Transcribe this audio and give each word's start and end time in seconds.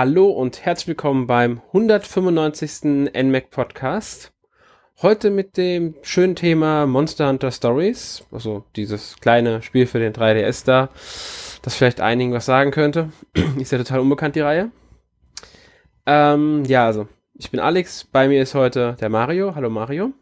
Hallo 0.00 0.28
und 0.28 0.64
herzlich 0.64 0.86
willkommen 0.86 1.26
beim 1.26 1.60
195. 1.72 3.10
NMAC 3.20 3.50
Podcast. 3.50 4.32
Heute 5.02 5.28
mit 5.28 5.56
dem 5.56 5.96
schönen 6.02 6.36
Thema 6.36 6.86
Monster 6.86 7.28
Hunter 7.28 7.50
Stories, 7.50 8.22
also 8.30 8.62
dieses 8.76 9.16
kleine 9.18 9.60
Spiel 9.60 9.86
für 9.86 9.98
den 9.98 10.12
3DS 10.12 10.64
da, 10.64 10.90
das 11.62 11.74
vielleicht 11.74 12.00
einigen 12.00 12.32
was 12.32 12.46
sagen 12.46 12.70
könnte. 12.70 13.10
ist 13.58 13.72
ja 13.72 13.78
total 13.78 13.98
unbekannt, 13.98 14.36
die 14.36 14.40
Reihe. 14.40 14.70
Ähm, 16.06 16.62
ja, 16.66 16.86
also, 16.86 17.08
ich 17.34 17.50
bin 17.50 17.58
Alex, 17.58 18.04
bei 18.04 18.28
mir 18.28 18.40
ist 18.40 18.54
heute 18.54 18.96
der 19.00 19.08
Mario. 19.08 19.56
Hallo 19.56 19.68
Mario. 19.68 20.12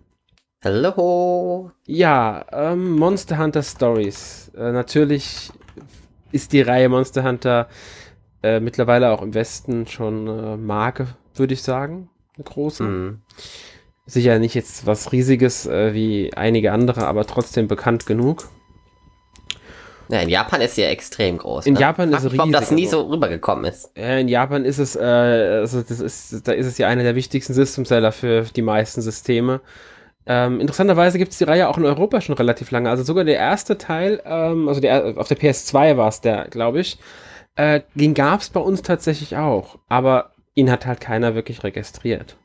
Hallo. 0.64 1.70
Ja, 1.84 2.46
ähm, 2.50 2.92
Monster 2.92 3.36
Hunter 3.36 3.62
Stories. 3.62 4.50
Äh, 4.56 4.72
natürlich 4.72 5.50
ist 6.32 6.54
die 6.54 6.62
Reihe 6.62 6.88
Monster 6.88 7.24
Hunter 7.24 7.68
äh, 8.46 8.60
mittlerweile 8.60 9.10
auch 9.10 9.22
im 9.22 9.34
Westen 9.34 9.86
schon 9.86 10.26
äh, 10.28 10.56
Marke, 10.56 11.08
würde 11.34 11.54
ich 11.54 11.62
sagen. 11.62 12.08
Eine 12.36 12.44
große. 12.44 12.82
Mhm. 12.84 13.20
Sicher 14.06 14.38
nicht 14.38 14.54
jetzt 14.54 14.86
was 14.86 15.10
Riesiges 15.12 15.66
äh, 15.66 15.92
wie 15.92 16.32
einige 16.34 16.72
andere, 16.72 17.06
aber 17.06 17.26
trotzdem 17.26 17.66
bekannt 17.66 18.06
genug. 18.06 18.48
Ja, 20.08 20.20
in 20.20 20.28
Japan 20.28 20.60
ist 20.60 20.76
sie 20.76 20.82
ja 20.82 20.88
extrem 20.88 21.38
groß. 21.38 21.66
In 21.66 21.74
ne? 21.74 21.80
Japan 21.80 22.10
ist 22.10 22.18
es 22.18 22.24
riesig. 22.26 22.38
Warum 22.38 22.52
das 22.52 22.70
nie 22.70 22.86
so 22.86 23.02
rübergekommen 23.02 23.64
ist. 23.64 23.90
Ja, 23.96 24.18
in 24.18 24.28
Japan 24.28 24.64
ist 24.64 24.78
es, 24.78 24.94
äh, 24.94 25.00
also 25.00 25.82
das 25.82 25.98
ist, 25.98 26.46
da 26.46 26.52
ist 26.52 26.66
es 26.66 26.78
ja 26.78 26.86
einer 26.86 27.02
der 27.02 27.16
wichtigsten 27.16 27.54
System-Seller 27.54 28.12
für 28.12 28.42
die 28.42 28.62
meisten 28.62 29.02
Systeme. 29.02 29.60
Ähm, 30.28 30.60
interessanterweise 30.60 31.18
gibt 31.18 31.32
es 31.32 31.38
die 31.38 31.44
Reihe 31.44 31.68
auch 31.68 31.78
in 31.78 31.84
Europa 31.84 32.20
schon 32.20 32.36
relativ 32.36 32.70
lange. 32.70 32.90
Also 32.90 33.02
sogar 33.02 33.24
der 33.24 33.36
erste 33.36 33.78
Teil, 33.78 34.22
ähm, 34.24 34.68
also 34.68 34.80
der, 34.80 35.14
auf 35.16 35.28
der 35.28 35.38
PS2 35.38 35.96
war 35.96 36.08
es 36.08 36.20
der, 36.20 36.46
glaube 36.48 36.80
ich, 36.80 36.98
äh, 37.56 37.80
den 37.94 38.14
gab 38.14 38.40
es 38.40 38.50
bei 38.50 38.60
uns 38.60 38.82
tatsächlich 38.82 39.36
auch, 39.36 39.78
aber 39.88 40.32
ihn 40.54 40.70
hat 40.70 40.86
halt 40.86 41.00
keiner 41.00 41.34
wirklich 41.34 41.64
registriert. 41.64 42.36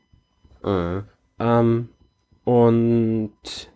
Mhm. 0.64 1.04
Ähm, 1.38 1.88
und 2.44 3.32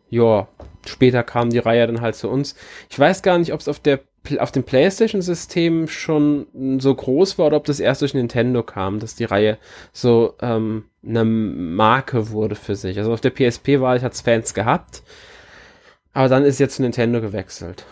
ja, 0.08 0.48
später 0.86 1.22
kam 1.22 1.50
die 1.50 1.58
Reihe 1.58 1.86
dann 1.86 2.00
halt 2.00 2.16
zu 2.16 2.28
uns. 2.28 2.56
Ich 2.90 2.98
weiß 2.98 3.22
gar 3.22 3.38
nicht, 3.38 3.52
ob 3.52 3.60
es 3.60 3.68
auf 3.68 3.80
der 3.80 4.00
auf 4.40 4.50
dem 4.50 4.64
PlayStation-System 4.64 5.86
schon 5.86 6.78
so 6.80 6.92
groß 6.92 7.38
war 7.38 7.46
oder 7.46 7.58
ob 7.58 7.64
das 7.64 7.78
erst 7.78 8.02
durch 8.02 8.12
Nintendo 8.12 8.64
kam, 8.64 8.98
dass 8.98 9.14
die 9.14 9.24
Reihe 9.24 9.56
so 9.92 10.34
ähm, 10.40 10.86
eine 11.06 11.24
Marke 11.24 12.30
wurde 12.30 12.56
für 12.56 12.74
sich. 12.74 12.98
Also 12.98 13.12
auf 13.12 13.20
der 13.20 13.30
PSP 13.30 13.80
war 13.80 13.94
ich, 13.94 14.02
hat 14.02 14.14
es 14.14 14.22
Fans 14.22 14.52
gehabt, 14.52 15.04
aber 16.12 16.28
dann 16.28 16.44
ist 16.44 16.58
jetzt 16.58 16.74
zu 16.74 16.82
Nintendo 16.82 17.20
gewechselt. 17.20 17.86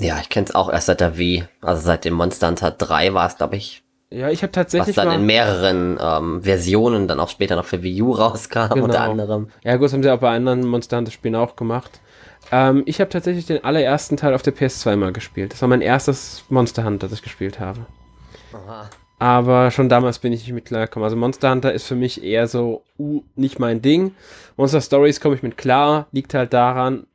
Ja, 0.00 0.18
ich 0.20 0.28
kenne 0.28 0.46
es 0.46 0.54
auch 0.54 0.70
erst 0.70 0.86
seit 0.86 1.00
der 1.00 1.18
Wii. 1.18 1.44
Also 1.60 1.82
seit 1.82 2.04
dem 2.04 2.14
Monster 2.14 2.48
Hunter 2.48 2.70
3 2.70 3.14
war 3.14 3.26
es, 3.26 3.36
glaube 3.36 3.56
ich. 3.56 3.82
Ja, 4.10 4.30
ich 4.30 4.42
habe 4.42 4.52
tatsächlich. 4.52 4.96
Was 4.96 5.04
dann 5.04 5.14
in 5.14 5.26
mehreren 5.26 5.98
ähm, 6.00 6.42
Versionen 6.42 7.08
dann 7.08 7.20
auch 7.20 7.28
später 7.28 7.56
noch 7.56 7.66
für 7.66 7.82
Wii 7.82 8.02
U 8.02 8.12
rauskam, 8.12 8.70
genau. 8.70 8.84
unter 8.84 9.02
anderem. 9.02 9.50
Ja, 9.64 9.76
gut, 9.76 9.86
das 9.86 9.92
haben 9.92 10.02
sie 10.02 10.10
auch 10.10 10.20
bei 10.20 10.34
anderen 10.34 10.66
Monster 10.66 10.96
Hunter 10.96 11.10
Spielen 11.10 11.34
auch 11.34 11.56
gemacht. 11.56 12.00
Ähm, 12.50 12.82
ich 12.86 13.00
habe 13.00 13.10
tatsächlich 13.10 13.44
den 13.46 13.62
allerersten 13.64 14.16
Teil 14.16 14.34
auf 14.34 14.42
der 14.42 14.54
PS2 14.54 14.96
mal 14.96 15.12
gespielt. 15.12 15.52
Das 15.52 15.60
war 15.60 15.68
mein 15.68 15.82
erstes 15.82 16.44
Monster 16.48 16.84
Hunter, 16.84 17.08
das 17.08 17.18
ich 17.18 17.22
gespielt 17.22 17.60
habe. 17.60 17.80
Aha. 18.54 18.88
Aber 19.18 19.70
schon 19.70 19.88
damals 19.88 20.20
bin 20.20 20.32
ich 20.32 20.42
nicht 20.42 20.52
mit 20.52 20.66
klargekommen. 20.66 21.04
Also 21.04 21.16
Monster 21.16 21.50
Hunter 21.50 21.72
ist 21.72 21.86
für 21.86 21.96
mich 21.96 22.22
eher 22.22 22.46
so, 22.46 22.84
uh, 22.98 23.22
nicht 23.34 23.58
mein 23.58 23.82
Ding. 23.82 24.14
Monster 24.56 24.80
Stories 24.80 25.20
komme 25.20 25.34
ich 25.34 25.42
mit 25.42 25.58
klar, 25.58 26.06
liegt 26.12 26.34
halt 26.34 26.52
daran, 26.52 27.06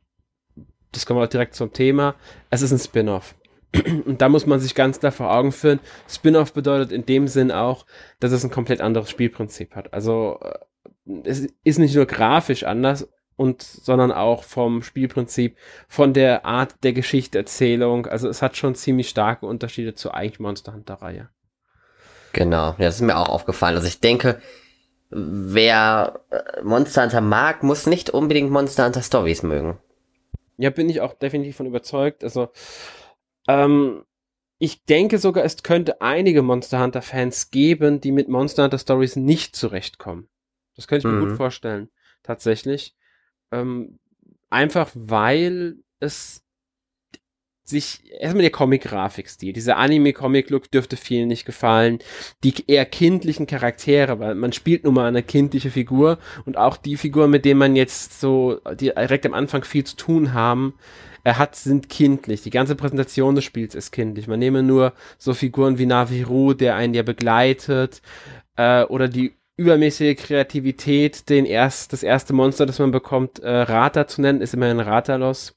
das 0.94 1.06
kommen 1.06 1.20
wir 1.20 1.24
auch 1.24 1.30
direkt 1.30 1.54
zum 1.54 1.72
Thema, 1.72 2.14
es 2.50 2.62
ist 2.62 2.72
ein 2.72 2.78
Spin-off. 2.78 3.34
Und 4.06 4.20
da 4.20 4.28
muss 4.28 4.46
man 4.46 4.60
sich 4.60 4.74
ganz 4.74 5.00
klar 5.00 5.12
vor 5.12 5.32
Augen 5.32 5.52
führen, 5.52 5.80
Spin-off 6.08 6.52
bedeutet 6.52 6.92
in 6.92 7.06
dem 7.06 7.28
Sinn 7.28 7.50
auch, 7.50 7.86
dass 8.20 8.32
es 8.32 8.44
ein 8.44 8.50
komplett 8.50 8.80
anderes 8.80 9.10
Spielprinzip 9.10 9.74
hat. 9.74 9.92
Also 9.92 10.38
äh, 10.42 11.20
es 11.24 11.46
ist 11.64 11.78
nicht 11.78 11.94
nur 11.94 12.06
grafisch 12.06 12.64
anders 12.64 13.08
und 13.36 13.62
sondern 13.62 14.12
auch 14.12 14.44
vom 14.44 14.82
Spielprinzip, 14.82 15.56
von 15.88 16.12
der 16.12 16.44
Art 16.44 16.76
der 16.84 16.92
Geschichterzählung. 16.92 18.06
Also 18.06 18.28
es 18.28 18.42
hat 18.42 18.56
schon 18.56 18.74
ziemlich 18.74 19.08
starke 19.08 19.46
Unterschiede 19.46 19.94
zur 19.94 20.14
eigentlich 20.14 20.40
Monster 20.40 20.72
Hunter 20.72 20.94
Reihe. 20.94 21.28
Genau, 22.32 22.70
ja, 22.78 22.86
das 22.86 22.96
ist 22.96 23.02
mir 23.02 23.16
auch 23.16 23.28
aufgefallen. 23.28 23.76
Also 23.76 23.86
ich 23.86 24.00
denke, 24.00 24.40
wer 25.10 26.20
äh, 26.30 26.62
Monster 26.62 27.02
Hunter 27.02 27.20
mag, 27.20 27.62
muss 27.62 27.86
nicht 27.86 28.10
unbedingt 28.10 28.50
Monster 28.50 28.86
Hunter 28.86 29.02
Stories 29.02 29.42
mögen. 29.42 29.78
Ja, 30.56 30.70
bin 30.70 30.88
ich 30.88 31.00
auch 31.00 31.14
definitiv 31.14 31.56
von 31.56 31.66
überzeugt. 31.66 32.22
Also, 32.22 32.48
ähm, 33.48 34.04
ich 34.58 34.84
denke 34.84 35.18
sogar, 35.18 35.44
es 35.44 35.62
könnte 35.62 36.00
einige 36.00 36.42
Monster 36.42 36.82
Hunter 36.82 37.02
Fans 37.02 37.50
geben, 37.50 38.00
die 38.00 38.12
mit 38.12 38.28
Monster 38.28 38.64
Hunter 38.64 38.78
Stories 38.78 39.16
nicht 39.16 39.56
zurechtkommen. 39.56 40.28
Das 40.76 40.86
könnte 40.86 41.08
ich 41.08 41.12
mir 41.12 41.20
mhm. 41.20 41.28
gut 41.28 41.36
vorstellen. 41.36 41.90
Tatsächlich. 42.22 42.96
Ähm, 43.50 43.98
einfach 44.50 44.90
weil 44.94 45.76
es 46.00 46.43
sich 47.64 48.00
erstmal 48.20 48.42
der 48.42 48.50
Comic-Grafikstil, 48.50 49.52
dieser 49.52 49.78
Anime-Comic-Look 49.78 50.70
dürfte 50.70 50.96
vielen 50.96 51.28
nicht 51.28 51.46
gefallen. 51.46 51.98
Die 52.42 52.54
eher 52.66 52.84
kindlichen 52.84 53.46
Charaktere, 53.46 54.18
weil 54.18 54.34
man 54.34 54.52
spielt 54.52 54.84
nun 54.84 54.94
mal 54.94 55.06
eine 55.06 55.22
kindliche 55.22 55.70
Figur 55.70 56.18
und 56.44 56.58
auch 56.58 56.76
die 56.76 56.96
Figur, 56.96 57.26
mit 57.26 57.44
denen 57.44 57.58
man 57.58 57.74
jetzt 57.76 58.20
so 58.20 58.60
direkt 58.78 59.24
am 59.26 59.34
Anfang 59.34 59.64
viel 59.64 59.84
zu 59.84 59.96
tun 59.96 60.34
haben, 60.34 60.74
er 61.24 61.38
hat, 61.38 61.56
sind 61.56 61.88
kindlich. 61.88 62.42
Die 62.42 62.50
ganze 62.50 62.76
Präsentation 62.76 63.34
des 63.34 63.44
Spiels 63.44 63.74
ist 63.74 63.92
kindlich. 63.92 64.28
Man 64.28 64.38
nehme 64.38 64.62
nur 64.62 64.92
so 65.16 65.32
Figuren 65.32 65.78
wie 65.78 65.86
Naviru, 65.86 66.52
der 66.52 66.76
einen 66.76 66.92
ja 66.92 67.02
begleitet, 67.02 68.02
äh, 68.56 68.84
oder 68.84 69.08
die 69.08 69.32
übermäßige 69.56 70.16
Kreativität, 70.16 71.30
den 71.30 71.46
erst, 71.46 71.94
das 71.94 72.02
erste 72.02 72.34
Monster, 72.34 72.66
das 72.66 72.78
man 72.78 72.90
bekommt, 72.90 73.38
äh, 73.38 73.48
Rata 73.48 74.06
zu 74.06 74.20
nennen, 74.20 74.42
ist 74.42 74.52
immerhin 74.52 74.80
Ratalos. 74.80 75.56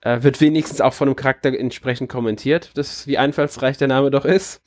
Äh, 0.00 0.22
wird 0.22 0.40
wenigstens 0.40 0.80
auch 0.80 0.94
von 0.94 1.08
dem 1.08 1.16
Charakter 1.16 1.52
entsprechend 1.52 2.08
kommentiert, 2.08 2.70
das, 2.74 3.06
wie 3.06 3.18
einfallsreich 3.18 3.78
der 3.78 3.88
Name 3.88 4.10
doch 4.10 4.24
ist. 4.24 4.62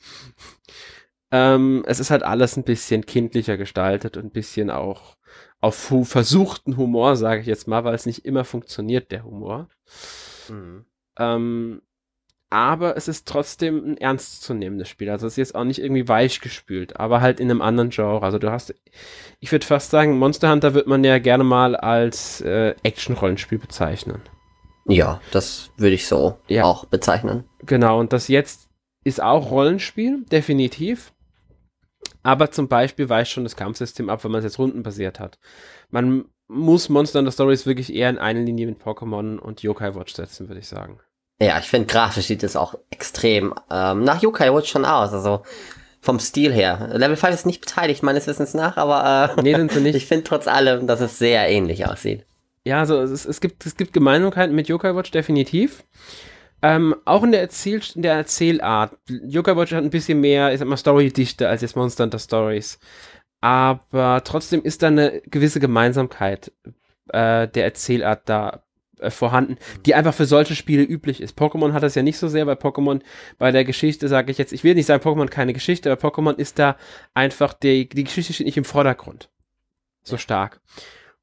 ähm, 1.30 1.82
es 1.86 2.00
ist 2.00 2.10
halt 2.10 2.22
alles 2.22 2.56
ein 2.56 2.64
bisschen 2.64 3.06
kindlicher 3.06 3.56
gestaltet 3.56 4.16
und 4.16 4.26
ein 4.26 4.30
bisschen 4.30 4.70
auch 4.70 5.16
auf 5.60 5.90
hu 5.90 6.04
versuchten 6.04 6.76
Humor, 6.76 7.16
sage 7.16 7.40
ich 7.40 7.46
jetzt 7.46 7.66
mal, 7.66 7.84
weil 7.84 7.94
es 7.94 8.04
nicht 8.04 8.24
immer 8.26 8.44
funktioniert, 8.44 9.10
der 9.10 9.24
Humor. 9.24 9.68
Mhm. 10.48 10.84
Ähm, 11.18 11.82
aber 12.50 12.98
es 12.98 13.08
ist 13.08 13.26
trotzdem 13.26 13.92
ein 13.92 13.96
ernstzunehmendes 13.96 14.86
Spiel. 14.86 15.08
Also 15.08 15.26
es 15.26 15.34
ist 15.34 15.38
jetzt 15.38 15.54
auch 15.54 15.64
nicht 15.64 15.78
irgendwie 15.78 16.06
weich 16.06 16.40
gespült, 16.40 17.00
aber 17.00 17.22
halt 17.22 17.40
in 17.40 17.50
einem 17.50 17.62
anderen 17.62 17.88
Genre. 17.88 18.22
Also 18.22 18.38
du 18.38 18.50
hast, 18.50 18.74
ich 19.40 19.50
würde 19.50 19.64
fast 19.64 19.90
sagen, 19.90 20.18
Monster 20.18 20.50
Hunter 20.50 20.74
wird 20.74 20.86
man 20.86 21.02
ja 21.02 21.18
gerne 21.18 21.44
mal 21.44 21.74
als 21.74 22.42
äh, 22.42 22.74
Action-Rollenspiel 22.82 23.58
bezeichnen. 23.58 24.20
Ja, 24.86 25.20
das 25.30 25.70
würde 25.76 25.94
ich 25.94 26.06
so 26.06 26.38
ja. 26.48 26.64
auch 26.64 26.86
bezeichnen. 26.86 27.44
Genau, 27.64 28.00
und 28.00 28.12
das 28.12 28.28
jetzt 28.28 28.68
ist 29.04 29.22
auch 29.22 29.50
Rollenspiel, 29.50 30.24
definitiv. 30.30 31.12
Aber 32.22 32.50
zum 32.50 32.68
Beispiel 32.68 33.08
weicht 33.08 33.32
schon 33.32 33.44
das 33.44 33.56
Kampfsystem 33.56 34.08
ab, 34.08 34.22
wenn 34.24 34.30
man 34.30 34.38
es 34.38 34.44
jetzt 34.44 34.58
rundenbasiert 34.58 35.18
hat. 35.18 35.38
Man 35.90 36.26
muss 36.48 36.88
Monster 36.88 37.18
Hunter 37.18 37.32
Stories 37.32 37.66
wirklich 37.66 37.92
eher 37.92 38.10
in 38.10 38.18
eine 38.18 38.42
Linie 38.42 38.66
mit 38.66 38.80
Pokémon 38.80 39.38
und 39.38 39.62
Yokai 39.62 39.94
Watch 39.94 40.14
setzen, 40.14 40.48
würde 40.48 40.60
ich 40.60 40.68
sagen. 40.68 41.00
Ja, 41.40 41.58
ich 41.58 41.66
finde 41.66 41.86
grafisch 41.86 42.26
sieht 42.26 42.44
es 42.44 42.54
auch 42.54 42.76
extrem 42.90 43.54
ähm, 43.70 44.04
nach 44.04 44.22
Yokai 44.22 44.52
Watch 44.54 44.70
schon 44.70 44.84
aus. 44.84 45.12
Also 45.12 45.42
vom 46.00 46.18
Stil 46.18 46.52
her. 46.52 46.90
Level 46.92 47.16
5 47.16 47.34
ist 47.34 47.46
nicht 47.46 47.60
beteiligt, 47.60 48.02
meines 48.02 48.26
Wissens 48.26 48.54
nach, 48.54 48.76
aber 48.76 49.34
äh, 49.36 49.42
nee, 49.42 49.54
sind 49.54 49.72
sie 49.72 49.80
nicht. 49.82 49.94
ich 49.94 50.06
finde 50.06 50.24
trotz 50.24 50.46
allem, 50.46 50.86
dass 50.86 51.00
es 51.00 51.18
sehr 51.18 51.48
ähnlich 51.48 51.86
aussieht. 51.86 52.26
Ja, 52.64 52.78
also 52.80 53.00
es, 53.00 53.24
es, 53.24 53.40
gibt, 53.40 53.66
es 53.66 53.76
gibt 53.76 53.92
Gemeinsamkeiten 53.92 54.54
mit 54.54 54.68
Yokai 54.68 54.94
Watch 54.94 55.10
definitiv. 55.10 55.84
Ähm, 56.62 56.94
auch 57.04 57.24
in 57.24 57.32
der, 57.32 57.40
Erzähl 57.40 57.80
in 57.94 58.02
der 58.02 58.14
Erzählart. 58.14 58.96
Yokai 59.08 59.56
Watch 59.56 59.72
hat 59.72 59.82
ein 59.82 59.90
bisschen 59.90 60.20
mehr, 60.20 60.52
ich 60.52 60.60
sag 60.60 60.68
mal, 60.68 60.76
Story-Dichte 60.76 61.48
als 61.48 61.62
jetzt 61.62 61.74
Monster 61.74 62.04
Hunter 62.04 62.20
Stories. 62.20 62.78
Aber 63.40 64.22
trotzdem 64.24 64.62
ist 64.62 64.82
da 64.82 64.86
eine 64.86 65.20
gewisse 65.26 65.58
Gemeinsamkeit 65.58 66.52
äh, 67.08 67.48
der 67.48 67.64
Erzählart 67.64 68.28
da 68.28 68.62
äh, 69.00 69.10
vorhanden, 69.10 69.56
die 69.84 69.96
einfach 69.96 70.14
für 70.14 70.26
solche 70.26 70.54
Spiele 70.54 70.84
üblich 70.84 71.20
ist. 71.20 71.36
Pokémon 71.36 71.72
hat 71.72 71.82
das 71.82 71.96
ja 71.96 72.04
nicht 72.04 72.18
so 72.18 72.28
sehr, 72.28 72.46
weil 72.46 72.54
Pokémon 72.54 73.00
bei 73.38 73.50
der 73.50 73.64
Geschichte, 73.64 74.06
sage 74.06 74.30
ich 74.30 74.38
jetzt, 74.38 74.52
ich 74.52 74.62
will 74.62 74.76
nicht 74.76 74.86
sagen, 74.86 75.02
Pokémon 75.02 75.28
keine 75.28 75.52
Geschichte, 75.52 75.90
aber 75.90 76.00
Pokémon 76.00 76.36
ist 76.36 76.60
da 76.60 76.76
einfach, 77.12 77.52
die, 77.52 77.88
die 77.88 78.04
Geschichte 78.04 78.32
steht 78.32 78.46
nicht 78.46 78.56
im 78.56 78.64
Vordergrund. 78.64 79.28
So 80.04 80.16
stark. 80.16 80.60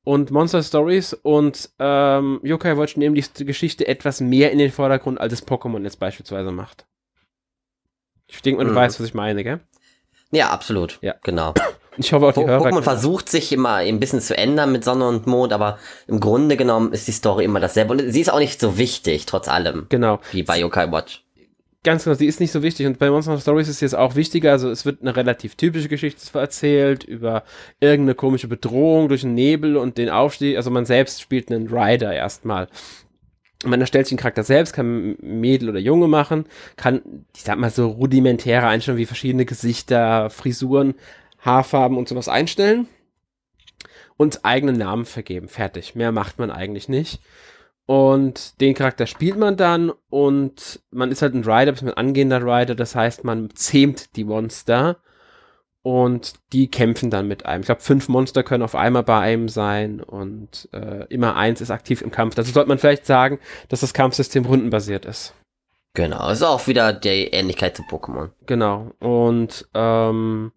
Und 0.04 0.32
Monster 0.32 0.64
Stories 0.64 1.14
und 1.14 1.70
ähm, 1.78 2.40
Yokai 2.44 2.78
Watch 2.78 2.98
nehmen 2.98 3.16
die 3.16 3.46
Geschichte 3.46 3.88
etwas 3.88 4.22
mehr 4.22 4.52
in 4.52 4.58
den 4.58 4.72
Vordergrund, 4.72 5.20
als 5.20 5.34
es 5.34 5.46
Pokémon 5.46 5.84
jetzt 5.84 6.00
beispielsweise 6.00 6.52
macht. 6.52 6.86
Ich 8.28 8.42
denke 8.42 8.64
du 8.64 8.72
mhm. 8.72 8.76
weißt, 8.76 9.00
was 9.00 9.08
ich 9.08 9.14
meine, 9.14 9.44
gell? 9.44 9.60
Ja, 10.32 10.50
absolut. 10.50 11.00
Ja, 11.02 11.16
genau. 11.24 11.54
Ich 12.00 12.14
hoffe 12.14 12.28
auch 12.28 12.34
die 12.34 12.46
Hörer. 12.46 12.66
Pokémon 12.66 12.82
versucht 12.82 13.28
sich 13.28 13.52
immer 13.52 13.76
ein 13.76 14.00
bisschen 14.00 14.22
zu 14.22 14.38
ändern 14.38 14.72
mit 14.72 14.86
Sonne 14.86 15.06
und 15.06 15.28
Mond, 15.28 15.52
aber 15.52 15.80
im 16.08 16.22
Grunde 16.22 16.56
genommen 16.56 16.94
ist 16.94 17.10
die 17.10 17.12
Story 17.12 17.44
immer 17.44 17.60
dasselbe. 17.60 17.92
Und 17.92 18.12
sie 18.12 18.22
ist 18.22 18.32
auch 18.32 18.40
nicht 18.40 18.58
so 18.62 18.78
wichtig, 18.78 19.26
trotz 19.26 19.50
allem. 19.50 19.88
Genau. 19.90 20.20
Wie 20.32 20.44
bei 20.44 20.60
Yokai 20.60 20.90
Watch. 20.94 21.26
Ganz 21.84 22.04
genau, 22.04 22.16
sie 22.16 22.26
ist 22.26 22.42
nicht 22.42 22.52
so 22.52 22.62
wichtig. 22.62 22.86
Und 22.88 23.00
bei 23.00 23.10
Monster 23.10 23.40
Stories 23.40 23.70
ist 23.70 23.80
sie 23.80 23.86
jetzt 23.86 23.96
auch 23.96 24.16
wichtiger. 24.16 24.52
Also 24.52 24.70
es 24.70 24.86
wird 24.86 25.02
eine 25.02 25.16
relativ 25.16 25.56
typische 25.56 25.88
Geschichte 25.88 26.38
erzählt 26.38 27.06
über 27.06 27.44
irgendeine 27.80 28.16
komische 28.16 28.50
Bedrohung 28.50 29.08
durch 29.08 29.22
den 29.22 29.34
Nebel 29.34 29.78
und 29.78 29.98
den 29.98 30.10
Aufstieg. 30.10 30.58
Also 30.58 30.72
man 30.72 30.86
selbst 30.86 31.22
spielt 31.22 31.50
einen 31.52 31.70
Rider 31.70 32.14
erstmal. 32.14 32.68
Man 33.66 33.82
erstellt 33.82 34.08
sich 34.08 34.16
den 34.16 34.22
Charakter 34.22 34.44
selbst, 34.44 34.74
kann 34.74 35.18
Mädel 35.22 35.70
oder 35.70 35.80
Junge 35.80 36.08
machen, 36.08 36.46
kann, 36.78 37.26
ich 37.36 37.44
sag 37.44 37.58
mal 37.58 37.70
so 37.70 37.88
rudimentäre 37.88 38.68
Einstellungen 38.68 39.02
wie 39.02 39.06
verschiedene 39.06 39.44
Gesichter, 39.46 40.30
Frisuren, 40.30 40.96
Haarfarben 41.40 41.98
und 41.98 42.08
sowas 42.08 42.30
einstellen 42.30 42.88
und 44.16 44.46
eigenen 44.46 44.78
Namen 44.78 45.06
vergeben. 45.06 45.48
Fertig. 45.48 45.96
Mehr 45.96 46.12
macht 46.12 46.40
man 46.40 46.52
eigentlich 46.52 46.90
nicht. 46.90 47.22
Und 47.90 48.62
den 48.62 48.76
Charakter 48.76 49.08
spielt 49.08 49.36
man 49.36 49.58
dann 49.58 49.92
und 50.12 50.80
man 50.92 51.12
ist 51.12 51.24
halt 51.24 51.34
ein 51.34 51.44
Rider, 51.44 51.72
bis 51.72 51.82
ein 51.82 51.92
angehender 51.92 52.44
Rider, 52.44 52.76
das 52.76 52.94
heißt, 52.94 53.24
man 53.24 53.50
zähmt 53.56 54.16
die 54.16 54.26
Monster 54.26 54.98
und 55.82 56.34
die 56.54 56.70
kämpfen 56.70 57.10
dann 57.10 57.28
mit 57.28 57.48
einem. 57.48 57.62
Ich 57.62 57.66
glaube, 57.66 57.82
fünf 57.82 58.08
Monster 58.08 58.44
können 58.44 58.62
auf 58.62 58.76
einmal 58.76 59.02
bei 59.02 59.18
einem 59.18 59.50
sein 59.50 60.02
und 60.02 60.70
äh, 60.72 61.06
immer 61.06 61.36
eins 61.36 61.62
ist 61.62 61.72
aktiv 61.72 62.04
im 62.04 62.12
Kampf. 62.12 62.36
Dazu 62.36 62.52
sollte 62.52 62.70
man 62.70 62.78
vielleicht 62.78 63.08
sagen, 63.08 63.40
dass 63.70 63.80
das 63.80 63.96
Kampfsystem 63.96 64.46
rundenbasiert 64.46 65.06
ist. 65.06 65.34
Genau, 65.96 66.30
ist 66.30 66.44
auch 66.44 66.68
wieder 66.68 66.94
die 66.94 67.30
Ähnlichkeit 67.32 67.76
zu 67.76 67.82
Pokémon. 67.82 68.30
Genau, 68.46 68.92
und 69.00 69.68
ähm, 69.74 70.52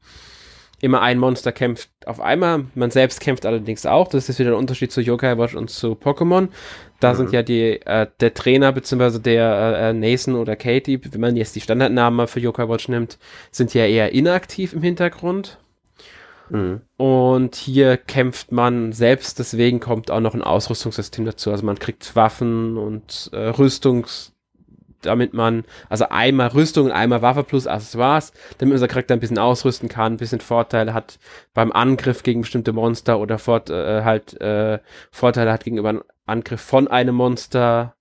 immer 0.82 1.00
ein 1.00 1.19
Monster 1.19 1.52
kämpft 1.52 1.90
auf 2.06 2.20
einmal. 2.20 2.67
Man 2.75 2.90
selbst 2.90 3.20
kämpft 3.20 3.46
allerdings 3.46 3.87
auch. 3.87 4.08
Das 4.08 4.29
ist 4.29 4.38
wieder 4.38 4.50
der 4.50 4.58
Unterschied 4.58 4.90
zu 4.90 5.00
Yokai 5.00 5.38
Watch 5.38 5.55
und 5.55 5.70
zu 5.70 5.93
Pokémon. 5.93 6.49
Da 6.99 7.12
mhm. 7.12 7.17
sind 7.17 7.32
ja 7.32 7.43
die, 7.43 7.81
äh, 7.87 8.08
der 8.20 8.34
Trainer 8.34 8.73
beziehungsweise 8.73 9.20
der 9.20 9.76
äh, 9.79 9.93
Nathan 9.93 10.34
oder 10.34 10.56
Katie, 10.56 11.00
wenn 11.11 11.20
man 11.20 11.37
jetzt 11.37 11.55
die 11.55 11.61
Standardnamen 11.61 12.26
für 12.26 12.40
Yokai 12.40 12.69
Watch 12.69 12.88
nimmt, 12.88 13.19
sind 13.52 13.73
ja 13.75 13.87
eher 13.87 14.12
inaktiv 14.12 14.73
im 14.73 14.82
Hintergrund. 14.82 15.58
Mhm. 16.50 16.81
Und 16.96 17.55
hier 17.55 17.96
kämpft 17.96 18.50
man 18.50 18.93
selbst, 18.93 19.38
deswegen 19.38 19.79
kommt 19.79 20.11
auch 20.11 20.20
noch 20.20 20.34
ein 20.34 20.43
Ausrüstungssystem 20.43 21.25
dazu. 21.25 21.52
Also 21.52 21.64
man 21.64 21.79
kriegt 21.79 22.17
Waffen 22.17 22.76
und 22.76 23.31
äh, 23.32 23.49
Rüstungs 23.50 24.31
damit 25.03 25.35
man, 25.35 25.65
also 25.89 26.07
einmal 26.09 26.49
Rüstung 26.49 26.87
und 26.87 26.93
einmal 26.93 27.23
Waffe 27.23 27.45
plus 27.45 27.67
Accessoires, 27.67 28.33
damit 28.59 28.75
unser 28.75 28.89
Charakter 28.89 29.15
ein 29.15 29.21
bisschen 29.21 29.39
ausrüsten 29.39 29.89
kann, 29.89 30.15
ein 30.15 30.17
bisschen 30.19 30.41
Vorteile 30.41 30.95
hat 30.95 31.19
beim 31.55 31.73
Angriff 31.73 32.23
gegen 32.23 32.43
bestimmte 32.43 32.73
Monster 32.73 33.19
oder 33.19 33.39
fort, 33.39 33.71
äh, 33.71 34.03
halt 34.03 34.41
äh, 34.41 34.79
Vorteile 35.11 35.53
hat 35.53 35.65
gegenüber 35.65 35.91
einem 35.91 36.05
Angriff 36.27 36.61
von 36.61 36.89
einem 36.89 37.15
Monster. 37.15 37.95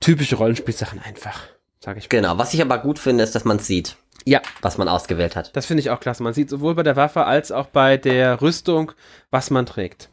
Typische 0.00 0.36
Rollenspielsachen 0.36 1.00
einfach, 1.00 1.40
sage 1.80 1.98
ich. 1.98 2.04
Mal. 2.04 2.08
Genau, 2.20 2.38
was 2.38 2.52
ich 2.52 2.60
aber 2.60 2.78
gut 2.78 2.98
finde, 2.98 3.24
ist, 3.24 3.34
dass 3.34 3.44
man 3.44 3.58
sieht. 3.58 3.96
Ja. 4.24 4.42
Was 4.60 4.76
man 4.76 4.88
ausgewählt 4.88 5.36
hat. 5.36 5.54
Das 5.56 5.66
finde 5.66 5.80
ich 5.80 5.90
auch 5.90 6.00
klasse. 6.00 6.22
Man 6.22 6.34
sieht 6.34 6.50
sowohl 6.50 6.74
bei 6.74 6.82
der 6.82 6.96
Waffe 6.96 7.24
als 7.24 7.52
auch 7.52 7.66
bei 7.66 7.96
der 7.96 8.42
Rüstung, 8.42 8.92
was 9.30 9.50
man 9.50 9.66
trägt. 9.66 10.10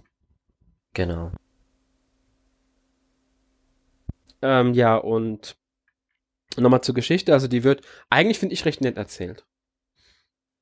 Genau. 0.93 1.31
Ähm, 4.43 4.73
ja, 4.73 4.97
und 4.97 5.55
nochmal 6.61 6.81
zur 6.81 6.95
Geschichte, 6.95 7.33
also 7.33 7.47
die 7.47 7.63
wird 7.63 7.81
eigentlich, 8.09 8.39
finde 8.39 8.53
ich, 8.53 8.65
recht 8.65 8.81
nett 8.81 8.97
erzählt. 8.97 9.45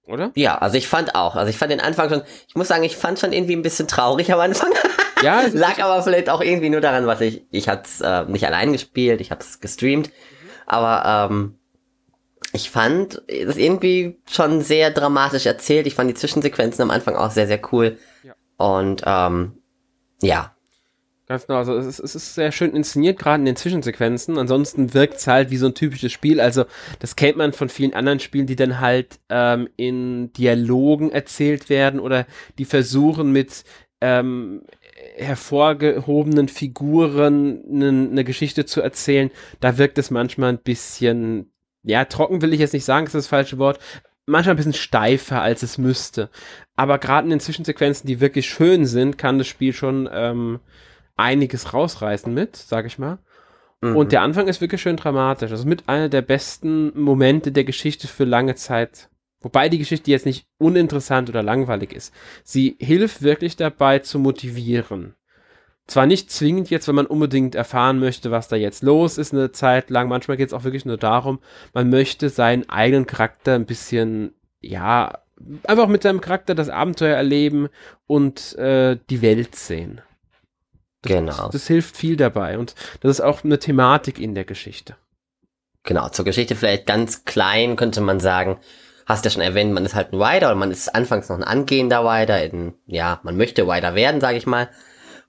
Oder? 0.08 0.32
Ja, 0.36 0.58
also 0.58 0.78
ich 0.78 0.88
fand 0.88 1.16
auch. 1.16 1.36
Also 1.36 1.50
ich 1.50 1.58
fand 1.58 1.72
den 1.72 1.80
Anfang 1.80 2.10
schon, 2.10 2.24
ich 2.48 2.56
muss 2.56 2.68
sagen, 2.68 2.84
ich 2.84 2.98
fand 2.98 3.20
schon 3.20 3.34
irgendwie 3.34 3.56
ein 3.56 3.62
bisschen 3.62 3.88
traurig 3.88 4.32
am 4.32 4.40
Anfang. 4.40 4.72
Ja, 5.24 5.44
lag 5.54 5.78
aber 5.78 6.02
vielleicht 6.02 6.32
auch 6.32 6.42
irgendwie 6.42 6.72
nur 6.72 6.82
daran, 6.82 7.06
was 7.06 7.22
ich, 7.22 7.46
ich 7.52 7.68
hatte 7.68 7.84
es 7.86 8.02
äh, 8.02 8.26
nicht 8.26 8.44
allein 8.44 8.72
gespielt, 8.72 9.22
ich 9.22 9.30
habe 9.30 9.42
es 9.42 9.60
gestreamt, 9.60 10.08
mhm. 10.08 10.50
aber 10.66 11.30
ähm, 11.30 11.60
ich 12.54 12.72
fand 12.72 13.22
es 13.28 13.56
irgendwie 13.56 14.20
schon 14.30 14.62
sehr 14.62 14.92
dramatisch 14.92 15.46
erzählt. 15.46 15.88
Ich 15.88 15.96
fand 15.96 16.10
die 16.10 16.16
Zwischensequenzen 16.16 16.82
am 16.82 16.92
Anfang 16.92 17.16
auch 17.16 17.32
sehr, 17.32 17.48
sehr 17.48 17.62
cool. 17.72 17.98
Ja. 18.24 18.34
Und 18.58 19.04
ähm, 19.06 19.62
ja, 20.22 20.56
Ganz 21.32 21.48
genau, 21.48 21.60
also 21.60 21.78
es 21.78 21.86
ist, 21.86 22.00
es 22.02 22.14
ist 22.14 22.36
sehr 22.36 22.52
schön 22.52 22.76
inszeniert, 22.76 23.18
gerade 23.18 23.40
in 23.40 23.46
den 23.46 23.56
Zwischensequenzen. 23.56 24.38
Ansonsten 24.38 24.94
wirkt 24.94 25.16
es 25.16 25.28
halt 25.28 25.50
wie 25.50 25.56
so 25.56 25.68
ein 25.68 25.74
typisches 25.74 26.12
Spiel. 26.12 26.42
Also 26.42 26.66
das 27.00 27.16
kennt 27.16 27.38
man 27.38 27.54
von 27.54 27.70
vielen 27.70 27.94
anderen 27.94 28.20
Spielen, 28.20 28.48
die 28.48 28.58
dann 28.58 28.82
halt 28.82 29.18
ähm, 29.30 29.70
in 29.78 30.34
Dialogen 30.34 31.10
erzählt 31.10 31.70
werden 31.70 32.02
oder 32.02 32.26
die 32.58 32.66
versuchen 32.66 33.32
mit 33.32 33.64
ähm, 34.02 34.64
hervorgehobenen 35.16 36.50
Figuren 36.50 37.64
eine 37.66 37.94
ne 37.94 38.24
Geschichte 38.26 38.66
zu 38.66 38.82
erzählen. 38.82 39.32
Da 39.62 39.78
wirkt 39.78 40.00
es 40.00 40.12
manchmal 40.12 40.50
ein 40.50 40.60
bisschen, 40.62 41.50
ja, 41.84 42.04
trocken 42.04 42.42
will 42.42 42.52
ich 42.52 42.60
jetzt 42.60 42.74
nicht 42.74 42.84
sagen, 42.84 43.06
ist 43.06 43.16
das 43.16 43.28
falsche 43.28 43.58
Wort, 43.58 43.80
manchmal 44.26 44.56
ein 44.56 44.58
bisschen 44.58 44.74
steifer, 44.74 45.42
als 45.42 45.64
es 45.64 45.78
müsste. 45.78 46.30
Aber 46.76 47.00
gerade 47.00 47.24
in 47.24 47.30
den 47.30 47.40
Zwischensequenzen, 47.40 48.06
die 48.06 48.20
wirklich 48.20 48.50
schön 48.50 48.86
sind, 48.86 49.18
kann 49.18 49.38
das 49.38 49.48
Spiel 49.48 49.72
schon 49.72 50.10
ähm, 50.12 50.60
einiges 51.22 51.74
rausreißen 51.74 52.34
mit, 52.34 52.56
sag 52.56 52.86
ich 52.86 53.00
mal. 53.00 53.20
Mhm. 53.82 53.96
Und 53.96 54.12
der 54.12 54.22
Anfang 54.22 54.48
ist 54.48 54.62
wirklich 54.62 54.82
schön 54.82 54.98
dramatisch. 54.98 55.52
Ist 55.52 55.66
mit 55.66 55.88
einer 55.88 56.10
der 56.10 56.22
besten 56.22 56.92
Momente 57.00 57.52
der 57.52 57.64
Geschichte 57.64 58.08
für 58.08 58.26
lange 58.26 58.56
Zeit. 58.56 59.10
Wobei 59.42 59.70
die 59.70 59.80
Geschichte 59.80 60.12
jetzt 60.12 60.26
nicht 60.26 60.46
uninteressant 60.60 61.30
oder 61.30 61.42
langweilig 61.42 61.94
ist. 61.94 62.14
Sie 62.44 62.76
hilft 62.80 63.24
wirklich 63.24 63.56
dabei 63.56 64.00
zu 64.00 64.20
motivieren. 64.20 65.16
Zwar 65.88 66.06
nicht 66.06 66.32
zwingend 66.32 66.70
jetzt, 66.70 66.88
wenn 66.88 66.96
man 66.96 67.08
unbedingt 67.08 67.56
erfahren 67.56 68.00
möchte, 68.00 68.30
was 68.30 68.48
da 68.48 68.56
jetzt 68.56 68.84
los 68.84 69.18
ist, 69.18 69.34
eine 69.34 69.52
Zeit 69.52 69.90
lang. 69.90 70.08
Manchmal 70.08 70.38
geht 70.38 70.48
es 70.48 70.54
auch 70.54 70.64
wirklich 70.64 70.86
nur 70.86 70.98
darum, 70.98 71.40
man 71.74 71.90
möchte 71.90 72.30
seinen 72.30 72.70
eigenen 72.70 73.08
Charakter 73.08 73.56
ein 73.56 73.66
bisschen, 73.66 74.34
ja, 74.62 75.18
einfach 75.64 75.88
mit 75.88 76.04
seinem 76.04 76.22
Charakter 76.22 76.54
das 76.54 76.70
Abenteuer 76.70 77.18
erleben 77.18 77.68
und 78.06 78.56
äh, 78.58 78.98
die 79.10 79.24
Welt 79.24 79.56
sehen. 79.56 80.02
Das, 81.02 81.12
genau. 81.12 81.50
Das 81.50 81.68
hilft 81.68 81.98
viel 81.98 82.16
dabei 82.16 82.58
und 82.58 82.76
das 83.02 83.12
ist 83.12 83.22
auch 83.22 83.44
eine 83.44 83.60
Thematik 83.60 84.20
in 84.20 84.36
der 84.36 84.46
Geschichte. 84.46 84.96
Genau, 85.84 86.10
zur 86.10 86.26
Geschichte 86.26 86.56
vielleicht 86.56 86.86
ganz 86.86 87.26
klein 87.26 87.76
könnte 87.76 88.02
man 88.02 88.20
sagen, 88.20 88.60
hast 89.08 89.26
ja 89.26 89.32
schon 89.32 89.42
erwähnt, 89.42 89.74
man 89.74 89.86
ist 89.86 89.96
halt 89.96 90.14
ein 90.14 90.22
Rider 90.22 90.48
oder 90.48 90.56
man 90.56 90.72
ist 90.72 90.94
anfangs 90.94 91.30
noch 91.30 91.38
ein 91.38 91.44
angehender 91.44 92.04
Rider, 92.06 92.44
in, 92.44 92.74
ja, 92.86 93.20
man 93.24 93.36
möchte 93.36 93.64
Rider 93.64 93.96
werden, 93.96 94.22
sage 94.22 94.38
ich 94.38 94.46
mal. 94.46 94.70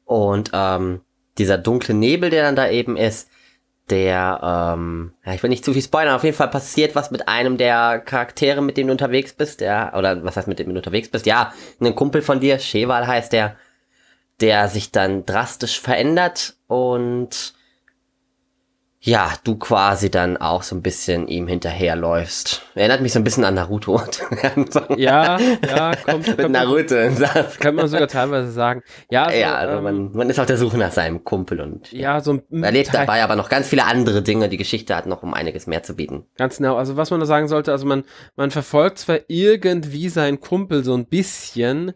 Und 0.05 0.51
ähm, 0.53 1.01
dieser 1.39 1.59
dunkle 1.59 1.95
Nebel, 1.95 2.29
der 2.29 2.43
dann 2.43 2.57
da 2.57 2.69
eben 2.69 2.97
ist, 2.97 3.29
der, 3.91 4.75
ähm, 4.77 5.13
ja, 5.25 5.35
ich 5.35 5.43
will 5.43 5.51
nicht 5.51 5.65
zu 5.65 5.73
viel 5.73 5.83
spoilern, 5.83 6.15
auf 6.15 6.25
jeden 6.25 6.37
Fall 6.37 6.49
passiert 6.49 6.95
was 6.95 7.11
mit 7.11 7.29
einem 7.29 7.57
der 7.57 7.99
Charaktere, 7.99 8.63
mit 8.63 8.77
dem 8.77 8.87
du 8.87 8.93
unterwegs 8.93 9.33
bist, 9.33 9.61
der, 9.61 9.95
oder 9.97 10.23
was 10.23 10.37
heißt 10.37 10.49
mit 10.49 10.59
dem 10.59 10.69
du 10.69 10.77
unterwegs 10.77 11.09
bist? 11.09 11.27
Ja, 11.27 11.53
ein 11.81 11.95
Kumpel 11.95 12.23
von 12.23 12.41
dir, 12.41 12.59
Sheval 12.59 13.07
heißt 13.07 13.33
der, 13.33 13.57
der 14.43 14.69
sich 14.69 14.93
dann 14.93 15.25
drastisch 15.25 15.81
verändert 15.81 16.57
und 16.67 17.55
ja, 19.05 19.33
du 19.43 19.57
quasi 19.57 20.13
dann 20.13 20.37
auch 20.37 20.63
so 20.63 20.77
ein 20.77 20.83
bisschen 20.83 21.27
ihm 21.27 21.49
hinterherläufst. 21.49 22.63
Erinnert 22.77 23.01
mich 23.01 23.13
so 23.13 23.19
ein 23.19 23.25
bisschen 23.25 23.45
an 23.45 23.55
Naruto. 23.55 24.01
ja, 24.97 25.41
ja, 25.41 25.97
kommt, 25.97 26.39
Mit 26.39 26.51
Naruto. 26.51 26.95
Kann 27.59 27.75
man 27.75 27.89
sogar 27.89 28.07
teilweise 28.07 28.53
sagen. 28.53 28.83
Ja, 29.11 29.25
also, 29.25 29.39
ja, 29.41 29.57
also 29.57 29.79
ähm, 29.79 29.83
man, 29.83 30.13
man 30.13 30.31
ist 30.31 30.39
auf 30.39 30.47
der 30.47 30.57
Suche 30.57 30.79
nach 30.79 30.93
seinem 30.93 31.25
Kumpel 31.25 31.61
und 31.61 31.91
ja, 31.91 32.21
so 32.21 32.35
ein, 32.49 32.63
erlebt 32.63 32.95
dabei 32.95 33.25
aber 33.25 33.35
noch 33.35 33.49
ganz 33.49 33.67
viele 33.67 33.87
andere 33.87 34.23
Dinge. 34.23 34.49
Die 34.49 34.57
Geschichte 34.57 34.95
hat 34.95 35.07
noch 35.07 35.25
um 35.25 35.35
einiges 35.35 35.67
mehr 35.67 35.83
zu 35.83 35.97
bieten. 35.97 36.27
Ganz 36.37 36.59
genau. 36.59 36.77
Also 36.77 36.97
was 36.97 37.11
man 37.11 37.19
da 37.19 37.27
sagen 37.27 37.49
sollte, 37.49 37.73
also 37.73 37.87
man, 37.87 38.05
man 38.37 38.53
verfolgt 38.53 38.99
zwar 38.99 39.19
irgendwie 39.27 40.11
seinen 40.11 40.39
Kumpel 40.39 40.85
so 40.85 40.95
ein 40.95 41.07
bisschen, 41.07 41.93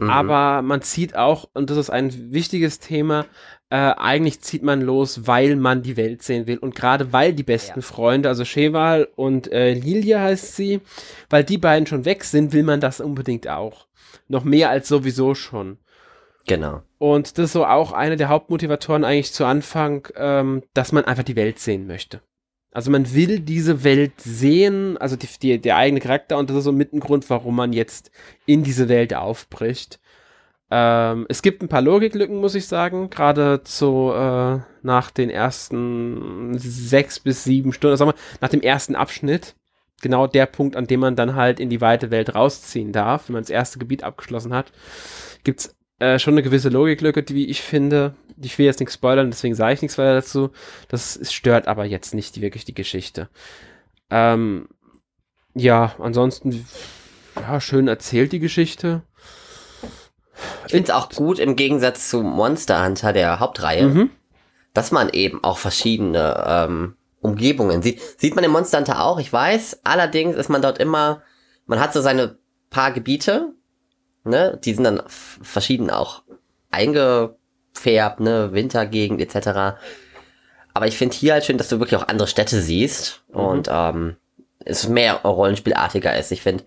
Mhm. 0.00 0.10
Aber 0.10 0.62
man 0.62 0.80
zieht 0.82 1.14
auch, 1.14 1.48
und 1.52 1.70
das 1.70 1.76
ist 1.76 1.90
ein 1.90 2.32
wichtiges 2.32 2.78
Thema, 2.78 3.26
äh, 3.68 3.76
eigentlich 3.76 4.40
zieht 4.40 4.62
man 4.62 4.80
los, 4.80 5.26
weil 5.26 5.56
man 5.56 5.82
die 5.82 5.96
Welt 5.96 6.22
sehen 6.22 6.46
will. 6.46 6.58
Und 6.58 6.74
gerade 6.74 7.12
weil 7.12 7.34
die 7.34 7.42
besten 7.42 7.80
ja. 7.80 7.86
Freunde, 7.86 8.28
also 8.28 8.44
Cheval 8.44 9.08
und 9.14 9.52
äh, 9.52 9.74
Lilia 9.74 10.20
heißt 10.20 10.56
sie, 10.56 10.80
weil 11.28 11.44
die 11.44 11.58
beiden 11.58 11.86
schon 11.86 12.06
weg 12.06 12.24
sind, 12.24 12.52
will 12.52 12.62
man 12.62 12.80
das 12.80 13.00
unbedingt 13.00 13.46
auch. 13.46 13.86
Noch 14.26 14.42
mehr 14.42 14.70
als 14.70 14.88
sowieso 14.88 15.34
schon. 15.34 15.78
Genau. 16.46 16.82
Und 16.98 17.36
das 17.36 17.46
ist 17.46 17.52
so 17.52 17.66
auch 17.66 17.92
eine 17.92 18.16
der 18.16 18.30
Hauptmotivatoren 18.30 19.04
eigentlich 19.04 19.32
zu 19.32 19.44
Anfang, 19.44 20.08
ähm, 20.16 20.62
dass 20.72 20.92
man 20.92 21.04
einfach 21.04 21.24
die 21.24 21.36
Welt 21.36 21.58
sehen 21.58 21.86
möchte. 21.86 22.22
Also 22.72 22.90
man 22.90 23.12
will 23.14 23.40
diese 23.40 23.82
Welt 23.82 24.20
sehen, 24.20 24.96
also 24.98 25.16
die, 25.16 25.26
die, 25.42 25.60
der 25.60 25.76
eigene 25.76 26.00
Charakter 26.00 26.38
und 26.38 26.50
das 26.50 26.58
ist 26.58 26.64
so 26.64 26.72
mit 26.72 26.92
ein 26.92 27.00
Grund, 27.00 27.28
warum 27.28 27.56
man 27.56 27.72
jetzt 27.72 28.12
in 28.46 28.62
diese 28.62 28.88
Welt 28.88 29.12
aufbricht. 29.12 29.98
Ähm, 30.70 31.26
es 31.28 31.42
gibt 31.42 31.62
ein 31.62 31.68
paar 31.68 31.82
Logiklücken, 31.82 32.36
muss 32.36 32.54
ich 32.54 32.68
sagen, 32.68 33.10
gerade 33.10 33.60
so 33.64 34.14
äh, 34.14 34.60
nach 34.82 35.10
den 35.10 35.30
ersten 35.30 36.56
sechs 36.58 37.18
bis 37.18 37.42
sieben 37.42 37.72
Stunden, 37.72 37.96
sagen 37.96 38.12
wir, 38.12 38.38
nach 38.40 38.50
dem 38.50 38.60
ersten 38.60 38.94
Abschnitt, 38.94 39.56
genau 40.00 40.28
der 40.28 40.46
Punkt, 40.46 40.76
an 40.76 40.86
dem 40.86 41.00
man 41.00 41.16
dann 41.16 41.34
halt 41.34 41.58
in 41.58 41.70
die 41.70 41.80
weite 41.80 42.12
Welt 42.12 42.36
rausziehen 42.36 42.92
darf, 42.92 43.28
wenn 43.28 43.34
man 43.34 43.42
das 43.42 43.50
erste 43.50 43.80
Gebiet 43.80 44.04
abgeschlossen 44.04 44.54
hat, 44.54 44.70
gibt's 45.42 45.74
äh, 46.00 46.18
schon 46.18 46.34
eine 46.34 46.42
gewisse 46.42 46.70
Logiklücke, 46.70 47.22
die 47.22 47.34
wie 47.34 47.46
ich 47.46 47.60
finde. 47.62 48.14
Ich 48.42 48.58
will 48.58 48.66
jetzt 48.66 48.80
nichts 48.80 48.94
spoilern, 48.94 49.30
deswegen 49.30 49.54
sage 49.54 49.74
ich 49.74 49.82
nichts 49.82 49.98
weiter 49.98 50.14
dazu. 50.14 50.50
Das 50.88 51.20
stört 51.30 51.68
aber 51.68 51.84
jetzt 51.84 52.14
nicht 52.14 52.36
die, 52.36 52.40
wirklich 52.40 52.64
die 52.64 52.74
Geschichte. 52.74 53.28
Ähm, 54.08 54.68
ja, 55.54 55.94
ansonsten, 55.98 56.66
ja, 57.38 57.60
schön 57.60 57.86
erzählt 57.86 58.32
die 58.32 58.38
Geschichte. 58.38 59.02
Ich 60.66 60.72
finde 60.72 60.90
es 60.90 60.94
auch 60.94 61.10
gut 61.10 61.38
im 61.38 61.54
Gegensatz 61.54 62.08
zu 62.08 62.22
Monster 62.22 62.82
Hunter, 62.84 63.12
der 63.12 63.38
Hauptreihe, 63.40 63.86
mhm. 63.86 64.10
dass 64.72 64.90
man 64.90 65.10
eben 65.10 65.44
auch 65.44 65.58
verschiedene 65.58 66.42
ähm, 66.46 66.96
Umgebungen 67.20 67.82
sieht. 67.82 68.00
Sieht 68.18 68.34
man 68.34 68.44
im 68.44 68.52
Monster 68.52 68.78
Hunter 68.78 69.04
auch, 69.04 69.18
ich 69.18 69.30
weiß. 69.30 69.80
Allerdings 69.84 70.36
ist 70.36 70.48
man 70.48 70.62
dort 70.62 70.78
immer, 70.78 71.22
man 71.66 71.78
hat 71.78 71.92
so 71.92 72.00
seine 72.00 72.38
paar 72.70 72.92
Gebiete, 72.92 73.52
ne, 74.24 74.58
die 74.64 74.74
sind 74.74 74.84
dann 74.84 75.02
verschieden 75.06 75.90
auch 75.90 76.22
eingefärbt, 76.70 78.20
ne, 78.20 78.52
Wintergegend 78.52 79.20
etc. 79.20 79.78
Aber 80.74 80.86
ich 80.86 80.96
finde 80.96 81.16
hier 81.16 81.34
halt 81.34 81.44
schön, 81.44 81.58
dass 81.58 81.68
du 81.68 81.78
wirklich 81.80 82.00
auch 82.00 82.08
andere 82.08 82.28
Städte 82.28 82.60
siehst 82.60 83.22
mhm. 83.28 83.36
und 83.36 83.68
ähm, 83.70 84.16
es 84.64 84.88
mehr 84.88 85.14
Rollenspielartiger 85.14 86.16
ist. 86.16 86.32
Ich 86.32 86.42
finde, 86.42 86.64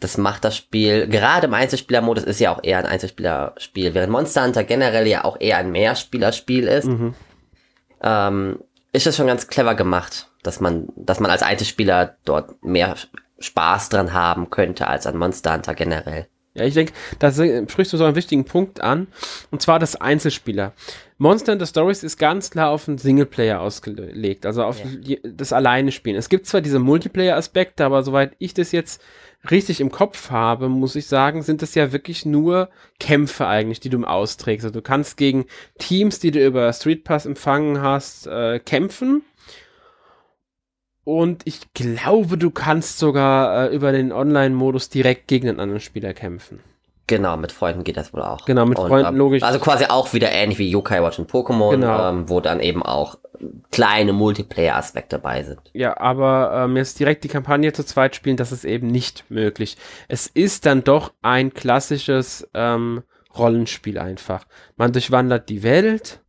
das 0.00 0.16
macht 0.16 0.44
das 0.44 0.56
Spiel, 0.56 1.08
gerade 1.08 1.46
im 1.48 1.54
Einzelspielermodus 1.54 2.24
ist 2.24 2.40
ja 2.40 2.54
auch 2.54 2.62
eher 2.62 2.78
ein 2.78 2.86
Einzelspielerspiel, 2.86 3.94
während 3.94 4.12
Monster 4.12 4.44
Hunter 4.44 4.64
generell 4.64 5.06
ja 5.06 5.24
auch 5.24 5.36
eher 5.40 5.58
ein 5.58 5.72
Mehrspielerspiel 5.72 6.68
ist. 6.68 6.86
Mhm. 6.86 7.14
Ähm, 8.02 8.60
ist 8.92 9.06
es 9.06 9.16
schon 9.16 9.26
ganz 9.26 9.48
clever 9.48 9.74
gemacht, 9.74 10.30
dass 10.42 10.60
man, 10.60 10.88
dass 10.96 11.20
man 11.20 11.30
als 11.30 11.42
Einzelspieler 11.42 12.16
dort 12.24 12.64
mehr 12.64 12.94
Spaß 13.40 13.88
dran 13.88 14.12
haben 14.12 14.50
könnte 14.50 14.86
als 14.86 15.06
an 15.06 15.16
Monster 15.16 15.52
Hunter 15.52 15.74
generell. 15.74 16.28
Ja, 16.54 16.64
ich 16.64 16.74
denke, 16.74 16.92
da 17.18 17.30
sprichst 17.32 17.92
du 17.92 17.96
so 17.96 18.04
einen 18.04 18.16
wichtigen 18.16 18.44
Punkt 18.44 18.80
an, 18.80 19.06
und 19.50 19.62
zwar 19.62 19.78
das 19.78 19.96
Einzelspieler. 19.96 20.72
Monster 21.18 21.52
Hunter 21.52 21.66
Stories 21.66 22.02
ist 22.02 22.16
ganz 22.18 22.50
klar 22.50 22.70
auf 22.70 22.84
den 22.84 22.98
Singleplayer 22.98 23.60
ausgelegt, 23.60 24.46
also 24.46 24.62
auf 24.62 24.80
ja. 25.04 25.16
das 25.24 25.52
Alleine 25.52 25.92
spielen. 25.92 26.16
Es 26.16 26.28
gibt 26.28 26.46
zwar 26.46 26.60
diese 26.60 26.78
Multiplayer-Aspekte, 26.78 27.84
aber 27.84 28.02
soweit 28.02 28.34
ich 28.38 28.54
das 28.54 28.72
jetzt 28.72 29.02
richtig 29.50 29.80
im 29.80 29.90
Kopf 29.90 30.30
habe, 30.30 30.68
muss 30.68 30.96
ich 30.96 31.06
sagen, 31.06 31.42
sind 31.42 31.62
das 31.62 31.74
ja 31.74 31.92
wirklich 31.92 32.24
nur 32.24 32.70
Kämpfe 32.98 33.46
eigentlich, 33.46 33.80
die 33.80 33.90
du 33.90 34.02
austrägst. 34.04 34.64
Also 34.64 34.74
du 34.74 34.82
kannst 34.82 35.16
gegen 35.16 35.46
Teams, 35.78 36.18
die 36.18 36.30
du 36.30 36.44
über 36.44 36.72
Street 36.72 37.04
Pass 37.04 37.26
empfangen 37.26 37.80
hast, 37.82 38.26
äh, 38.26 38.58
kämpfen 38.58 39.22
und 41.08 41.40
ich 41.46 41.72
glaube, 41.72 42.36
du 42.36 42.50
kannst 42.50 42.98
sogar 42.98 43.70
äh, 43.70 43.74
über 43.74 43.92
den 43.92 44.12
Online-Modus 44.12 44.90
direkt 44.90 45.26
gegen 45.26 45.48
einen 45.48 45.58
anderen 45.58 45.80
Spieler 45.80 46.12
kämpfen. 46.12 46.60
Genau, 47.06 47.38
mit 47.38 47.50
Freunden 47.50 47.82
geht 47.82 47.96
das 47.96 48.12
wohl 48.12 48.20
auch. 48.20 48.44
Genau, 48.44 48.66
mit 48.66 48.78
und, 48.78 48.88
Freunden, 48.88 49.14
ähm, 49.14 49.16
logisch. 49.16 49.42
Also 49.42 49.58
quasi 49.58 49.86
auch 49.86 50.12
wieder 50.12 50.30
ähnlich 50.30 50.58
wie 50.58 50.68
Yokai 50.68 51.02
Watch 51.02 51.18
und 51.18 51.30
Pokémon, 51.30 51.70
genau. 51.70 52.10
ähm, 52.10 52.28
wo 52.28 52.40
dann 52.40 52.60
eben 52.60 52.82
auch 52.82 53.16
kleine 53.70 54.12
Multiplayer-Aspekte 54.12 55.16
dabei 55.16 55.44
sind. 55.44 55.60
Ja, 55.72 55.98
aber 55.98 56.52
ähm, 56.54 56.76
jetzt 56.76 57.00
direkt 57.00 57.24
die 57.24 57.28
Kampagne 57.28 57.72
zu 57.72 57.86
zweit 57.86 58.14
spielen, 58.14 58.36
das 58.36 58.52
ist 58.52 58.66
eben 58.66 58.88
nicht 58.88 59.30
möglich. 59.30 59.78
Es 60.08 60.26
ist 60.26 60.66
dann 60.66 60.84
doch 60.84 61.14
ein 61.22 61.54
klassisches 61.54 62.46
ähm, 62.52 63.02
Rollenspiel 63.34 63.98
einfach. 63.98 64.44
Man 64.76 64.92
durchwandert 64.92 65.48
die 65.48 65.62
Welt, 65.62 66.20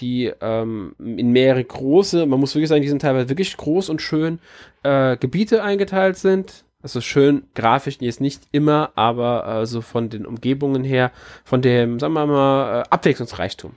die 0.00 0.32
ähm, 0.40 0.94
in 0.98 1.32
mehrere 1.32 1.64
große, 1.64 2.26
man 2.26 2.40
muss 2.40 2.54
wirklich 2.54 2.68
sagen, 2.68 2.82
die 2.82 2.88
sind 2.88 3.02
teilweise 3.02 3.28
wirklich 3.28 3.56
groß 3.56 3.88
und 3.88 4.02
schön 4.02 4.38
äh, 4.82 5.16
Gebiete 5.16 5.62
eingeteilt 5.62 6.16
sind. 6.16 6.64
Also 6.82 7.00
schön 7.00 7.44
grafisch 7.54 7.96
jetzt 8.00 8.20
nicht 8.20 8.42
immer, 8.52 8.92
aber 8.94 9.62
äh, 9.62 9.66
so 9.66 9.80
von 9.80 10.10
den 10.10 10.26
Umgebungen 10.26 10.84
her, 10.84 11.12
von 11.42 11.62
dem, 11.62 11.98
sagen 11.98 12.12
wir 12.12 12.26
mal, 12.26 12.82
äh, 12.82 12.84
Abwechslungsreichtum. 12.90 13.74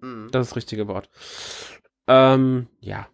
Mhm. 0.00 0.28
Das 0.30 0.42
ist 0.42 0.50
das 0.50 0.56
richtige 0.56 0.86
Wort. 0.86 1.08
Ähm, 2.06 2.68
ja. 2.80 3.08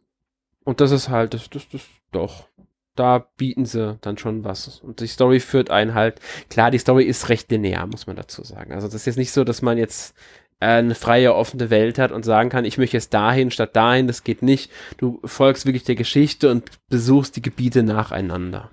Und 0.65 0.81
das 0.81 0.91
ist 0.91 1.09
halt, 1.09 1.33
das, 1.33 1.49
das, 1.49 1.69
das, 1.71 1.83
doch. 2.13 2.49
Da 2.95 3.27
bieten 3.37 3.65
sie 3.65 3.97
dann 4.03 4.19
schon 4.19 4.45
was. 4.45 4.81
Und 4.81 5.01
die 5.01 5.07
Story 5.07 5.41
führt 5.41 5.71
einen 5.71 5.95
halt, 5.95 6.21
klar, 6.51 6.71
die 6.71 6.79
Story 6.79 7.05
ist 7.05 7.29
recht 7.31 7.51
linear, 7.51 7.87
muss 7.87 8.07
man 8.07 8.17
dazu 8.17 8.45
sagen. 8.45 8.73
Also 8.73 8.87
das 8.89 8.97
ist 8.97 9.07
jetzt 9.07 9.17
nicht 9.17 9.33
so, 9.33 9.45
dass 9.45 9.63
man 9.63 9.79
jetzt 9.79 10.15
eine 10.61 10.95
freie, 10.95 11.35
offene 11.35 11.71
Welt 11.71 11.99
hat 11.99 12.13
und 12.13 12.25
sagen 12.25 12.51
kann, 12.51 12.65
ich 12.65 12.79
möchte 12.79 12.97
jetzt 12.97 13.15
dahin 13.15 13.51
statt 13.51 13.75
dahin, 13.75 14.07
das 14.07 14.25
geht 14.25 14.43
nicht. 14.43 14.71
Du 14.99 15.21
folgst 15.25 15.67
wirklich 15.67 15.85
der 15.85 15.95
Geschichte 15.95 16.51
und 16.51 16.71
besuchst 16.89 17.37
die 17.37 17.43
Gebiete 17.43 17.83
nacheinander. 17.83 18.71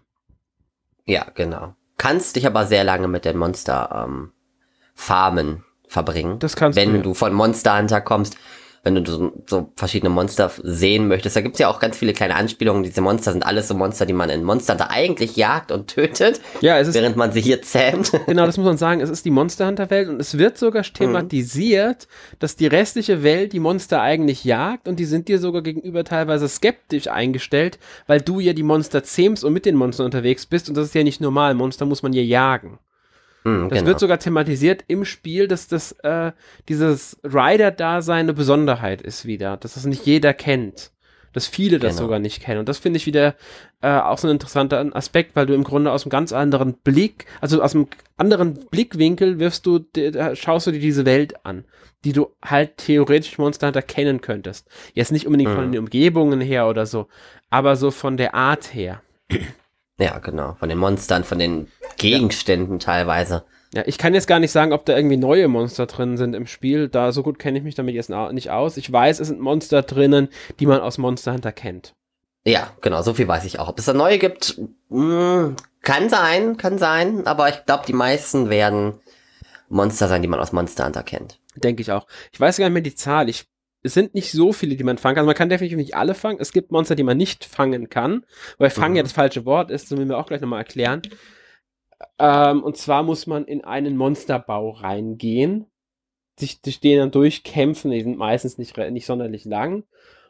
Ja, 1.06 1.26
genau. 1.34 1.76
Kannst 1.98 2.36
dich 2.36 2.46
aber 2.46 2.66
sehr 2.66 2.84
lange 2.84 3.08
mit 3.08 3.26
den 3.26 3.38
Monster 3.38 4.06
ähm, 4.06 4.34
Farmen 4.94 5.64
verbringen. 5.88 6.40
Das 6.40 6.56
kannst 6.56 6.76
wenn 6.76 6.90
du. 6.90 6.96
Wenn 6.96 7.04
du 7.04 7.14
von 7.14 7.34
Monster 7.34 7.78
Hunter 7.78 8.02
kommst, 8.02 8.38
wenn 8.88 9.04
du 9.04 9.12
so, 9.12 9.32
so 9.46 9.70
verschiedene 9.76 10.10
Monster 10.10 10.50
sehen 10.64 11.08
möchtest. 11.08 11.36
Da 11.36 11.42
gibt's 11.42 11.60
ja 11.60 11.68
auch 11.68 11.80
ganz 11.80 11.98
viele 11.98 12.14
kleine 12.14 12.36
Anspielungen. 12.36 12.84
Diese 12.84 13.02
Monster 13.02 13.34
sind 13.34 13.46
alles 13.46 13.68
so 13.68 13.74
Monster, 13.74 14.06
die 14.06 14.14
man 14.14 14.30
in 14.30 14.44
Monster 14.44 14.74
Hunter 14.74 14.90
eigentlich 14.90 15.36
jagt 15.36 15.72
und 15.72 15.88
tötet, 15.88 16.42
ja, 16.62 16.80
es 16.80 16.88
ist, 16.88 16.96
während 16.96 17.18
man 17.18 17.32
sie 17.32 17.42
hier 17.42 17.62
zähmt. 17.62 18.12
Genau, 18.28 18.46
das 18.46 18.58
muss 18.58 18.66
man 18.66 18.78
sagen. 18.78 19.02
Es 19.02 19.10
ist 19.10 19.26
die 19.26 19.32
Monster 19.32 19.68
Hunter 19.68 19.90
Welt 19.90 20.10
und 20.10 20.20
es 20.20 20.38
wird 20.38 20.58
sogar 20.58 20.84
thematisiert, 20.84 22.08
mhm. 22.08 22.36
dass 22.40 22.56
die 22.56 22.68
restliche 22.68 23.24
Welt 23.24 23.54
die 23.54 23.60
Monster 23.60 24.02
eigentlich 24.02 24.44
jagt 24.44 24.88
und 24.88 25.00
die 25.00 25.06
sind 25.06 25.28
dir 25.28 25.40
sogar 25.40 25.62
gegenüber 25.62 26.04
teilweise 26.04 26.48
skeptisch 26.48 27.08
eingestellt, 27.08 27.80
weil 28.08 28.22
du 28.22 28.40
ja 28.40 28.54
die 28.54 28.64
Monster 28.64 29.04
zähmst 29.04 29.44
und 29.44 29.54
mit 29.54 29.66
den 29.66 29.76
Monstern 29.76 30.06
unterwegs 30.06 30.46
bist 30.46 30.70
und 30.70 30.76
das 30.76 30.88
ist 30.88 30.96
ja 30.96 31.04
nicht 31.04 31.22
normal. 31.22 31.54
Monster 31.56 31.86
muss 31.86 32.04
man 32.04 32.14
ja 32.14 32.22
jagen. 32.22 32.80
Mm, 33.48 33.70
das 33.70 33.80
genau. 33.80 33.88
wird 33.88 34.00
sogar 34.02 34.20
thematisiert 34.20 34.84
im 34.88 35.06
Spiel, 35.06 35.48
dass 35.48 35.70
das 35.70 35.94
äh, 36.04 36.34
dieses 36.68 37.18
Rider-Dasein 37.24 38.26
eine 38.26 38.34
Besonderheit 38.34 39.02
ist 39.02 39.26
wieder, 39.26 39.56
dass 39.56 39.76
das 39.76 39.86
nicht 39.86 40.06
jeder 40.06 40.34
kennt. 40.34 40.92
Dass 41.32 41.48
viele 41.48 41.78
das 41.80 41.96
genau. 41.96 42.08
sogar 42.08 42.20
nicht 42.20 42.42
kennen. 42.42 42.60
Und 42.60 42.68
das 42.68 42.80
finde 42.80 42.98
ich 42.98 43.06
wieder 43.06 43.36
äh, 43.82 43.90
auch 43.90 44.18
so 44.18 44.28
ein 44.28 44.32
interessanter 44.32 44.84
Aspekt, 44.94 45.36
weil 45.36 45.46
du 45.46 45.54
im 45.54 45.64
Grunde 45.64 45.92
aus 45.92 46.04
einem 46.04 46.10
ganz 46.10 46.34
anderen 46.34 46.74
Blick, 46.74 47.26
also 47.42 47.62
aus 47.62 47.76
einem 47.76 47.88
anderen 48.18 48.66
Blickwinkel 48.70 49.40
wirfst 49.40 49.66
du, 49.66 49.86
schaust 50.34 50.68
du 50.68 50.72
dir 50.72 50.80
diese 50.80 51.06
Welt 51.06 51.46
an, 51.46 51.64
die 52.04 52.12
du 52.14 52.32
halt 52.44 52.78
theoretisch 52.78 53.38
Monster 53.38 53.68
Hunter 53.68 53.82
kennen 53.82 54.20
könntest. 54.20 54.68
Jetzt 54.94 55.12
nicht 55.12 55.28
unbedingt 55.28 55.52
mhm. 55.52 55.56
von 55.56 55.72
den 55.72 55.80
Umgebungen 55.80 56.42
her 56.42 56.68
oder 56.68 56.86
so, 56.86 57.08
aber 57.50 57.76
so 57.76 57.92
von 57.92 58.18
der 58.18 58.34
Art 58.34 58.74
her. 58.74 59.02
Ja, 60.00 60.20
genau. 60.20 60.56
Von 60.60 60.70
den 60.70 60.78
Monstern, 60.78 61.24
von 61.24 61.40
den 61.40 61.68
Gegenständen 61.98 62.76
ja. 62.76 62.80
teilweise. 62.80 63.44
Ja, 63.74 63.84
ich 63.86 63.98
kann 63.98 64.14
jetzt 64.14 64.28
gar 64.28 64.40
nicht 64.40 64.52
sagen, 64.52 64.72
ob 64.72 64.86
da 64.86 64.96
irgendwie 64.96 65.18
neue 65.18 65.48
Monster 65.48 65.88
drin 65.88 66.18
sind 66.18 66.34
im 66.34 66.48
Spiel. 66.48 66.88
Da 66.88 67.12
so 67.12 67.24
gut 67.24 67.40
kenne 67.40 67.58
ich 67.58 67.64
mich 67.64 67.76
damit 67.76 67.96
jetzt 67.96 68.10
nicht 68.32 68.52
aus. 68.52 68.78
Ich 68.78 68.92
weiß, 68.92 69.20
es 69.20 69.28
sind 69.28 69.42
Monster 69.42 69.82
drinnen, 69.82 70.30
die 70.60 70.66
man 70.66 70.80
aus 70.80 70.98
Monster 70.98 71.34
Hunter 71.34 71.52
kennt. 71.52 71.94
Ja, 72.46 72.72
genau, 72.80 73.02
so 73.02 73.14
viel 73.14 73.28
weiß 73.28 73.44
ich 73.44 73.60
auch. 73.60 73.68
Ob 73.68 73.78
es 73.78 73.86
da 73.86 73.94
neue 73.94 74.20
gibt, 74.20 74.62
mh, 74.90 75.44
hm, 75.48 75.56
kann 75.82 76.10
sein, 76.10 76.56
kann 76.56 76.78
sein, 76.78 77.28
aber 77.28 77.50
ich 77.50 77.66
glaube, 77.66 77.84
die 77.86 77.94
meisten 77.94 78.50
werden 78.50 78.94
Monster 79.68 80.08
sein, 80.08 80.22
die 80.22 80.30
man 80.30 80.40
aus 80.40 80.54
Monster 80.54 80.86
Hunter 80.86 81.04
kennt. 81.04 81.40
Denke 81.56 81.82
ich 81.82 81.92
auch. 81.92 82.08
Ich 82.32 82.40
weiß 82.40 82.58
gar 82.58 82.66
nicht 82.66 82.74
mehr 82.74 82.82
die 82.82 82.96
Zahl. 82.96 83.28
Ich 83.28 83.48
es 83.88 83.94
sind 83.94 84.14
nicht 84.14 84.32
so 84.32 84.54
viele, 84.54 84.76
die 84.76 84.84
man 84.84 84.98
fangen 84.98 85.16
kann. 85.16 85.22
Also 85.24 85.28
man 85.28 85.36
kann 85.36 85.50
definitiv 85.50 85.78
nicht 85.78 85.96
alle 85.96 86.14
fangen. 86.14 86.40
Es 86.40 86.54
gibt 86.54 86.72
Monster, 86.72 86.96
die 86.96 87.04
man 87.04 87.18
nicht 87.18 87.46
fangen 87.46 87.90
kann, 87.90 88.26
weil 88.58 88.70
fangen 88.70 88.92
mhm. 88.92 88.98
ja 88.98 89.04
das 89.04 89.14
falsche 89.14 89.46
Wort 89.46 89.72
ist, 89.72 89.90
das 89.90 89.98
müssen 89.98 90.10
wir 90.10 90.18
auch 90.18 90.28
gleich 90.28 90.42
nochmal 90.42 90.60
erklären. 90.60 91.02
Ähm, 92.20 92.64
und 92.64 92.78
zwar 92.78 93.04
muss 93.04 93.28
man 93.28 93.46
in 93.46 93.64
einen 93.64 93.98
Monsterbau 93.98 94.70
reingehen, 94.70 95.66
sich 96.40 96.62
den 96.62 97.00
dann 97.00 97.12
durchkämpfen, 97.12 97.92
die 97.92 98.02
sind 98.02 98.18
meistens 98.18 98.58
nicht, 98.58 98.78
nicht 98.78 99.08
sonderlich 99.08 99.46
lang 99.46 99.84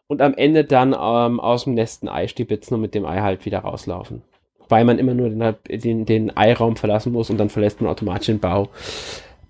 und 0.08 0.22
am 0.22 0.34
Ende 0.34 0.64
dann 0.64 0.94
ähm, 0.94 1.40
aus 1.40 1.66
dem 1.66 1.74
Nest 1.74 2.04
ein 2.04 2.10
Ei 2.10 2.28
stibitzen 2.28 2.76
und 2.76 2.82
mit 2.82 2.96
dem 2.96 3.06
Ei 3.06 3.20
halt 3.20 3.46
wieder 3.46 3.60
rauslaufen. 3.60 4.22
Weil 4.70 4.86
man 4.86 5.00
immer 5.00 5.14
nur 5.14 5.30
den, 5.30 5.56
den, 5.82 6.06
den 6.06 6.36
Eiraum 6.36 6.76
verlassen 6.76 7.12
muss 7.12 7.30
und 7.30 7.38
dann 7.38 7.50
verlässt 7.50 7.82
man 7.82 7.90
automatisch 7.90 8.28
den 8.28 8.40
Bau. 8.40 8.70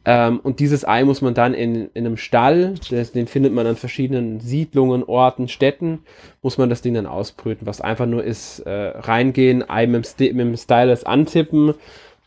Ähm, 0.09 0.39
und 0.39 0.61
dieses 0.61 0.87
Ei 0.87 1.03
muss 1.03 1.21
man 1.21 1.33
dann 1.33 1.53
in, 1.53 1.89
in 1.93 2.05
einem 2.05 2.15
Stall, 2.15 2.75
das, 2.89 3.11
den 3.11 3.27
findet 3.27 3.51
man 3.51 3.67
an 3.67 3.75
verschiedenen 3.75 4.39
Siedlungen, 4.39 5.03
Orten, 5.03 5.49
Städten, 5.49 5.99
muss 6.41 6.57
man 6.57 6.69
das 6.69 6.81
Ding 6.81 6.93
dann 6.93 7.05
ausbrüten, 7.05 7.67
was 7.67 7.81
einfach 7.81 8.05
nur 8.05 8.23
ist, 8.23 8.59
äh, 8.59 8.71
reingehen, 8.71 9.69
Ei 9.69 9.85
mit 9.85 10.17
dem, 10.21 10.37
mit 10.37 10.47
dem 10.47 10.55
Stylus 10.55 11.03
antippen 11.03 11.73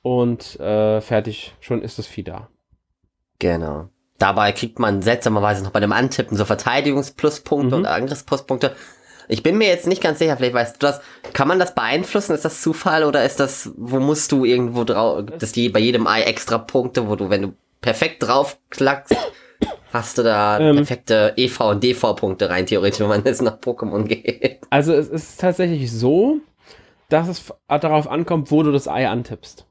und 0.03 0.61
äh, 0.61 1.01
fertig, 1.01 1.55
schon 1.61 1.81
ist 1.81 1.99
das 1.99 2.07
Vieh 2.07 2.23
da. 2.23 2.49
Genau. 3.39 3.89
Dabei 4.19 4.53
kriegt 4.53 4.79
man 4.79 5.01
seltsamerweise 5.01 5.65
noch 5.65 5.71
bei 5.71 5.81
dem 5.81 5.93
Antippen 5.93 6.37
so 6.37 6.45
Verteidigungspluspunkte 6.45 7.77
mhm. 7.77 7.81
und 7.81 7.87
Angriffspluspunkte. 7.87 8.77
Ich 9.27 9.43
bin 9.43 9.57
mir 9.57 9.69
jetzt 9.69 9.87
nicht 9.87 10.03
ganz 10.03 10.19
sicher, 10.19 10.37
vielleicht 10.37 10.53
weißt 10.53 10.75
du 10.75 10.87
das. 10.87 11.01
Kann 11.33 11.49
man 11.49 11.59
das 11.59 11.75
beeinflussen? 11.75 12.35
Ist 12.35 12.45
das 12.45 12.61
Zufall 12.61 13.05
oder 13.05 13.25
ist 13.25 13.41
das, 13.41 13.71
wo 13.79 14.01
musst 14.01 14.33
du 14.33 14.45
irgendwo 14.45 14.85
drauf, 14.85 15.25
es 15.41 15.53
die 15.53 15.71
bei 15.71 15.81
jedem 15.81 16.07
Ei 16.07 16.23
extra 16.23 16.59
Punkte, 16.59 17.09
wo 17.09 17.17
du, 17.17 17.31
wenn 17.31 17.43
du 17.43 17.53
perfekt 17.81 18.23
draufklackst, 18.23 19.17
hast 19.93 20.19
du 20.19 20.23
da 20.23 20.59
ähm, 20.61 20.77
perfekte 20.77 21.35
EV 21.37 21.61
und 21.71 21.85
DV-Punkte 21.85 22.51
rein, 22.51 22.67
theoretisch, 22.67 23.01
wenn 23.01 23.09
man 23.09 23.25
jetzt 23.25 23.43
nach 23.43 23.59
Pokémon 23.59 24.05
geht. 24.05 24.61
Also 24.71 24.93
es 24.93 25.09
ist 25.09 25.41
tatsächlich 25.41 25.91
so, 25.91 26.39
dass 27.09 27.29
es 27.29 27.53
darauf 27.69 28.09
ankommt, 28.09 28.51
wo 28.51 28.63
du 28.63 28.73
das 28.73 28.89
Ei 28.89 29.09
antippst. 29.09 29.67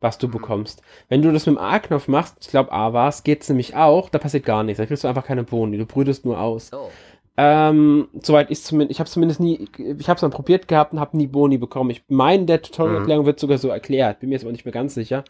was 0.00 0.18
du 0.18 0.28
bekommst. 0.28 0.82
Wenn 1.08 1.22
du 1.22 1.32
das 1.32 1.46
mit 1.46 1.56
dem 1.56 1.58
A-Knopf 1.58 2.08
machst, 2.08 2.36
ich 2.40 2.48
glaube 2.48 2.70
A 2.72 2.92
war 2.92 3.08
es, 3.08 3.24
geht 3.24 3.42
es 3.42 3.48
nämlich 3.48 3.74
auch, 3.74 4.10
da 4.10 4.18
passiert 4.18 4.44
gar 4.44 4.62
nichts. 4.62 4.78
Da 4.78 4.86
kriegst 4.86 5.02
du 5.02 5.08
einfach 5.08 5.24
keine 5.24 5.44
Boni, 5.44 5.78
du 5.78 5.86
brütest 5.86 6.24
nur 6.26 6.38
aus. 6.38 6.70
Oh. 6.72 6.90
Ähm, 7.36 8.08
soweit 8.22 8.50
ich 8.50 8.62
zumindest, 8.62 8.92
ich 8.92 9.00
habe 9.00 9.10
zumindest 9.10 9.40
nie, 9.40 9.66
ich 9.76 10.08
habe 10.08 10.16
es 10.16 10.22
mal 10.22 10.28
probiert 10.28 10.68
gehabt 10.68 10.92
und 10.92 11.00
habe 11.00 11.16
nie 11.16 11.26
Boni 11.26 11.58
bekommen. 11.58 11.90
Ich 11.90 12.04
meine, 12.08 12.44
der 12.44 12.62
Tutorial-Erklärung 12.62 13.24
mhm. 13.24 13.26
wird 13.26 13.40
sogar 13.40 13.58
so 13.58 13.70
erklärt, 13.70 14.20
bin 14.20 14.28
mir 14.28 14.36
jetzt 14.36 14.44
aber 14.44 14.52
nicht 14.52 14.64
mehr 14.64 14.72
ganz 14.72 14.94
sicher. 14.94 15.24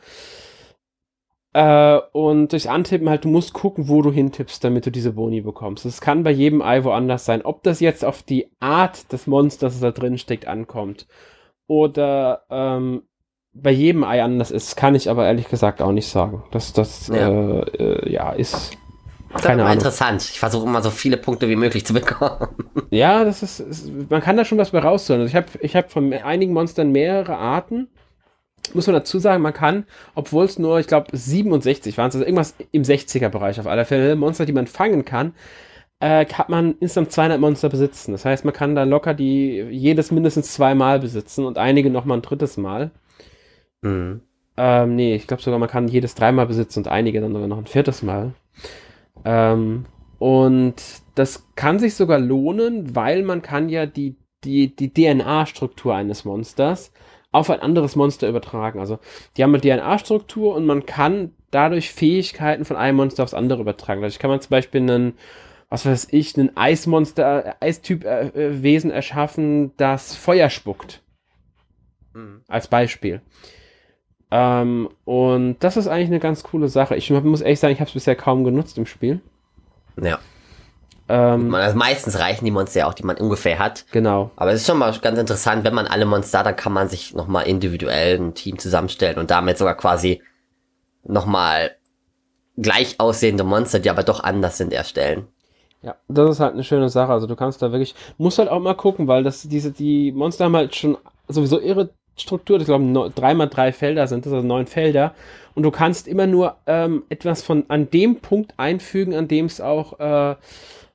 Äh, 1.55 2.01
und 2.13 2.51
durchs 2.51 2.67
Antippen 2.67 3.09
halt, 3.09 3.25
du 3.25 3.29
musst 3.29 3.53
gucken, 3.53 3.89
wo 3.89 4.03
du 4.03 4.13
hintippst, 4.13 4.63
damit 4.65 4.87
du 4.87 4.91
diese 4.91 5.13
Boni 5.13 5.41
bekommst. 5.41 5.85
Das 5.85 6.01
kann 6.01 6.25
bei 6.25 6.33
jedem 6.33 6.61
Ei 6.61 6.83
woanders 6.83 7.25
sein. 7.25 7.43
Ob 7.43 7.63
das 7.63 7.79
jetzt 7.79 8.05
auf 8.05 8.23
die 8.25 8.49
Art 8.59 9.13
des 9.13 9.29
Monsters, 9.29 9.75
das 9.75 9.81
da 9.81 9.91
drin 9.93 10.19
steckt, 10.19 10.49
ankommt. 10.49 11.07
Oder 11.69 12.43
ähm, 12.51 13.03
bei 13.53 13.71
jedem 13.71 14.03
Ei 14.03 14.23
anders 14.23 14.51
ist, 14.51 14.77
kann 14.77 14.97
ich 14.97 15.09
aber 15.09 15.27
ehrlich 15.27 15.49
gesagt 15.49 15.81
auch 15.81 15.93
nicht 15.93 16.09
sagen. 16.09 16.43
Das, 16.51 16.73
das 16.73 17.07
ja, 17.07 17.29
äh, 17.29 17.61
äh, 17.79 18.13
ja 18.13 18.33
ist 18.33 18.77
das 19.33 19.45
ist 19.45 19.51
interessant. 19.51 20.23
Ich 20.23 20.39
versuche 20.39 20.67
immer 20.67 20.83
so 20.83 20.91
viele 20.91 21.17
Punkte 21.17 21.49
wie 21.49 21.57
möglich 21.57 21.85
zu 21.85 21.93
bekommen. 21.93 22.49
Ja, 22.91 23.25
das 23.25 23.43
ist, 23.43 23.61
ist 23.61 24.11
man 24.11 24.21
kann 24.21 24.37
da 24.37 24.45
schon 24.45 24.59
was 24.59 24.71
bei 24.71 24.79
rausholen. 24.79 25.23
Also 25.23 25.31
ich 25.31 25.37
habe 25.37 25.47
ich 25.61 25.75
hab 25.75 25.91
von 25.91 26.13
einigen 26.13 26.53
Monstern 26.53 26.93
mehrere 26.93 27.37
Arten. 27.37 27.89
Muss 28.73 28.87
man 28.87 28.95
dazu 28.95 29.19
sagen, 29.19 29.43
man 29.43 29.53
kann, 29.53 29.85
obwohl 30.15 30.47
es 30.47 30.59
nur, 30.59 30.81
ich 30.81 30.87
glaube, 30.87 31.17
67 31.17 31.99
waren, 31.99 32.07
also 32.07 32.21
irgendwas 32.21 32.55
im 32.73 32.83
60er-Bereich 32.83 33.61
auf 33.61 33.67
alle 33.67 33.85
Fälle, 33.85 34.17
Monster, 34.17 34.47
die 34.47 34.53
man 34.53 34.67
fangen 34.67 35.05
kann, 35.05 35.35
äh, 36.01 36.25
kann 36.25 36.47
man 36.49 36.75
insgesamt 36.81 37.13
200 37.13 37.41
Monster 37.41 37.69
besitzen. 37.69 38.13
Das 38.13 38.25
heißt, 38.25 38.45
man 38.45 38.55
kann 38.55 38.75
da 38.75 38.85
locker 38.85 39.15
die 39.15 39.61
jedes 39.71 40.11
mindestens 40.11 40.53
zweimal 40.53 41.01
besitzen 41.01 41.45
und 41.45 41.59
einige 41.59 41.91
nochmal 41.91 42.19
ein 42.19 42.23
drittes 42.23 42.57
Mal. 42.57 42.91
Mhm. 43.83 44.23
Ähm, 44.57 44.97
nee, 44.97 45.15
ich 45.15 45.27
glaube 45.27 45.43
sogar, 45.43 45.59
man 45.59 45.69
kann 45.69 45.89
jedes 45.89 46.15
dreimal 46.15 46.47
besitzen 46.47 46.81
und 46.81 46.89
einige 46.89 47.21
dann 47.21 47.33
sogar 47.33 47.49
noch 47.49 47.59
ein 47.59 47.67
viertes 47.67 48.03
Mal. 48.03 48.35
Ähm, 49.25 49.87
und 50.19 50.77
das 51.15 51.47
kann 51.55 51.79
sich 51.79 51.95
sogar 51.95 52.19
lohnen, 52.19 52.95
weil 52.95 53.23
man 53.23 53.43
kann 53.43 53.69
ja 53.69 53.87
die, 53.87 54.17
die, 54.45 54.75
die 54.75 54.93
DNA-Struktur 54.93 55.95
eines 55.95 56.25
Monsters 56.25 56.93
auf 57.35 57.51
ein 57.51 57.61
anderes 57.61 57.97
Monster 57.97 58.29
übertragen. 58.29 58.79
Also 58.79 59.01
die 59.37 59.43
haben 59.43 59.55
eine 59.55 59.61
DNA-Struktur 59.61 60.55
und 60.55 60.67
man 60.67 60.87
kann 60.87 61.33
dadurch 61.51 61.91
Fähigkeiten 61.91 62.65
von 62.65 62.77
einem 62.77 62.97
Monster 62.97 63.25
aufs 63.25 63.35
andere 63.35 63.61
übertragen. 63.61 64.05
Also 64.05 64.19
kann 64.21 64.31
man 64.31 64.41
zum 64.41 64.51
Beispiel 64.51 64.83
einen, 64.83 65.19
was 65.69 65.85
weiß 65.85 66.09
ich, 66.13 66.39
einen 66.39 66.57
Eismonster, 66.57 67.57
Eistyp-Wesen 67.61 68.91
äh, 68.91 68.95
erschaffen, 68.95 69.73
das 69.77 70.15
Feuer 70.15 70.49
spuckt. 70.49 71.03
Mhm. 72.13 72.43
Als 72.47 72.69
Beispiel. 72.69 73.21
Ähm, 74.31 74.89
und 75.05 75.57
das 75.59 75.77
ist 75.77 75.89
eigentlich 75.89 76.09
eine 76.09 76.21
ganz 76.21 76.45
coole 76.45 76.69
Sache. 76.69 76.95
Ich 76.95 77.11
muss 77.11 77.41
ehrlich 77.41 77.59
sagen, 77.59 77.73
ich 77.73 77.81
habe 77.81 77.89
es 77.89 77.95
bisher 77.95 78.15
kaum 78.15 78.45
genutzt 78.45 78.79
im 78.79 78.87
Spiel. 78.87 79.21
Ja. 80.01 80.21
Ähm, 81.09 81.55
also 81.55 81.77
meistens 81.77 82.19
reichen 82.19 82.45
die 82.45 82.51
Monster 82.51 82.81
ja 82.81 82.87
auch, 82.87 82.95
die 82.95 83.03
man 83.03 83.17
ungefähr 83.17 83.59
hat. 83.59 83.85
Genau. 83.93 84.31
Aber 84.37 84.53
es 84.53 84.63
ist 84.63 84.67
schon 84.67 84.79
mal 84.79 84.93
ganz 84.99 85.19
interessant, 85.19 85.65
wenn 85.65 85.75
man 85.75 85.87
alle 85.87 86.07
Monster 86.07 86.39
hat, 86.39 86.47
dann 86.47 86.57
kann 86.57 86.73
man 86.73 86.89
sich 86.89 87.15
nochmal 87.15 87.47
individuell 87.47 88.19
ein 88.19 88.35
Team 88.35 88.59
zusammenstellen 88.59 89.19
und 89.19 89.31
damit 89.31 89.59
sogar 89.59 89.77
quasi 89.77 90.23
nochmal 91.05 91.73
gleich 92.57 93.01
aussehende 93.01 93.45
Monster, 93.45 93.81
die 93.81 93.91
aber 93.91 94.03
doch 94.03 94.23
anders 94.23 94.57
sind, 94.59 94.73
erstellen. 94.73 95.27
Ja, 95.83 95.97
das 96.09 96.31
ist 96.31 96.41
halt 96.41 96.55
eine 96.55 96.65
schöne 96.65 96.89
Sache. 96.89 97.13
Also 97.13 97.27
du 97.27 97.37
kannst 97.37 97.61
da 97.61 97.71
wirklich, 97.71 97.95
musst 98.17 98.39
halt 98.39 98.49
auch 98.49 98.61
mal 98.61 98.75
gucken, 98.75 99.07
weil 99.07 99.23
das, 99.23 99.43
diese, 99.43 99.71
die 99.71 100.13
Monster 100.13 100.47
haben 100.47 100.57
halt 100.57 100.75
schon 100.75 100.97
sowieso 101.29 101.61
ihre 101.61 101.91
Struktur, 102.17 102.59
ich 102.59 102.65
glaube, 102.65 103.13
drei 103.15 103.35
mal 103.35 103.47
drei 103.47 103.73
Felder 103.73 104.07
sind 104.07 104.25
das, 104.25 104.33
also 104.33 104.47
neun 104.47 104.67
Felder. 104.67 105.15
Und 105.55 105.65
du 105.65 105.71
kannst 105.71 106.09
immer 106.09 106.27
nur 106.27 106.57
ähm, 106.67 107.03
etwas 107.09 107.43
von 107.43 107.65
an 107.69 107.91
dem 107.91 108.21
Punkt 108.21 108.55
einfügen, 108.57 109.15
an 109.15 109.29
dem 109.29 109.47
es 109.47 109.61
auch 109.61 109.99
äh, 110.01 110.37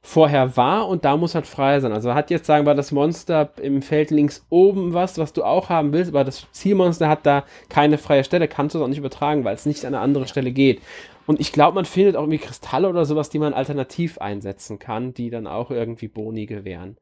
vorher 0.02 0.56
war 0.56 0.88
und 0.88 1.04
da 1.06 1.18
muss 1.18 1.36
halt 1.36 1.46
frei 1.46 1.80
sein. 1.80 1.92
Also 1.92 2.14
hat 2.14 2.30
jetzt, 2.30 2.46
sagen 2.46 2.66
wir, 2.66 2.74
das 2.74 2.92
Monster 2.92 3.52
im 3.62 3.82
Feld 3.82 4.12
links 4.12 4.46
oben 4.50 4.94
was, 4.94 5.18
was 5.18 5.34
du 5.34 5.44
auch 5.44 5.70
haben 5.70 5.92
willst, 5.92 6.10
aber 6.10 6.24
das 6.24 6.48
Zielmonster 6.52 7.10
hat 7.10 7.26
da 7.26 7.44
keine 7.68 7.98
freie 7.98 8.24
Stelle, 8.24 8.48
kannst 8.48 8.76
du 8.76 8.80
es 8.80 8.84
auch 8.84 8.88
nicht 8.88 8.98
übertragen, 8.98 9.44
weil 9.44 9.56
es 9.56 9.66
nicht 9.66 9.86
an 9.86 9.94
eine 9.94 10.04
andere 10.04 10.28
Stelle 10.28 10.52
geht. 10.52 10.82
Und 11.28 11.40
ich 11.40 11.52
glaube, 11.52 11.76
man 11.76 11.86
findet 11.86 12.16
auch 12.16 12.24
irgendwie 12.24 12.40
Kristalle 12.40 12.90
oder 12.90 13.06
sowas, 13.06 13.30
die 13.30 13.40
man 13.40 13.54
alternativ 13.54 14.18
einsetzen 14.18 14.80
kann, 14.80 15.14
die 15.14 15.30
dann 15.30 15.48
auch 15.48 15.70
irgendwie 15.70 16.08
Boni 16.08 16.46
gewähren. 16.46 16.98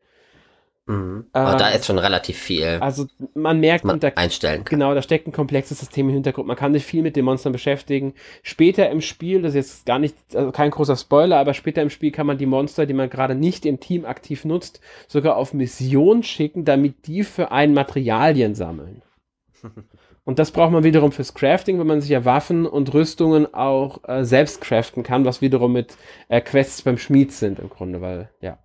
Mhm. 0.87 1.25
Aber 1.33 1.51
ähm, 1.51 1.57
da 1.57 1.69
ist 1.69 1.85
schon 1.85 1.99
relativ 1.99 2.37
viel. 2.37 2.77
Also 2.79 3.07
man 3.33 3.59
merkt, 3.59 3.83
man 3.83 3.99
da, 3.99 4.07
einstellen 4.15 4.63
kann. 4.63 4.79
genau, 4.79 4.95
da 4.95 5.01
steckt 5.01 5.27
ein 5.27 5.33
komplexes 5.33 5.79
System 5.79 6.07
im 6.07 6.13
Hintergrund. 6.15 6.47
Man 6.47 6.55
kann 6.55 6.73
sich 6.73 6.85
viel 6.85 7.03
mit 7.03 7.17
den 7.17 7.25
Monstern 7.25 7.51
beschäftigen. 7.51 8.13
Später 8.41 8.89
im 8.89 9.01
Spiel, 9.01 9.41
das 9.41 9.53
ist 9.53 9.55
jetzt 9.55 9.85
gar 9.85 9.99
nicht, 9.99 10.15
also 10.33 10.51
kein 10.51 10.71
großer 10.71 10.95
Spoiler, 10.95 11.37
aber 11.37 11.53
später 11.53 11.81
im 11.81 11.89
Spiel 11.89 12.11
kann 12.11 12.25
man 12.25 12.37
die 12.37 12.45
Monster, 12.45 12.85
die 12.85 12.93
man 12.93 13.09
gerade 13.09 13.35
nicht 13.35 13.65
im 13.65 13.81
Team 13.81 14.05
aktiv 14.05 14.45
nutzt, 14.45 14.79
sogar 15.07 15.35
auf 15.35 15.53
Mission 15.53 16.23
schicken, 16.23 16.63
damit 16.63 17.05
die 17.05 17.23
für 17.23 17.51
einen 17.51 17.73
Materialien 17.73 18.55
sammeln. 18.55 19.01
Und 20.27 20.39
das 20.39 20.51
braucht 20.51 20.73
man 20.73 20.83
wiederum 20.83 21.13
fürs 21.13 21.33
Crafting, 21.33 21.79
wenn 21.79 21.87
man 21.87 22.01
sich 22.01 22.09
ja 22.09 22.25
Waffen 22.25 22.65
und 22.65 22.93
Rüstungen 22.93 23.53
auch 23.53 24.01
äh, 24.09 24.25
selbst 24.25 24.59
craften 24.59 25.01
kann, 25.01 25.23
was 25.23 25.39
wiederum 25.39 25.71
mit 25.71 25.95
äh, 26.27 26.41
Quests 26.41 26.81
beim 26.81 26.97
Schmied 26.97 27.31
sind 27.31 27.59
im 27.59 27.69
Grunde, 27.69 28.01
weil 28.01 28.29
ja, 28.41 28.57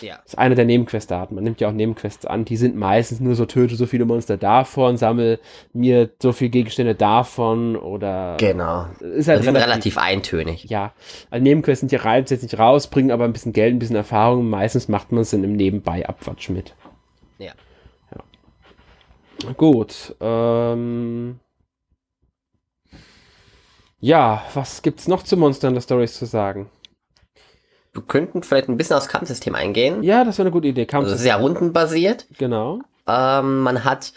ja. 0.00 0.16
das 0.16 0.32
ist 0.32 0.38
eine 0.38 0.56
der 0.56 0.64
Nebenquestarten. 0.64 1.36
Man 1.36 1.44
nimmt 1.44 1.60
ja 1.60 1.68
auch 1.68 1.72
Nebenquests 1.72 2.26
an, 2.26 2.44
die 2.44 2.56
sind 2.56 2.74
meistens 2.74 3.20
nur 3.20 3.36
so 3.36 3.46
töte 3.46 3.76
so 3.76 3.86
viele 3.86 4.06
Monster 4.06 4.36
davon, 4.36 4.96
sammel 4.96 5.38
mir 5.72 6.10
so 6.20 6.32
viele 6.32 6.50
Gegenstände 6.50 6.96
davon 6.96 7.76
oder 7.76 8.36
genau. 8.40 8.86
Ist 8.98 9.28
halt 9.28 9.46
relativ, 9.46 9.62
relativ, 9.68 9.98
eintönig. 9.98 10.64
Ja, 10.64 10.94
also 11.30 11.44
Nebenquests 11.44 11.78
sind 11.78 11.92
ja 11.92 12.00
rein, 12.00 12.24
jetzt 12.28 12.42
nicht 12.42 12.58
raus, 12.58 12.88
bringen 12.88 13.12
aber 13.12 13.24
ein 13.24 13.32
bisschen 13.32 13.52
Geld, 13.52 13.72
ein 13.72 13.78
bisschen 13.78 13.94
Erfahrung. 13.94 14.50
Meistens 14.50 14.88
macht 14.88 15.12
man 15.12 15.20
es 15.20 15.32
in 15.32 15.44
einem 15.44 15.54
Nebenbei 15.54 16.08
Abwatsch 16.08 16.48
mit. 16.48 16.74
Ja. 17.38 17.52
Gut. 19.56 20.14
Ähm 20.20 21.40
ja, 24.00 24.42
was 24.52 24.82
gibt's 24.82 25.08
noch 25.08 25.22
zu 25.22 25.36
Monster 25.36 25.68
Hunter 25.68 25.80
Stories 25.80 26.18
zu 26.18 26.26
sagen? 26.26 26.68
Wir 27.94 28.02
könnten 28.02 28.42
vielleicht 28.42 28.68
ein 28.68 28.76
bisschen 28.76 28.96
aufs 28.96 29.08
Kampfsystem 29.08 29.54
eingehen. 29.54 30.02
Ja, 30.02 30.24
das 30.24 30.36
wäre 30.36 30.46
eine 30.46 30.52
gute 30.52 30.68
Idee. 30.68 30.84
Kampfsystem. 30.84 31.14
Also 31.14 31.22
sehr 31.22 31.36
rundenbasiert. 31.36 32.26
Genau. 32.36 32.80
Ähm, 33.06 33.60
man 33.60 33.84
hat, 33.84 34.12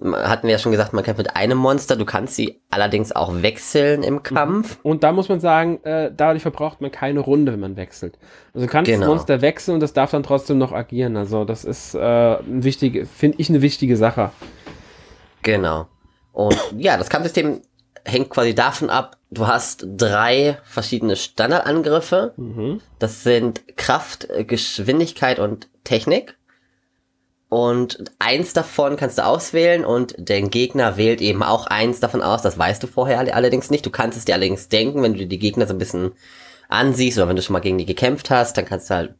hatten 0.00 0.46
wir 0.46 0.52
ja 0.52 0.58
schon 0.58 0.72
gesagt, 0.72 0.92
man 0.92 1.02
kämpft 1.02 1.18
mit 1.18 1.34
einem 1.34 1.58
Monster. 1.58 1.96
Du 1.96 2.04
kannst 2.04 2.36
sie 2.36 2.62
allerdings 2.70 3.10
auch 3.14 3.42
wechseln 3.42 4.04
im 4.04 4.22
Kampf. 4.22 4.78
Und 4.82 5.02
da 5.02 5.12
muss 5.12 5.28
man 5.28 5.40
sagen, 5.40 5.82
äh, 5.82 6.12
dadurch 6.16 6.42
verbraucht 6.42 6.80
man 6.80 6.92
keine 6.92 7.20
Runde, 7.20 7.52
wenn 7.52 7.60
man 7.60 7.76
wechselt. 7.76 8.18
Also 8.54 8.66
du 8.66 8.72
kannst 8.72 8.90
genau. 8.90 9.00
das 9.00 9.08
Monster 9.08 9.42
wechseln 9.42 9.74
und 9.74 9.80
das 9.80 9.92
darf 9.92 10.12
dann 10.12 10.22
trotzdem 10.22 10.58
noch 10.58 10.72
agieren. 10.72 11.16
Also 11.16 11.44
das 11.44 11.64
ist 11.64 11.94
äh, 11.94 11.98
ein 12.38 12.62
wichtige, 12.62 13.06
finde 13.06 13.38
ich 13.38 13.50
eine 13.50 13.60
wichtige 13.60 13.96
Sache. 13.96 14.30
Genau. 15.46 15.86
Und 16.32 16.58
ja, 16.76 16.96
das 16.96 17.08
Kampfsystem 17.08 17.62
hängt 18.04 18.30
quasi 18.30 18.52
davon 18.52 18.90
ab, 18.90 19.16
du 19.30 19.46
hast 19.46 19.86
drei 19.96 20.58
verschiedene 20.64 21.14
Standardangriffe. 21.14 22.34
Mhm. 22.36 22.80
Das 22.98 23.22
sind 23.22 23.62
Kraft, 23.76 24.26
Geschwindigkeit 24.48 25.38
und 25.38 25.68
Technik. 25.84 26.36
Und 27.48 28.02
eins 28.18 28.54
davon 28.54 28.96
kannst 28.96 29.18
du 29.18 29.24
auswählen 29.24 29.84
und 29.84 30.16
der 30.18 30.42
Gegner 30.42 30.96
wählt 30.96 31.20
eben 31.20 31.44
auch 31.44 31.68
eins 31.68 32.00
davon 32.00 32.22
aus. 32.22 32.42
Das 32.42 32.58
weißt 32.58 32.82
du 32.82 32.88
vorher 32.88 33.20
allerdings 33.32 33.70
nicht. 33.70 33.86
Du 33.86 33.90
kannst 33.90 34.18
es 34.18 34.24
dir 34.24 34.34
allerdings 34.34 34.68
denken, 34.68 35.00
wenn 35.04 35.12
du 35.12 35.20
dir 35.20 35.28
die 35.28 35.38
Gegner 35.38 35.68
so 35.68 35.74
ein 35.74 35.78
bisschen 35.78 36.10
ansiehst 36.68 37.18
oder 37.18 37.28
wenn 37.28 37.36
du 37.36 37.42
schon 37.42 37.52
mal 37.52 37.60
gegen 37.60 37.78
die 37.78 37.86
gekämpft 37.86 38.30
hast, 38.30 38.56
dann 38.56 38.64
kannst 38.64 38.90
du 38.90 38.94
halt 38.94 39.14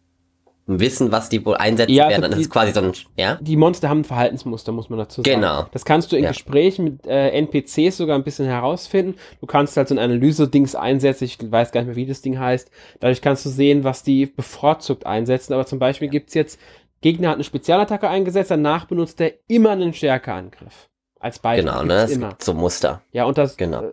wissen, 0.67 1.13
was 1.13 1.29
die 1.29 1.45
wohl 1.47 1.57
einsetzen 1.57 1.95
ja, 1.95 2.09
werden. 2.09 2.23
Dann 2.23 2.35
die, 2.35 2.41
ist 2.41 2.51
quasi 2.51 2.73
so 2.73 2.81
ein, 2.81 2.93
ja? 3.17 3.39
Die 3.41 3.57
Monster 3.57 3.89
haben 3.89 4.01
ein 4.01 4.05
Verhaltensmuster, 4.05 4.73
muss 4.73 4.91
man 4.91 4.99
dazu 4.99 5.23
sagen. 5.23 5.41
Genau. 5.41 5.67
Das 5.71 5.85
kannst 5.85 6.11
du 6.11 6.17
in 6.17 6.25
ja. 6.25 6.31
Gesprächen 6.31 6.85
mit 6.85 7.07
äh, 7.07 7.31
NPCs 7.31 7.97
sogar 7.97 8.17
ein 8.17 8.25
bisschen 8.25 8.47
herausfinden. 8.47 9.15
Du 9.41 9.47
kannst 9.47 9.77
halt 9.77 9.89
so 9.89 9.95
ein 9.95 9.99
Analyse-Dings 9.99 10.75
einsetzen, 10.75 11.25
ich 11.25 11.39
weiß 11.41 11.71
gar 11.71 11.83
nicht 11.83 11.89
mehr, 11.89 11.97
wie 11.97 12.07
das 12.07 12.21
Ding 12.21 12.39
heißt. 12.39 12.71
Dadurch 12.99 13.23
kannst 13.23 13.47
du 13.47 13.49
sehen, 13.49 13.85
was 13.85 14.03
die 14.03 14.27
bevorzugt 14.27 15.07
einsetzen. 15.07 15.53
Aber 15.53 15.67
zum 15.67 15.79
Beispiel 15.79 16.09
gibt's 16.09 16.35
jetzt, 16.35 16.59
Gegner 17.01 17.29
hat 17.29 17.37
eine 17.37 17.45
Spezialattacke 17.45 18.09
eingesetzt, 18.09 18.51
danach 18.51 18.87
benutzt 18.87 19.21
er 19.21 19.35
immer 19.47 19.71
einen 19.71 19.95
Stärkeangriff. 19.95 20.89
Als 21.21 21.39
Beispiel. 21.39 21.65
Genau, 21.65 21.83
ne? 21.83 21.95
Das 21.95 22.11
immer. 22.11 22.37
so 22.41 22.55
Muster. 22.55 23.03
Ja, 23.13 23.25
und 23.25 23.39
das, 23.39 23.57
genau. 23.57 23.85
Äh, 23.85 23.93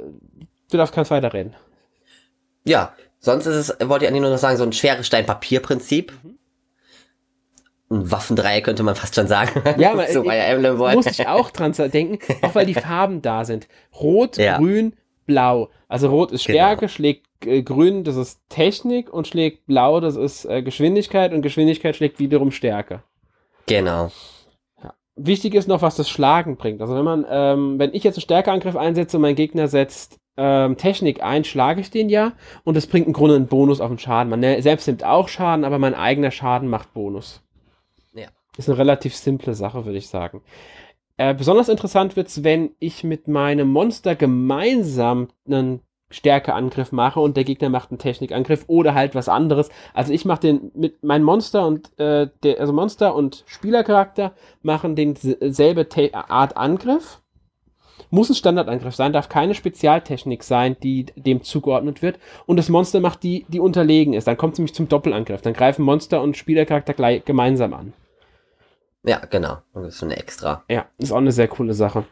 du 0.71 0.77
darfst 0.77 0.93
keins 0.93 1.11
weiterreden. 1.11 1.55
Ja, 2.65 2.93
sonst 3.19 3.45
ist 3.45 3.69
es, 3.69 3.89
wollte 3.89 4.05
ich 4.05 4.09
eigentlich 4.09 4.21
nur 4.21 4.31
noch 4.31 4.37
sagen, 4.37 4.57
so 4.57 4.63
ein 4.63 4.73
schweres 4.73 5.05
Stein-Papier-Prinzip. 5.05 6.13
Mhm 6.23 6.39
ein 7.93 8.11
Waffendreier 8.11 8.61
könnte 8.61 8.83
man 8.83 8.95
fast 8.95 9.15
schon 9.15 9.27
sagen. 9.27 9.61
Ja, 9.77 9.91
aber 9.93 10.07
so 10.07 10.23
Fire 10.23 10.35
Emblem 10.35 10.77
muss 10.77 11.05
ich 11.05 11.27
auch 11.27 11.49
dran 11.51 11.73
denken, 11.73 12.19
auch 12.41 12.55
weil 12.55 12.65
die 12.65 12.73
Farben 12.73 13.21
da 13.21 13.45
sind. 13.45 13.67
Rot, 13.99 14.37
ja. 14.37 14.57
grün, 14.57 14.93
blau. 15.25 15.69
Also 15.87 16.09
rot 16.09 16.31
ist 16.31 16.43
Stärke, 16.43 16.81
genau. 16.81 16.91
schlägt 16.91 17.27
äh, 17.45 17.61
grün, 17.61 18.03
das 18.03 18.15
ist 18.15 18.41
Technik 18.49 19.11
und 19.11 19.27
schlägt 19.27 19.65
blau, 19.65 19.99
das 19.99 20.15
ist 20.15 20.45
äh, 20.45 20.61
Geschwindigkeit 20.61 21.33
und 21.33 21.41
Geschwindigkeit 21.41 21.95
schlägt 21.95 22.19
wiederum 22.19 22.51
Stärke. 22.51 23.03
Genau. 23.65 24.11
Ja. 24.81 24.93
wichtig 25.15 25.55
ist 25.55 25.67
noch, 25.67 25.81
was 25.81 25.95
das 25.95 26.09
Schlagen 26.09 26.57
bringt. 26.57 26.81
Also 26.81 26.95
wenn 26.95 27.05
man, 27.05 27.25
ähm, 27.29 27.79
wenn 27.79 27.93
ich 27.93 28.03
jetzt 28.03 28.17
einen 28.17 28.23
Stärkeangriff 28.23 28.75
einsetze 28.75 29.17
und 29.17 29.21
mein 29.21 29.35
Gegner 29.35 29.67
setzt 29.67 30.19
ähm, 30.35 30.77
Technik 30.77 31.23
ein, 31.23 31.43
schlage 31.43 31.81
ich 31.81 31.91
den 31.91 32.09
ja 32.09 32.33
und 32.63 32.75
das 32.75 32.87
bringt 32.87 33.07
im 33.07 33.13
Grunde 33.13 33.35
einen 33.35 33.47
Bonus 33.47 33.81
auf 33.81 33.89
den 33.89 33.99
Schaden. 33.99 34.29
Man 34.29 34.39
ne, 34.39 34.61
selbst 34.61 34.87
nimmt 34.87 35.03
auch 35.03 35.27
Schaden, 35.27 35.63
aber 35.63 35.79
mein 35.79 35.93
eigener 35.93 36.31
Schaden 36.31 36.69
macht 36.69 36.93
Bonus. 36.93 37.42
Ist 38.57 38.69
eine 38.69 38.77
relativ 38.77 39.15
simple 39.15 39.53
Sache, 39.53 39.85
würde 39.85 39.97
ich 39.97 40.07
sagen. 40.07 40.41
Äh, 41.17 41.33
besonders 41.33 41.69
interessant 41.69 42.15
wird 42.15 42.27
es, 42.27 42.43
wenn 42.43 42.71
ich 42.79 43.03
mit 43.03 43.27
meinem 43.27 43.69
Monster 43.69 44.15
gemeinsam 44.15 45.29
einen 45.45 45.81
Stärkeangriff 46.13 46.91
mache 46.91 47.19
und 47.19 47.35
der 47.35 47.43
Gegner 47.43 47.69
macht 47.69 47.91
einen 47.91 47.97
Technikangriff 47.97 48.65
oder 48.67 48.93
halt 48.93 49.15
was 49.15 49.29
anderes. 49.29 49.69
Also 49.93 50.13
ich 50.13 50.25
mache 50.25 50.41
den 50.41 50.71
mit 50.75 51.03
meinem 51.03 51.23
Monster 51.23 51.65
und 51.65 51.97
äh, 51.99 52.29
der, 52.43 52.59
also 52.59 52.71
Monster 52.71 53.15
und 53.15 53.43
Spielercharakter 53.47 54.33
machen 54.61 54.95
denselbe 54.95 55.87
Art 56.13 56.55
Angriff. 56.55 57.19
Muss 58.09 58.29
ein 58.29 58.35
Standardangriff 58.35 58.93
sein, 58.95 59.13
darf 59.13 59.27
keine 59.27 59.55
Spezialtechnik 59.55 60.43
sein, 60.43 60.77
die 60.83 61.05
dem 61.15 61.41
zugeordnet 61.41 62.03
wird. 62.03 62.19
Und 62.45 62.57
das 62.57 62.69
Monster 62.69 62.99
macht 62.99 63.23
die, 63.23 63.45
die 63.47 63.59
unterlegen 63.59 64.13
ist. 64.13 64.27
Dann 64.27 64.37
kommt 64.37 64.53
es 64.53 64.59
nämlich 64.59 64.75
zum 64.75 64.87
Doppelangriff. 64.87 65.41
Dann 65.41 65.53
greifen 65.53 65.83
Monster 65.83 66.21
und 66.21 66.37
Spielercharakter 66.37 66.93
gleich, 66.93 67.25
gemeinsam 67.25 67.73
an. 67.73 67.93
Ja, 69.03 69.19
genau. 69.29 69.57
Das 69.73 69.95
ist 69.95 70.03
eine 70.03 70.17
extra. 70.17 70.63
Ja, 70.69 70.85
ist 70.97 71.11
auch 71.11 71.17
eine 71.17 71.31
sehr 71.31 71.47
coole 71.47 71.73
Sache. 71.73 72.05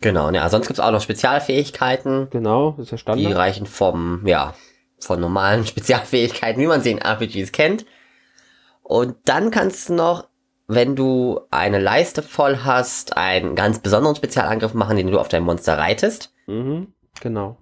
Genau, 0.00 0.30
ja, 0.30 0.48
sonst 0.48 0.66
gibt's 0.66 0.80
auch 0.80 0.90
noch 0.90 1.00
Spezialfähigkeiten. 1.00 2.28
Genau, 2.30 2.72
das 2.72 2.86
ist 2.86 2.90
ja 2.92 2.98
Standard. 2.98 3.26
Die 3.26 3.32
reichen 3.32 3.66
vom, 3.66 4.26
ja, 4.26 4.54
von 4.98 5.20
normalen 5.20 5.66
Spezialfähigkeiten, 5.66 6.60
wie 6.60 6.66
man 6.66 6.82
sie 6.82 6.90
in 6.90 6.98
RPGs 6.98 7.52
kennt. 7.52 7.86
Und 8.82 9.16
dann 9.24 9.50
kannst 9.50 9.88
du 9.88 9.94
noch, 9.94 10.28
wenn 10.66 10.94
du 10.94 11.40
eine 11.50 11.78
Leiste 11.78 12.22
voll 12.22 12.60
hast, 12.64 13.16
einen 13.16 13.54
ganz 13.54 13.78
besonderen 13.78 14.16
Spezialangriff 14.16 14.74
machen, 14.74 14.96
den 14.96 15.10
du 15.10 15.18
auf 15.18 15.28
dein 15.28 15.42
Monster 15.42 15.78
reitest. 15.78 16.32
Mhm, 16.46 16.88
genau. 17.20 17.58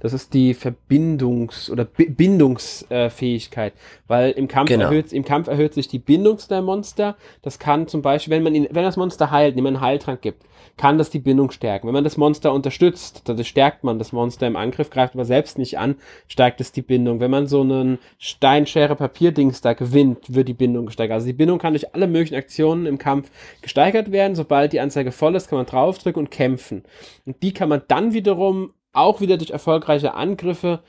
Das 0.00 0.12
ist 0.12 0.34
die 0.34 0.54
Verbindungs- 0.54 1.70
oder 1.70 1.84
B 1.84 2.06
Bindungsfähigkeit, 2.06 3.72
äh, 3.72 3.76
weil 4.06 4.30
im 4.32 4.48
Kampf, 4.48 4.68
genau. 4.68 4.84
erhöht, 4.84 5.12
im 5.12 5.24
Kampf 5.24 5.48
erhöht 5.48 5.74
sich 5.74 5.88
die 5.88 5.98
Bindung 5.98 6.38
zu 6.38 6.48
deinem 6.48 6.66
Monster. 6.66 7.16
Das 7.42 7.58
kann 7.58 7.88
zum 7.88 8.02
Beispiel, 8.02 8.32
wenn 8.32 8.42
man 8.42 8.54
ihn, 8.54 8.68
wenn 8.70 8.84
das 8.84 8.96
Monster 8.96 9.30
heilt, 9.30 9.56
dem 9.56 9.66
einen 9.66 9.80
Heiltrank 9.80 10.22
gibt, 10.22 10.44
kann 10.76 10.98
das 10.98 11.10
die 11.10 11.18
Bindung 11.18 11.50
stärken. 11.50 11.86
Wenn 11.86 11.94
man 11.94 12.04
das 12.04 12.16
Monster 12.16 12.52
unterstützt, 12.52 13.22
dann 13.24 13.42
stärkt 13.44 13.82
man 13.84 13.98
das 13.98 14.12
Monster 14.12 14.46
im 14.46 14.56
Angriff, 14.56 14.90
greift 14.90 15.14
aber 15.14 15.24
selbst 15.24 15.58
nicht 15.58 15.78
an, 15.78 15.96
stärkt 16.28 16.60
es 16.60 16.72
die 16.72 16.82
Bindung. 16.82 17.20
Wenn 17.20 17.30
man 17.30 17.46
so 17.46 17.62
einen 17.62 17.98
Steinschere-Papier-Dings 18.18 19.62
da 19.62 19.72
gewinnt, 19.72 20.34
wird 20.34 20.48
die 20.48 20.54
Bindung 20.54 20.86
gesteigert. 20.86 21.14
Also 21.14 21.26
die 21.26 21.32
Bindung 21.32 21.58
kann 21.58 21.72
durch 21.72 21.94
alle 21.94 22.06
möglichen 22.06 22.34
Aktionen 22.34 22.86
im 22.86 22.98
Kampf 22.98 23.30
gesteigert 23.62 24.12
werden. 24.12 24.34
Sobald 24.34 24.72
die 24.72 24.80
Anzeige 24.80 25.12
voll 25.12 25.34
ist, 25.34 25.48
kann 25.48 25.58
man 25.58 25.66
draufdrücken 25.66 26.20
und 26.20 26.30
kämpfen. 26.30 26.84
Und 27.24 27.42
die 27.42 27.54
kann 27.54 27.68
man 27.68 27.82
dann 27.88 28.12
wiederum 28.12 28.72
auch 28.96 29.20
wieder 29.20 29.36
durch 29.36 29.50
erfolgreiche 29.50 30.14
Angriffe 30.14 30.80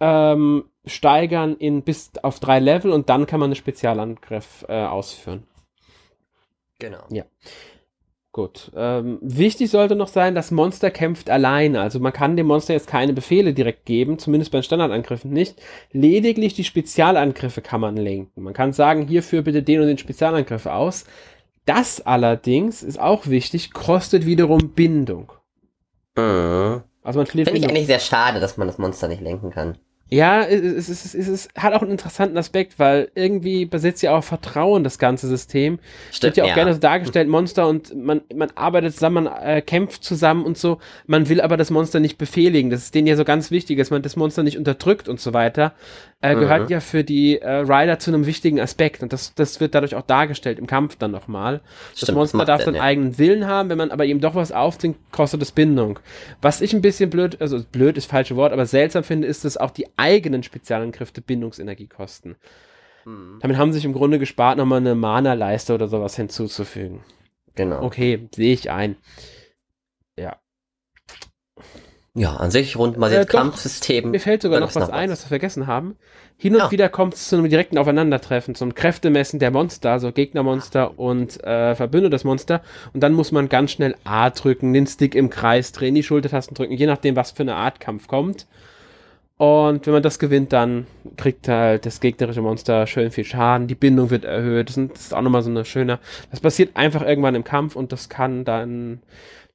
ähm, 0.00 0.64
steigern 0.84 1.56
in 1.56 1.82
bis 1.82 2.12
auf 2.22 2.40
drei 2.40 2.60
Level 2.60 2.92
und 2.92 3.08
dann 3.08 3.26
kann 3.26 3.40
man 3.40 3.48
einen 3.48 3.56
Spezialangriff 3.56 4.64
äh, 4.68 4.84
ausführen. 4.84 5.44
Genau. 6.78 7.04
Ja. 7.10 7.24
Gut. 8.36 8.70
Ähm, 8.76 9.18
wichtig 9.22 9.70
sollte 9.70 9.96
noch 9.96 10.08
sein, 10.08 10.34
das 10.34 10.50
Monster 10.50 10.90
kämpft 10.90 11.30
alleine. 11.30 11.80
Also 11.80 12.00
man 12.00 12.12
kann 12.12 12.36
dem 12.36 12.48
Monster 12.48 12.74
jetzt 12.74 12.86
keine 12.86 13.14
Befehle 13.14 13.54
direkt 13.54 13.86
geben, 13.86 14.18
zumindest 14.18 14.52
bei 14.52 14.60
Standardangriffen 14.60 15.32
nicht. 15.32 15.62
Lediglich 15.92 16.52
die 16.52 16.64
Spezialangriffe 16.64 17.62
kann 17.62 17.80
man 17.80 17.96
lenken. 17.96 18.42
Man 18.42 18.52
kann 18.52 18.74
sagen, 18.74 19.06
hierfür 19.06 19.40
bitte 19.40 19.62
den 19.62 19.80
und 19.80 19.86
den 19.86 19.96
Spezialangriff 19.96 20.66
aus. 20.66 21.06
Das 21.64 22.04
allerdings 22.04 22.82
ist 22.82 23.00
auch 23.00 23.26
wichtig, 23.26 23.72
kostet 23.72 24.26
wiederum 24.26 24.68
Bindung. 24.74 25.32
Mhm. 26.14 26.82
Also 27.06 27.20
man 27.20 27.26
verliert. 27.26 27.48
Finde 27.48 27.60
ich 27.60 27.68
eigentlich 27.68 27.86
sehr 27.86 28.00
schade, 28.00 28.40
dass 28.40 28.56
man 28.56 28.66
das 28.66 28.78
Monster 28.78 29.08
nicht 29.08 29.20
lenken 29.20 29.50
kann. 29.50 29.78
Ja, 30.08 30.42
es, 30.42 30.88
es, 30.88 31.14
es, 31.14 31.28
es, 31.28 31.48
hat 31.56 31.74
auch 31.74 31.82
einen 31.82 31.90
interessanten 31.90 32.38
Aspekt, 32.38 32.78
weil 32.78 33.10
irgendwie 33.16 33.66
besitzt 33.66 34.02
ja 34.04 34.16
auch 34.16 34.22
Vertrauen 34.22 34.84
das 34.84 34.98
ganze 35.00 35.26
System. 35.26 35.80
Stimmt, 36.12 36.22
Wird 36.22 36.36
ja 36.36 36.44
auch 36.44 36.48
ja. 36.48 36.54
gerne 36.54 36.74
so 36.74 36.78
dargestellt, 36.78 37.28
Monster 37.28 37.66
und 37.66 37.92
man, 37.96 38.20
man 38.32 38.52
arbeitet 38.54 38.94
zusammen, 38.94 39.24
man 39.24 39.42
äh, 39.42 39.62
kämpft 39.62 40.04
zusammen 40.04 40.44
und 40.44 40.56
so. 40.58 40.78
Man 41.06 41.28
will 41.28 41.40
aber 41.40 41.56
das 41.56 41.70
Monster 41.70 41.98
nicht 41.98 42.18
befehligen. 42.18 42.70
Das 42.70 42.82
ist 42.82 42.94
denen 42.94 43.08
ja 43.08 43.16
so 43.16 43.24
ganz 43.24 43.50
wichtig, 43.50 43.78
dass 43.78 43.90
man 43.90 44.02
das 44.02 44.14
Monster 44.14 44.44
nicht 44.44 44.58
unterdrückt 44.58 45.08
und 45.08 45.18
so 45.18 45.32
weiter. 45.34 45.74
Äh, 46.32 46.34
gehört 46.36 46.64
mhm. 46.64 46.68
ja 46.68 46.80
für 46.80 47.04
die 47.04 47.38
äh, 47.38 47.48
Rider 47.48 47.98
zu 47.98 48.10
einem 48.10 48.26
wichtigen 48.26 48.60
Aspekt 48.60 49.02
und 49.02 49.12
das, 49.12 49.34
das 49.34 49.60
wird 49.60 49.74
dadurch 49.74 49.94
auch 49.94 50.02
dargestellt 50.02 50.58
im 50.58 50.66
Kampf 50.66 50.96
dann 50.96 51.10
nochmal. 51.10 51.60
Das 51.98 52.10
Monster 52.12 52.44
darf 52.44 52.62
seinen 52.62 52.76
ja. 52.76 52.82
eigenen 52.82 53.18
Willen 53.18 53.46
haben, 53.46 53.68
wenn 53.68 53.78
man 53.78 53.90
aber 53.90 54.04
ihm 54.04 54.20
doch 54.20 54.34
was 54.34 54.52
aufzwingt, 54.52 54.96
kostet 55.12 55.42
es 55.42 55.52
Bindung. 55.52 55.98
Was 56.42 56.60
ich 56.60 56.72
ein 56.72 56.82
bisschen 56.82 57.10
blöd, 57.10 57.40
also 57.40 57.62
blöd 57.62 57.96
ist 57.96 58.10
falsche 58.10 58.36
Wort, 58.36 58.52
aber 58.52 58.66
seltsam 58.66 59.04
finde, 59.04 59.26
ist, 59.26 59.44
dass 59.44 59.56
auch 59.56 59.70
die 59.70 59.86
eigenen 59.96 60.42
Spezialangriffe 60.42 61.20
Bindungsenergie 61.20 61.86
kosten. 61.88 62.36
Hm. 63.04 63.38
Damit 63.40 63.56
haben 63.56 63.72
sie 63.72 63.78
sich 63.78 63.84
im 63.84 63.92
Grunde 63.92 64.18
gespart, 64.18 64.58
nochmal 64.58 64.80
eine 64.80 64.94
Mana-Leiste 64.94 65.74
oder 65.74 65.88
sowas 65.88 66.16
hinzuzufügen. 66.16 67.00
Genau. 67.54 67.82
Okay, 67.82 68.28
sehe 68.34 68.52
ich 68.52 68.70
ein. 68.70 68.96
Ja. 70.18 70.36
Ja, 72.18 72.34
an 72.34 72.50
sich 72.50 72.78
rund 72.78 72.96
mal 72.96 73.12
äh, 73.12 73.26
Kampfsystem. 73.26 74.10
Mir 74.10 74.20
fällt 74.20 74.40
sogar 74.40 74.58
noch 74.58 74.74
was 74.74 74.88
noch 74.88 74.88
ein, 74.88 75.10
was 75.10 75.22
wir 75.24 75.28
vergessen 75.28 75.66
haben. 75.66 75.96
Hin 76.38 76.54
und 76.54 76.60
ja. 76.60 76.70
wieder 76.70 76.88
kommt 76.88 77.12
es 77.12 77.28
zu 77.28 77.36
einem 77.36 77.50
direkten 77.50 77.76
Aufeinandertreffen, 77.76 78.54
zum 78.54 78.74
Kräftemessen 78.74 79.38
der 79.38 79.50
Monster, 79.50 79.90
also 79.90 80.10
Gegnermonster 80.12 80.98
und 80.98 81.44
äh, 81.44 81.74
verbündetes 81.74 82.24
Monster. 82.24 82.62
Und 82.94 83.02
dann 83.02 83.12
muss 83.12 83.32
man 83.32 83.50
ganz 83.50 83.72
schnell 83.72 83.96
A 84.04 84.30
drücken, 84.30 84.72
den 84.72 84.86
Stick 84.86 85.14
im 85.14 85.28
Kreis 85.28 85.72
drehen, 85.72 85.94
die 85.94 86.02
Schultertasten 86.02 86.54
drücken, 86.54 86.72
je 86.72 86.86
nachdem, 86.86 87.16
was 87.16 87.32
für 87.32 87.42
eine 87.42 87.54
Art 87.54 87.80
Kampf 87.80 88.08
kommt. 88.08 88.46
Und 89.36 89.86
wenn 89.86 89.92
man 89.92 90.02
das 90.02 90.18
gewinnt, 90.18 90.54
dann 90.54 90.86
kriegt 91.18 91.46
halt 91.48 91.84
das 91.84 92.00
gegnerische 92.00 92.40
Monster 92.40 92.86
schön 92.86 93.10
viel 93.10 93.24
Schaden, 93.24 93.66
die 93.66 93.74
Bindung 93.74 94.08
wird 94.08 94.24
erhöht. 94.24 94.70
Das 94.70 94.78
ist 94.78 95.12
auch 95.12 95.20
nochmal 95.20 95.42
so 95.42 95.50
eine 95.50 95.66
schöne. 95.66 95.98
Das 96.30 96.40
passiert 96.40 96.76
einfach 96.76 97.02
irgendwann 97.02 97.34
im 97.34 97.44
Kampf 97.44 97.76
und 97.76 97.92
das 97.92 98.08
kann 98.08 98.46
dann 98.46 99.02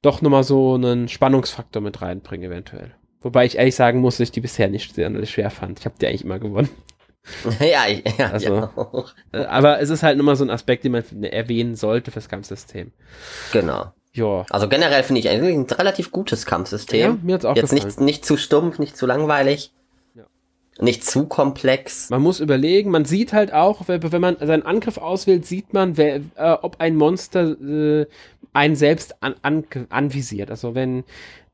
doch 0.02 0.20
nochmal 0.20 0.44
so 0.44 0.74
einen 0.74 1.08
Spannungsfaktor 1.08 1.80
mit 1.80 2.02
reinbringen, 2.02 2.50
eventuell. 2.50 2.94
Wobei 3.20 3.44
ich 3.44 3.56
ehrlich 3.56 3.76
sagen 3.76 4.00
muss, 4.00 4.16
dass 4.16 4.28
ich 4.28 4.32
die 4.32 4.40
bisher 4.40 4.68
nicht 4.68 4.94
sehr 4.94 5.26
schwer 5.26 5.50
fand. 5.50 5.78
Ich 5.78 5.84
habe 5.84 5.94
die 6.00 6.06
eigentlich 6.06 6.24
immer 6.24 6.40
gewonnen. 6.40 6.68
ja, 7.60 7.86
ich, 7.86 8.02
ja, 8.18 8.30
also, 8.30 8.54
ja. 8.54 9.04
Äh, 9.32 9.44
aber 9.44 9.80
es 9.80 9.90
ist 9.90 10.02
halt 10.02 10.18
nochmal 10.18 10.34
so 10.34 10.44
ein 10.44 10.50
Aspekt, 10.50 10.82
den 10.82 10.92
man 10.92 11.04
erwähnen 11.22 11.76
sollte 11.76 12.10
fürs 12.10 12.28
Kampfsystem. 12.28 12.90
Genau. 13.52 13.92
Ja. 14.12 14.44
Also 14.50 14.68
generell 14.68 15.04
finde 15.04 15.20
ich 15.20 15.28
eigentlich 15.28 15.54
ein 15.54 15.78
relativ 15.78 16.10
gutes 16.10 16.46
Kampfsystem. 16.46 17.00
Ja, 17.00 17.18
mir 17.22 17.34
hat's 17.34 17.44
auch 17.44 17.56
Jetzt 17.56 17.72
nicht, 17.72 18.00
nicht 18.00 18.24
zu 18.24 18.36
stumpf, 18.36 18.78
nicht 18.78 18.96
zu 18.96 19.06
langweilig. 19.06 19.72
Nicht 20.80 21.04
zu 21.04 21.26
komplex. 21.26 22.08
Man 22.10 22.22
muss 22.22 22.40
überlegen, 22.40 22.90
man 22.90 23.04
sieht 23.04 23.32
halt 23.32 23.52
auch, 23.52 23.82
wenn 23.86 24.20
man 24.20 24.36
seinen 24.40 24.64
Angriff 24.64 24.98
auswählt, 24.98 25.44
sieht 25.46 25.74
man, 25.74 25.96
wer, 25.96 26.16
äh, 26.36 26.52
ob 26.62 26.80
ein 26.80 26.96
Monster 26.96 27.60
äh, 27.60 28.06
einen 28.52 28.76
selbst 28.76 29.22
an, 29.22 29.34
an, 29.42 29.64
anvisiert. 29.90 30.50
Also 30.50 30.74
wenn, 30.74 31.04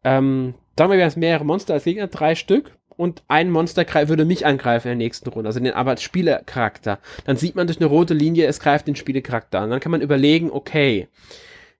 ähm, 0.04 0.54
sagen 0.76 0.90
wir, 0.90 0.98
wir 0.98 1.04
haben 1.04 1.20
mehrere 1.20 1.44
Monster 1.44 1.74
als 1.74 1.84
Gegner, 1.84 2.06
drei 2.06 2.34
Stück, 2.34 2.72
und 2.98 3.22
ein 3.28 3.50
Monster 3.50 3.86
würde 4.08 4.24
mich 4.24 4.44
angreifen 4.44 4.88
in 4.88 4.98
der 4.98 5.06
nächsten 5.06 5.28
Runde, 5.28 5.48
also 5.48 5.60
den 5.60 5.72
aber 5.72 5.92
als 5.92 6.02
Spielercharakter. 6.02 6.98
Dann 7.24 7.36
sieht 7.36 7.54
man 7.54 7.68
durch 7.68 7.78
eine 7.78 7.86
rote 7.86 8.12
Linie, 8.12 8.46
es 8.46 8.58
greift 8.58 8.88
den 8.88 8.96
Spielercharakter 8.96 9.60
an. 9.60 9.70
Dann 9.70 9.78
kann 9.78 9.92
man 9.92 10.00
überlegen, 10.00 10.50
okay, 10.50 11.06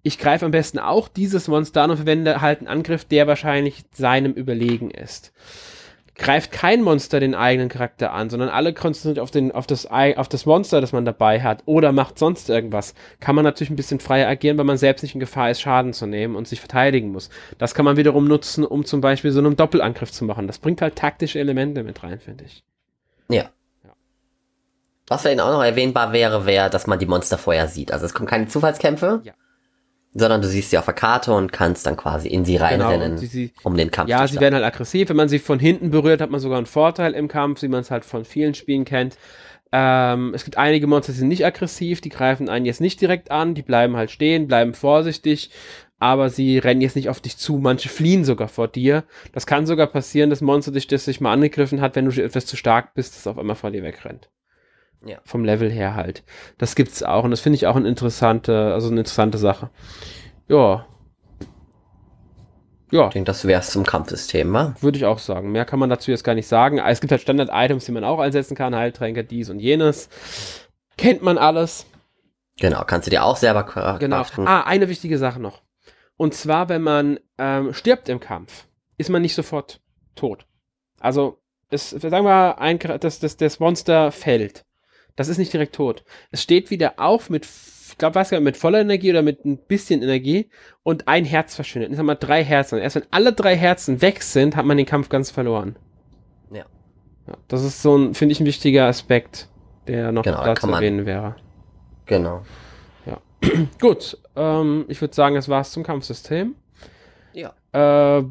ich 0.04 0.18
greife 0.18 0.44
am 0.44 0.52
besten 0.52 0.78
auch 0.78 1.08
dieses 1.08 1.48
Monster 1.48 1.82
an 1.82 1.90
und 1.90 1.96
verwende 1.96 2.40
halt 2.40 2.60
einen 2.60 2.68
Angriff, 2.68 3.04
der 3.04 3.26
wahrscheinlich 3.26 3.82
seinem 3.92 4.32
überlegen 4.32 4.92
ist. 4.92 5.32
Greift 6.18 6.50
kein 6.50 6.82
Monster 6.82 7.20
den 7.20 7.36
eigenen 7.36 7.68
Charakter 7.68 8.12
an, 8.12 8.28
sondern 8.28 8.48
alle 8.48 8.74
konzentrieren 8.74 9.14
sich 9.14 9.22
auf, 9.22 9.30
den, 9.30 9.52
auf, 9.52 9.68
das, 9.68 9.86
auf 9.86 10.28
das 10.28 10.46
Monster, 10.46 10.80
das 10.80 10.92
man 10.92 11.04
dabei 11.04 11.40
hat, 11.42 11.62
oder 11.64 11.92
macht 11.92 12.18
sonst 12.18 12.50
irgendwas, 12.50 12.94
kann 13.20 13.36
man 13.36 13.44
natürlich 13.44 13.70
ein 13.70 13.76
bisschen 13.76 14.00
freier 14.00 14.28
agieren, 14.28 14.58
weil 14.58 14.64
man 14.64 14.78
selbst 14.78 15.02
nicht 15.02 15.14
in 15.14 15.20
Gefahr 15.20 15.50
ist, 15.50 15.60
Schaden 15.60 15.92
zu 15.92 16.06
nehmen 16.06 16.34
und 16.34 16.48
sich 16.48 16.58
verteidigen 16.58 17.12
muss. 17.12 17.30
Das 17.58 17.72
kann 17.72 17.84
man 17.84 17.96
wiederum 17.96 18.26
nutzen, 18.26 18.64
um 18.64 18.84
zum 18.84 19.00
Beispiel 19.00 19.30
so 19.30 19.38
einen 19.38 19.54
Doppelangriff 19.54 20.10
zu 20.10 20.24
machen. 20.24 20.48
Das 20.48 20.58
bringt 20.58 20.82
halt 20.82 20.96
taktische 20.96 21.38
Elemente 21.38 21.84
mit 21.84 22.02
rein, 22.02 22.18
finde 22.18 22.44
ich. 22.44 22.64
Ja. 23.28 23.44
ja. 23.84 23.90
Was 25.06 25.22
vielleicht 25.22 25.40
auch 25.40 25.52
noch 25.52 25.62
erwähnbar 25.62 26.12
wäre, 26.12 26.46
wäre, 26.46 26.68
dass 26.68 26.88
man 26.88 26.98
die 26.98 27.06
Monster 27.06 27.38
vorher 27.38 27.68
sieht. 27.68 27.92
Also 27.92 28.06
es 28.06 28.12
kommen 28.12 28.28
keine 28.28 28.48
Zufallskämpfe. 28.48 29.20
Ja 29.22 29.34
sondern 30.14 30.42
du 30.42 30.48
siehst 30.48 30.70
sie 30.70 30.78
auf 30.78 30.84
der 30.86 30.94
Karte 30.94 31.32
und 31.32 31.52
kannst 31.52 31.86
dann 31.86 31.96
quasi 31.96 32.28
in 32.28 32.44
sie 32.44 32.56
reinrennen, 32.56 33.16
genau, 33.16 33.28
sie, 33.28 33.52
um 33.62 33.76
den 33.76 33.90
Kampf 33.90 34.08
ja, 34.08 34.18
zu 34.18 34.22
Ja, 34.22 34.28
sie 34.28 34.40
werden 34.40 34.54
halt 34.54 34.64
aggressiv. 34.64 35.08
Wenn 35.08 35.16
man 35.16 35.28
sie 35.28 35.38
von 35.38 35.58
hinten 35.58 35.90
berührt, 35.90 36.20
hat 36.20 36.30
man 36.30 36.40
sogar 36.40 36.58
einen 36.58 36.66
Vorteil 36.66 37.12
im 37.12 37.28
Kampf, 37.28 37.62
wie 37.62 37.68
man 37.68 37.80
es 37.80 37.90
halt 37.90 38.04
von 38.04 38.24
vielen 38.24 38.54
Spielen 38.54 38.84
kennt. 38.84 39.16
Ähm, 39.70 40.32
es 40.34 40.44
gibt 40.44 40.56
einige 40.56 40.86
Monster, 40.86 41.12
die 41.12 41.18
sind 41.18 41.28
nicht 41.28 41.44
aggressiv, 41.44 42.00
die 42.00 42.08
greifen 42.08 42.48
einen 42.48 42.64
jetzt 42.64 42.80
nicht 42.80 43.00
direkt 43.00 43.30
an, 43.30 43.54
die 43.54 43.62
bleiben 43.62 43.96
halt 43.96 44.10
stehen, 44.10 44.48
bleiben 44.48 44.72
vorsichtig, 44.72 45.50
aber 45.98 46.30
sie 46.30 46.56
rennen 46.56 46.80
jetzt 46.80 46.96
nicht 46.96 47.10
auf 47.10 47.20
dich 47.20 47.36
zu, 47.36 47.58
manche 47.58 47.90
fliehen 47.90 48.24
sogar 48.24 48.48
vor 48.48 48.68
dir. 48.68 49.04
Das 49.32 49.46
kann 49.46 49.66
sogar 49.66 49.88
passieren, 49.88 50.30
dass 50.30 50.40
Monster 50.40 50.72
dich 50.72 50.86
das 50.86 51.04
sich 51.04 51.20
mal 51.20 51.32
angegriffen 51.32 51.82
hat, 51.82 51.96
wenn 51.96 52.08
du 52.08 52.22
etwas 52.22 52.46
zu 52.46 52.56
stark 52.56 52.94
bist, 52.94 53.14
das 53.14 53.26
auf 53.26 53.36
einmal 53.36 53.56
vor 53.56 53.70
dir 53.70 53.82
wegrennt. 53.82 54.30
Ja. 55.04 55.18
Vom 55.24 55.44
Level 55.44 55.70
her 55.70 55.94
halt. 55.94 56.24
Das 56.58 56.74
gibt's 56.74 57.02
auch 57.02 57.24
und 57.24 57.30
das 57.30 57.40
finde 57.40 57.56
ich 57.56 57.66
auch 57.66 57.76
eine 57.76 57.88
interessante, 57.88 58.72
also 58.72 58.88
eine 58.88 59.00
interessante 59.00 59.38
Sache. 59.38 59.70
Ja. 60.48 60.86
Ja. 62.90 63.06
Ich 63.08 63.12
denke, 63.12 63.26
das 63.26 63.44
wäre 63.44 63.60
es 63.60 63.70
zum 63.70 63.84
Kampfsystem, 63.84 64.52
wa? 64.52 64.74
Würde 64.80 64.98
ich 64.98 65.04
auch 65.04 65.18
sagen. 65.18 65.52
Mehr 65.52 65.66
kann 65.66 65.78
man 65.78 65.90
dazu 65.90 66.10
jetzt 66.10 66.24
gar 66.24 66.34
nicht 66.34 66.48
sagen. 66.48 66.78
Es 66.78 67.00
gibt 67.00 67.10
halt 67.10 67.20
Standard-Items, 67.20 67.84
die 67.84 67.92
man 67.92 68.04
auch 68.04 68.18
einsetzen 68.18 68.56
kann, 68.56 68.74
Heiltränke, 68.74 69.24
dies 69.24 69.50
und 69.50 69.60
jenes. 69.60 70.08
Kennt 70.96 71.22
man 71.22 71.38
alles. 71.38 71.86
Genau, 72.58 72.82
kannst 72.84 73.06
du 73.06 73.10
dir 73.10 73.24
auch 73.24 73.36
selber 73.36 73.62
craften. 73.62 74.10
Genau. 74.10 74.24
Ah, 74.46 74.62
eine 74.62 74.88
wichtige 74.88 75.18
Sache 75.18 75.38
noch. 75.38 75.62
Und 76.16 76.34
zwar, 76.34 76.68
wenn 76.68 76.82
man 76.82 77.20
ähm, 77.38 77.72
stirbt 77.72 78.08
im 78.08 78.20
Kampf, 78.20 78.66
ist 78.96 79.10
man 79.10 79.22
nicht 79.22 79.34
sofort 79.34 79.80
tot. 80.16 80.46
Also, 80.98 81.38
es, 81.70 81.90
sagen 81.90 82.24
wir, 82.24 82.58
ein, 82.58 82.78
das, 82.78 83.20
das, 83.20 83.36
das 83.36 83.60
Monster 83.60 84.10
fällt. 84.10 84.64
Das 85.18 85.26
ist 85.26 85.38
nicht 85.38 85.52
direkt 85.52 85.74
tot. 85.74 86.04
Es 86.30 86.44
steht 86.44 86.70
wieder 86.70 86.94
auf 86.98 87.28
mit, 87.28 87.44
ich 87.44 87.98
glaube, 87.98 88.14
was 88.14 88.30
mit 88.30 88.56
voller 88.56 88.80
Energie 88.80 89.10
oder 89.10 89.22
mit 89.22 89.44
ein 89.44 89.58
bisschen 89.58 90.00
Energie 90.00 90.48
und 90.84 91.08
ein 91.08 91.24
Herz 91.24 91.56
verschwindet. 91.56 91.90
Ich 91.90 91.96
sag 91.96 92.06
mal 92.06 92.14
drei 92.14 92.44
Herzen. 92.44 92.78
Erst 92.78 92.94
wenn 92.94 93.06
alle 93.10 93.32
drei 93.32 93.56
Herzen 93.56 94.00
weg 94.00 94.22
sind, 94.22 94.54
hat 94.54 94.64
man 94.64 94.76
den 94.76 94.86
Kampf 94.86 95.08
ganz 95.08 95.32
verloren. 95.32 95.74
Ja. 96.52 96.66
ja 97.26 97.34
das 97.48 97.64
ist 97.64 97.82
so 97.82 97.96
ein, 97.96 98.14
finde 98.14 98.32
ich, 98.32 98.38
ein 98.38 98.46
wichtiger 98.46 98.86
Aspekt, 98.86 99.48
der 99.88 100.12
noch 100.12 100.22
genau, 100.22 100.44
da 100.44 100.54
zu 100.54 100.70
erwähnen 100.70 101.04
wäre. 101.04 101.34
Genau. 102.06 102.42
Ja. 103.04 103.18
Gut, 103.80 104.18
ähm, 104.36 104.84
ich 104.86 105.00
würde 105.00 105.16
sagen, 105.16 105.34
das 105.34 105.48
war's 105.48 105.72
zum 105.72 105.82
Kampfsystem. 105.82 106.54
Ja. 107.32 107.54
Äh, 107.72 108.22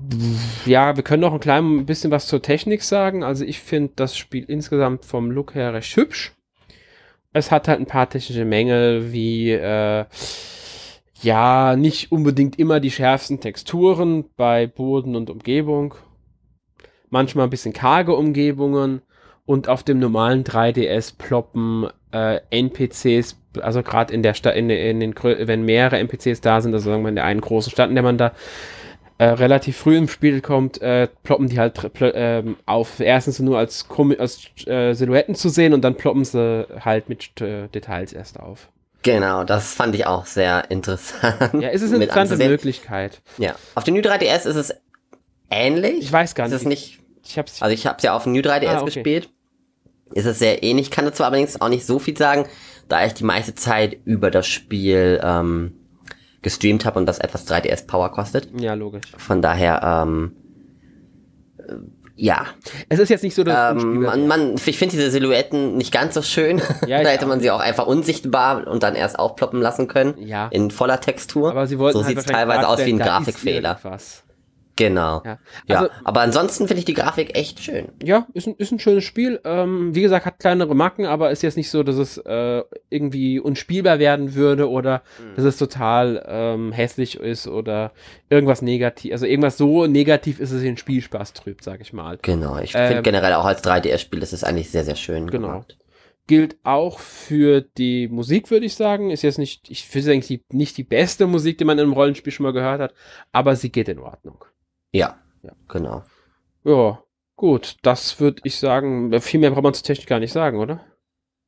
ja, 0.65 0.95
wir 0.95 1.03
können 1.03 1.21
noch 1.21 1.33
ein 1.33 1.41
klein 1.41 1.85
bisschen 1.85 2.11
was 2.11 2.27
zur 2.27 2.41
Technik 2.41 2.81
sagen. 2.81 3.25
Also 3.25 3.43
ich 3.43 3.59
finde 3.59 3.91
das 3.97 4.15
Spiel 4.15 4.45
insgesamt 4.47 5.03
vom 5.03 5.31
Look 5.31 5.53
her 5.53 5.73
recht 5.73 5.93
hübsch. 5.93 6.36
Es 7.33 7.51
hat 7.51 7.67
halt 7.67 7.79
ein 7.79 7.85
paar 7.85 8.09
technische 8.09 8.45
Mängel, 8.45 9.11
wie 9.11 9.51
äh, 9.51 10.05
ja, 11.21 11.75
nicht 11.75 12.11
unbedingt 12.11 12.59
immer 12.59 12.79
die 12.79 12.91
schärfsten 12.91 13.39
Texturen 13.39 14.25
bei 14.35 14.67
Boden 14.67 15.15
und 15.15 15.29
Umgebung. 15.29 15.95
Manchmal 17.09 17.47
ein 17.47 17.49
bisschen 17.49 17.73
karge 17.73 18.15
Umgebungen 18.15 19.01
und 19.45 19.69
auf 19.69 19.83
dem 19.83 19.99
normalen 19.99 20.43
3DS 20.43 21.17
ploppen 21.17 21.87
äh, 22.11 22.39
NPCs, 22.49 23.37
also 23.61 23.81
gerade 23.81 24.13
in 24.13 24.23
der 24.23 24.33
Stadt, 24.33 24.55
in, 24.55 24.69
in, 24.69 24.99
den, 24.99 25.15
wenn 25.15 25.63
mehrere 25.63 25.97
NPCs 25.99 26.41
da 26.41 26.61
sind, 26.61 26.73
also 26.73 26.89
sagen 26.89 27.03
wir 27.03 27.09
in 27.09 27.15
der 27.15 27.25
einen 27.25 27.41
großen 27.41 27.71
Stadt, 27.71 27.89
in 27.89 27.95
der 27.95 28.03
man 28.03 28.17
da 28.17 28.33
äh, 29.17 29.25
relativ 29.25 29.77
früh 29.77 29.97
im 29.97 30.07
Spiel 30.07 30.41
kommt, 30.41 30.81
äh, 30.81 31.07
ploppen 31.23 31.49
die 31.49 31.59
halt 31.59 32.01
äh, 32.01 32.43
auf. 32.65 32.99
Erstens 32.99 33.39
nur 33.39 33.57
als, 33.57 33.85
als 34.19 34.67
äh, 34.67 34.93
Silhouetten 34.93 35.35
zu 35.35 35.49
sehen 35.49 35.73
und 35.73 35.81
dann 35.81 35.95
ploppen 35.95 36.25
sie 36.25 36.67
halt 36.79 37.09
mit 37.09 37.41
äh, 37.41 37.67
Details 37.67 38.13
erst 38.13 38.39
auf. 38.39 38.69
Genau, 39.03 39.43
das 39.43 39.73
fand 39.73 39.95
ich 39.95 40.05
auch 40.05 40.25
sehr 40.25 40.69
interessant. 40.69 41.61
Ja, 41.61 41.69
ist 41.69 41.81
es 41.81 41.93
eine 41.93 42.03
interessante 42.03 42.47
Möglichkeit. 42.47 43.21
Ja, 43.37 43.55
auf 43.75 43.83
dem 43.83 43.93
New 43.93 44.01
3DS 44.01 44.47
ist 44.47 44.55
es 44.55 44.75
ähnlich. 45.49 45.99
Ich 45.99 46.11
weiß 46.11 46.35
gar 46.35 46.45
nicht. 46.45 46.55
Ist 46.55 46.61
es 46.61 46.67
nicht 46.67 46.99
ich 47.23 47.37
hab's 47.37 47.61
also 47.61 47.73
ich 47.73 47.85
habe 47.85 47.97
es 47.97 48.03
ja 48.03 48.15
auf 48.15 48.23
dem 48.23 48.33
New 48.33 48.39
3DS 48.39 48.67
ah, 48.67 48.81
okay. 48.81 48.85
gespielt 48.85 49.29
ist 50.13 50.25
es 50.25 50.39
sehr 50.39 50.63
ähnlich. 50.63 50.91
Kann 50.91 51.05
dazu 51.05 51.23
allerdings 51.23 51.59
auch 51.59 51.69
nicht 51.69 51.85
so 51.85 51.99
viel 51.99 52.17
sagen, 52.17 52.45
da 52.87 53.05
ich 53.05 53.13
die 53.13 53.23
meiste 53.23 53.55
Zeit 53.55 53.97
über 54.05 54.31
das 54.31 54.47
Spiel 54.47 55.19
ähm, 55.23 55.73
gestreamt 56.47 56.85
habe 56.85 56.97
und 56.97 57.05
das 57.05 57.19
etwas 57.19 57.45
3DS 57.45 57.87
Power 57.87 58.09
kostet. 58.09 58.47
Ja, 58.57 58.73
logisch. 58.73 59.03
Von 59.17 59.41
daher, 59.41 59.81
ähm, 59.83 60.31
äh, 61.57 61.73
ja. 62.15 62.45
Es 62.87 62.99
ist 62.99 63.09
jetzt 63.09 63.23
nicht 63.23 63.35
so, 63.35 63.43
dass 63.43 63.81
ähm, 63.83 64.03
man, 64.03 64.27
man, 64.27 64.55
ich 64.55 64.77
finde 64.77 64.95
diese 64.95 65.11
Silhouetten 65.11 65.75
nicht 65.75 65.91
ganz 65.91 66.13
so 66.13 66.21
schön. 66.21 66.61
Ja, 66.87 67.03
da 67.03 67.09
hätte 67.09 67.25
man 67.25 67.41
sie 67.41 67.51
auch 67.51 67.59
einfach 67.59 67.85
unsichtbar 67.85 68.65
und 68.65 68.81
dann 68.81 68.95
erst 68.95 69.19
aufploppen 69.19 69.59
lassen 69.59 69.89
können. 69.89 70.15
Ja. 70.19 70.47
In 70.47 70.71
voller 70.71 71.01
Textur. 71.01 71.51
Aber 71.51 71.67
sie 71.67 71.79
wollten 71.79 71.99
so 71.99 72.05
halt 72.05 72.17
sieht 72.17 72.25
es 72.25 72.31
teilweise 72.31 72.65
aus 72.65 72.79
wie 72.79 72.93
ein 72.93 72.99
Grafikfehler. 72.99 73.77
Genau. 74.77 75.21
Ja, 75.25 75.39
also, 75.67 75.85
ja. 75.85 75.91
aber 76.03 76.21
ansonsten 76.21 76.67
finde 76.67 76.79
ich 76.79 76.85
die 76.85 76.93
Grafik 76.93 77.35
echt 77.35 77.59
schön. 77.59 77.89
Ja, 78.01 78.27
ist 78.33 78.47
ein, 78.47 78.55
ist 78.57 78.71
ein 78.71 78.79
schönes 78.79 79.03
Spiel. 79.03 79.41
Ähm, 79.43 79.93
wie 79.93 80.01
gesagt, 80.01 80.25
hat 80.25 80.39
kleinere 80.39 80.75
Macken, 80.75 81.05
aber 81.05 81.31
ist 81.31 81.41
jetzt 81.41 81.57
nicht 81.57 81.69
so, 81.69 81.83
dass 81.83 81.97
es 81.97 82.17
äh, 82.19 82.63
irgendwie 82.89 83.39
unspielbar 83.39 83.99
werden 83.99 84.35
würde 84.35 84.69
oder 84.69 85.01
mhm. 85.19 85.35
dass 85.35 85.45
es 85.45 85.57
total 85.57 86.23
ähm, 86.27 86.71
hässlich 86.71 87.19
ist 87.19 87.47
oder 87.47 87.91
irgendwas 88.29 88.61
negativ. 88.61 89.11
Also 89.11 89.25
irgendwas 89.25 89.57
so 89.57 89.87
negativ 89.87 90.39
ist 90.39 90.51
es 90.51 90.61
in 90.61 90.77
Spielspaß 90.77 91.33
trübt, 91.33 91.63
sag 91.63 91.81
ich 91.81 91.91
mal. 91.91 92.19
Genau, 92.21 92.59
ich 92.59 92.73
ähm, 92.75 92.87
finde 92.87 93.01
generell 93.01 93.33
auch 93.33 93.45
als 93.45 93.63
3DS-Spiel 93.63 94.21
ist 94.21 94.33
es 94.33 94.43
eigentlich 94.43 94.69
sehr, 94.69 94.85
sehr 94.85 94.95
schön 94.95 95.29
genau. 95.29 95.47
gemacht 95.47 95.77
gilt 96.27 96.57
auch 96.63 96.99
für 96.99 97.61
die 97.61 98.09
Musik, 98.09 98.51
würde 98.51 98.65
ich 98.65 98.75
sagen. 98.75 99.09
Ist 99.09 99.23
jetzt 99.23 99.39
nicht, 99.39 99.71
ich 99.71 99.85
finde 99.85 100.11
eigentlich 100.11 100.41
nicht 100.51 100.77
die 100.77 100.83
beste 100.83 101.25
Musik, 101.25 101.57
die 101.57 101.65
man 101.65 101.79
im 101.79 101.93
Rollenspiel 101.93 102.33
schon 102.33 102.43
mal 102.43 102.53
gehört 102.53 102.81
hat, 102.81 102.93
aber 103.31 103.55
sie 103.55 103.71
geht 103.71 103.87
in 103.87 103.99
Ordnung. 103.99 104.43
Ja, 104.91 105.17
ja. 105.43 105.51
genau. 105.67 106.03
Ja, 106.63 107.01
gut, 107.35 107.77
das 107.81 108.19
würde 108.19 108.41
ich 108.43 108.57
sagen, 108.57 109.19
viel 109.21 109.39
mehr 109.39 109.51
braucht 109.51 109.63
man 109.63 109.73
zur 109.73 109.83
Technik 109.83 110.07
gar 110.07 110.19
nicht 110.19 110.33
sagen, 110.33 110.59
oder? 110.59 110.81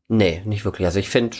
Nee, 0.07 0.41
nicht 0.45 0.65
wirklich. 0.65 0.85
Also 0.85 0.99
ich 0.99 1.09
finde 1.09 1.37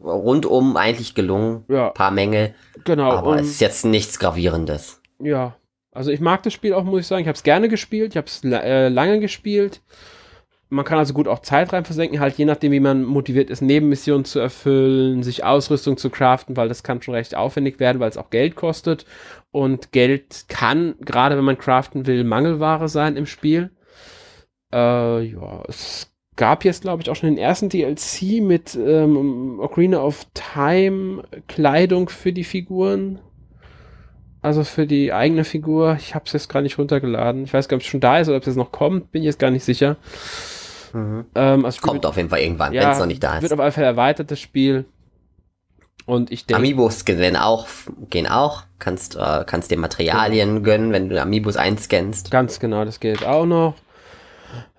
rundum 0.00 0.76
eigentlich 0.76 1.14
gelungen. 1.14 1.64
Ja. 1.68 1.90
Paar 1.90 2.10
Mängel. 2.10 2.54
Genau. 2.84 3.10
Aber 3.12 3.36
es 3.36 3.48
ist 3.48 3.60
jetzt 3.60 3.84
nichts 3.84 4.18
Gravierendes. 4.18 5.00
Ja. 5.18 5.56
Also 5.90 6.10
ich 6.10 6.20
mag 6.20 6.42
das 6.42 6.52
Spiel 6.52 6.74
auch, 6.74 6.84
muss 6.84 7.00
ich 7.00 7.06
sagen. 7.06 7.22
Ich 7.22 7.28
habe 7.28 7.36
es 7.36 7.42
gerne 7.42 7.68
gespielt. 7.68 8.12
Ich 8.12 8.16
habe 8.16 8.26
es 8.26 8.44
äh, 8.44 8.88
lange 8.88 9.18
gespielt. 9.18 9.82
Man 10.68 10.84
kann 10.84 10.98
also 10.98 11.14
gut 11.14 11.28
auch 11.28 11.38
Zeit 11.40 11.72
rein 11.72 11.84
versenken, 11.84 12.18
halt 12.18 12.36
je 12.38 12.44
nachdem, 12.44 12.72
wie 12.72 12.80
man 12.80 13.04
motiviert 13.04 13.50
ist, 13.50 13.60
Nebenmissionen 13.62 14.24
zu 14.24 14.40
erfüllen, 14.40 15.22
sich 15.22 15.44
Ausrüstung 15.44 15.96
zu 15.96 16.10
craften, 16.10 16.56
weil 16.56 16.68
das 16.68 16.82
kann 16.82 17.00
schon 17.00 17.14
recht 17.14 17.36
aufwendig 17.36 17.78
werden, 17.78 18.00
weil 18.00 18.10
es 18.10 18.16
auch 18.16 18.30
Geld 18.30 18.56
kostet. 18.56 19.06
Und 19.52 19.92
Geld 19.92 20.46
kann, 20.48 20.96
gerade 21.00 21.36
wenn 21.36 21.44
man 21.44 21.58
craften 21.58 22.06
will, 22.06 22.24
Mangelware 22.24 22.88
sein 22.88 23.16
im 23.16 23.26
Spiel. 23.26 23.70
Äh, 24.72 25.22
ja, 25.22 25.62
es 25.68 26.12
gab 26.34 26.64
jetzt, 26.64 26.82
glaube 26.82 27.02
ich, 27.02 27.10
auch 27.10 27.16
schon 27.16 27.30
den 27.30 27.38
ersten 27.38 27.68
DLC 27.68 28.42
mit 28.42 28.74
ähm, 28.74 29.58
Ocarina 29.60 30.02
of 30.02 30.26
Time 30.34 31.22
Kleidung 31.48 32.08
für 32.08 32.32
die 32.32 32.44
Figuren. 32.44 33.20
Also 34.46 34.62
für 34.62 34.86
die 34.86 35.12
eigene 35.12 35.42
Figur. 35.42 35.96
Ich 35.98 36.14
habe 36.14 36.24
es 36.26 36.32
jetzt 36.32 36.48
gar 36.48 36.62
nicht 36.62 36.78
runtergeladen. 36.78 37.42
Ich 37.42 37.52
weiß 37.52 37.66
gar 37.66 37.76
nicht, 37.76 37.82
ob 37.82 37.86
es 37.86 37.90
schon 37.90 37.98
da 37.98 38.20
ist 38.20 38.28
oder 38.28 38.36
ob 38.36 38.46
es 38.46 38.54
noch 38.54 38.70
kommt. 38.70 39.10
Bin 39.10 39.22
ich 39.22 39.26
jetzt 39.26 39.40
gar 39.40 39.50
nicht 39.50 39.64
sicher. 39.64 39.96
Mhm. 40.92 41.24
Ähm, 41.34 41.64
also 41.64 41.80
Kommt 41.80 41.94
wird, 41.94 42.06
auf 42.06 42.16
jeden 42.16 42.28
Fall 42.28 42.38
irgendwann, 42.38 42.72
ja, 42.72 42.82
wenn 42.82 42.90
es 42.90 42.98
noch 43.00 43.06
nicht 43.06 43.24
da 43.24 43.38
ist. 43.38 43.42
Wird 43.42 43.52
auf 43.54 43.58
jeden 43.58 43.72
Fall 43.72 43.82
erweitert, 43.82 44.30
das 44.30 44.38
Spiel. 44.38 44.84
Und 46.04 46.30
ich 46.30 46.46
denke. 46.46 46.60
Amiibos 46.60 47.04
gehen 47.04 47.36
auch, 47.36 47.66
gehen 48.08 48.28
auch. 48.28 48.62
Kannst, 48.78 49.16
äh, 49.16 49.42
kannst 49.44 49.72
dir 49.72 49.78
Materialien 49.78 50.50
genau. 50.50 50.62
gönnen, 50.62 50.92
wenn 50.92 51.08
du 51.08 51.20
Amiibos 51.20 51.56
einscannst. 51.56 52.30
Ganz 52.30 52.60
genau, 52.60 52.84
das 52.84 53.00
geht 53.00 53.26
auch 53.26 53.46
noch. 53.46 53.74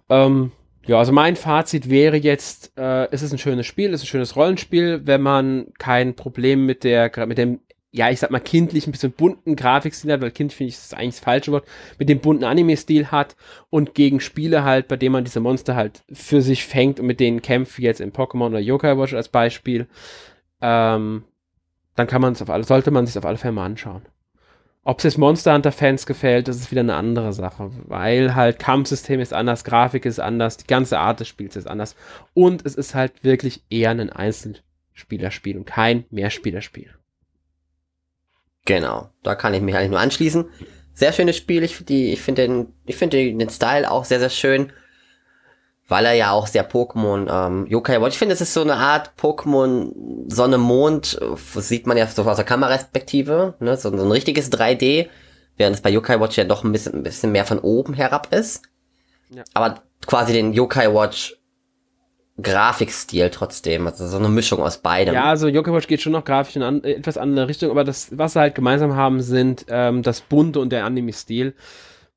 Ähm, 0.08 0.54
ja, 0.86 0.98
also 0.98 1.12
mein 1.12 1.36
Fazit 1.36 1.90
wäre 1.90 2.16
jetzt, 2.16 2.72
äh, 2.78 3.12
es 3.12 3.22
ist 3.22 3.34
ein 3.34 3.38
schönes 3.38 3.66
Spiel, 3.66 3.94
es 3.94 3.96
ist 3.96 4.06
ein 4.06 4.12
schönes 4.12 4.38
Rollenspiel, 4.38 5.02
wenn 5.04 5.22
man 5.22 5.74
kein 5.78 6.16
Problem 6.16 6.66
mit 6.66 6.86
der, 6.86 7.12
mit 7.28 7.38
dem 7.38 7.60
ja, 7.92 8.10
ich 8.10 8.20
sag 8.20 8.32
mal, 8.32 8.40
kindlich 8.40 8.86
ein 8.86 8.92
bisschen 8.92 9.12
bunten 9.12 9.56
Grafikstil 9.56 10.12
hat, 10.12 10.22
weil 10.22 10.32
Kind 10.32 10.54
finde 10.54 10.70
ich 10.70 10.76
das 10.76 10.86
ist 10.86 10.94
eigentlich 10.94 11.16
das 11.16 11.24
falsche 11.24 11.52
Wort, 11.52 11.68
mit 11.98 12.10
dem 12.10 12.20
bunten 12.20 12.44
Anime-Stil 12.44 13.12
hat 13.12 13.36
und 13.70 13.96
gegen 13.96 14.20
Spiele 14.20 14.64
halt, 14.64 14.88
bei 14.88 14.98
denen 14.98 15.14
man 15.14 15.24
diese 15.24 15.40
Monster 15.40 15.76
halt 15.76 16.04
für 16.12 16.42
sich 16.42 16.66
fängt 16.66 17.00
und 17.00 17.08
mit 17.08 17.20
denen 17.20 17.42
kämpft, 17.42 17.78
wie 17.78 17.84
jetzt 17.84 18.02
in 18.02 18.12
Pokémon 18.12 18.48
oder 18.48 18.60
Yokai 18.60 18.98
Watch 18.98 19.14
als 19.14 19.30
Beispiel, 19.30 19.88
ähm, 20.62 21.24
dann 21.96 22.08
kann 22.08 22.22
man 22.22 22.34
es 22.34 22.42
auf 22.42 22.50
alle, 22.50 22.64
sollte 22.64 22.92
man 22.92 23.08
sich 23.08 23.18
auf 23.18 23.26
alle 23.26 23.38
Fälle 23.38 23.54
mal 23.54 23.66
anschauen. 23.66 24.04
Ob 24.84 25.00
es 25.00 25.04
jetzt 25.04 25.18
Monster 25.18 25.54
Hunter 25.54 25.72
Fans 25.74 26.06
gefällt, 26.06 26.48
das 26.48 26.58
ist 26.58 26.72
wieder 26.72 26.80
eine 26.82 26.96
andere 26.96 27.34
Sache, 27.34 27.72
weil 27.88 28.36
halt 28.36 28.60
Kampfsystem 28.60 29.20
ist 29.20 29.34
anders, 29.34 29.66
Grafik 29.66 30.06
ist 30.06 30.20
anders, 30.20 30.58
die 30.58 30.68
ganze 30.68 31.00
Art 31.00 31.20
des 31.20 31.28
Spiels 31.28 31.56
ist 31.56 31.68
anders 31.68 31.96
und 32.34 32.66
es 32.66 32.76
ist 32.76 32.96
halt 32.96 33.24
wirklich 33.24 33.64
eher 33.70 33.92
ein 33.92 34.10
Einzelspielerspiel 34.10 35.58
und 35.58 35.66
kein 35.66 36.06
Mehrspielerspiel. 36.10 36.94
Genau, 38.68 39.10
da 39.24 39.34
kann 39.34 39.54
ich 39.54 39.62
mich 39.62 39.76
eigentlich 39.76 39.92
nur 39.92 40.02
anschließen. 40.02 40.46
Sehr 40.94 41.14
schönes 41.14 41.38
Spiel, 41.38 41.64
ich, 41.64 41.86
die, 41.86 42.12
ich 42.12 42.22
finde 42.22 42.42
den, 42.42 42.74
ich 42.86 42.98
finde 42.98 43.18
den 43.18 43.50
Style 43.50 43.90
auch 43.90 44.04
sehr, 44.04 44.20
sehr 44.20 44.30
schön, 44.30 44.74
weil 45.88 46.06
er 46.06 46.14
ja 46.14 46.32
auch 46.32 46.48
sehr 46.48 46.70
Pokémon, 46.70 47.28
ähm, 47.32 47.66
Yokai 47.68 48.02
Watch, 48.02 48.16
ich 48.16 48.20
finde, 48.20 48.34
es 48.34 48.42
ist 48.42 48.54
so 48.54 48.62
eine 48.62 48.76
Art 48.76 49.12
Pokémon 49.18 49.94
Sonne, 50.28 50.58
Mond, 50.58 51.18
das 51.56 51.70
sieht 51.70 51.88
man 51.88 51.96
ja 51.96 52.08
so 52.08 52.24
aus 52.24 52.36
der 52.36 52.46
Kameraperspektive, 52.46 53.54
ne, 53.62 53.78
so, 53.78 53.96
so 53.96 54.04
ein 54.04 54.12
richtiges 54.12 54.52
3D, 54.52 55.08
während 55.56 55.78
es 55.78 55.82
bei 55.82 55.90
Yokai 55.90 56.20
Watch 56.20 56.38
ja 56.38 56.44
doch 56.44 56.66
ein 56.66 56.74
bisschen, 56.74 56.94
ein 56.94 57.04
bisschen 57.04 57.32
mehr 57.32 57.46
von 57.46 57.60
oben 57.60 57.94
herab 57.94 58.34
ist. 58.34 58.64
Ja. 59.30 59.44
Aber 59.54 59.82
quasi 60.06 60.34
den 60.34 60.52
Yokai 60.52 60.94
Watch 60.94 61.37
Grafikstil 62.42 63.32
trotzdem, 63.32 63.88
also 63.88 64.08
so 64.08 64.18
eine 64.18 64.30
Mischung 64.30 64.62
aus 64.62 64.78
beidem. 64.78 65.16
Ja, 65.16 65.26
also 65.26 65.48
Watch 65.48 65.88
geht 65.88 66.02
schon 66.02 66.12
noch 66.12 66.24
grafisch 66.24 66.56
in 66.56 66.62
an, 66.62 66.84
etwas 66.84 67.18
andere 67.18 67.48
Richtung, 67.48 67.72
aber 67.72 67.84
das, 67.84 68.10
was 68.12 68.34
sie 68.34 68.40
halt 68.40 68.54
gemeinsam 68.54 68.96
haben, 68.96 69.22
sind 69.22 69.66
ähm, 69.70 70.04
das 70.04 70.22
Bunte 70.22 70.60
und 70.60 70.70
der 70.72 70.86
Anime-Stil. 70.86 71.56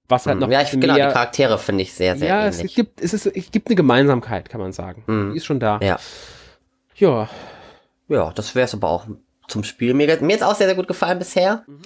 was 0.08 0.26
halt 0.26 0.36
mhm. 0.36 0.42
noch 0.42 0.50
ja, 0.50 0.60
ich, 0.60 0.72
genau, 0.72 0.94
mehr, 0.94 1.08
die 1.08 1.12
Charaktere 1.12 1.58
finde 1.58 1.82
ich 1.82 1.94
sehr, 1.94 2.16
sehr 2.18 2.28
ja, 2.28 2.46
ähnlich. 2.46 2.64
es 2.64 2.74
gibt, 2.74 3.00
es, 3.00 3.14
ist, 3.14 3.26
es 3.26 3.50
gibt 3.50 3.68
eine 3.68 3.76
Gemeinsamkeit, 3.76 4.50
kann 4.50 4.60
man 4.60 4.72
sagen. 4.72 5.04
Mhm. 5.06 5.32
Die 5.32 5.38
ist 5.38 5.46
schon 5.46 5.60
da. 5.60 5.80
Ja. 5.82 5.98
Ja. 6.96 7.30
Ja, 8.08 8.32
das 8.32 8.54
wäre 8.54 8.66
es 8.66 8.74
aber 8.74 8.90
auch 8.90 9.06
zum 9.48 9.64
Spiel. 9.64 9.94
Mir, 9.94 10.18
mir 10.20 10.34
ist 10.36 10.42
auch 10.42 10.54
sehr, 10.54 10.66
sehr 10.66 10.76
gut 10.76 10.88
gefallen 10.88 11.18
bisher. 11.18 11.64
Mhm. 11.66 11.80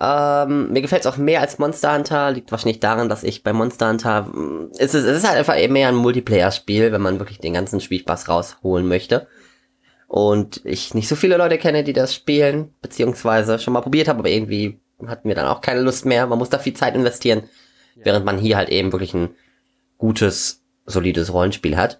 Ähm, 0.00 0.72
mir 0.72 0.80
gefällt 0.80 1.00
es 1.00 1.06
auch 1.06 1.16
mehr 1.16 1.40
als 1.40 1.58
Monster 1.58 1.94
Hunter. 1.94 2.30
Liegt 2.30 2.50
wahrscheinlich 2.52 2.80
daran, 2.80 3.08
dass 3.08 3.24
ich 3.24 3.42
bei 3.42 3.52
Monster 3.52 3.88
Hunter. 3.88 4.22
Mm, 4.22 4.70
es 4.78 4.94
ist, 4.94 5.04
es 5.04 5.18
ist 5.18 5.28
halt 5.28 5.38
einfach 5.38 5.56
mehr 5.68 5.88
ein 5.88 5.96
Multiplayer-Spiel, 5.96 6.92
wenn 6.92 7.00
man 7.02 7.18
wirklich 7.18 7.38
den 7.38 7.54
ganzen 7.54 7.80
Spielspaß 7.80 8.28
rausholen 8.28 8.86
möchte. 8.86 9.26
Und 10.06 10.62
ich 10.64 10.94
nicht 10.94 11.08
so 11.08 11.16
viele 11.16 11.36
Leute 11.36 11.58
kenne, 11.58 11.84
die 11.84 11.92
das 11.92 12.14
spielen, 12.14 12.74
beziehungsweise 12.80 13.58
schon 13.58 13.74
mal 13.74 13.82
probiert 13.82 14.08
haben, 14.08 14.18
aber 14.18 14.30
irgendwie 14.30 14.80
hatten 15.06 15.28
wir 15.28 15.34
dann 15.34 15.46
auch 15.46 15.60
keine 15.60 15.80
Lust 15.80 16.06
mehr. 16.06 16.26
Man 16.26 16.38
muss 16.38 16.48
da 16.48 16.58
viel 16.58 16.74
Zeit 16.74 16.94
investieren, 16.94 17.42
ja. 17.96 18.06
während 18.06 18.24
man 18.24 18.38
hier 18.38 18.56
halt 18.56 18.70
eben 18.70 18.92
wirklich 18.92 19.12
ein 19.14 19.30
gutes, 19.98 20.62
solides 20.86 21.32
Rollenspiel 21.32 21.76
hat. 21.76 21.98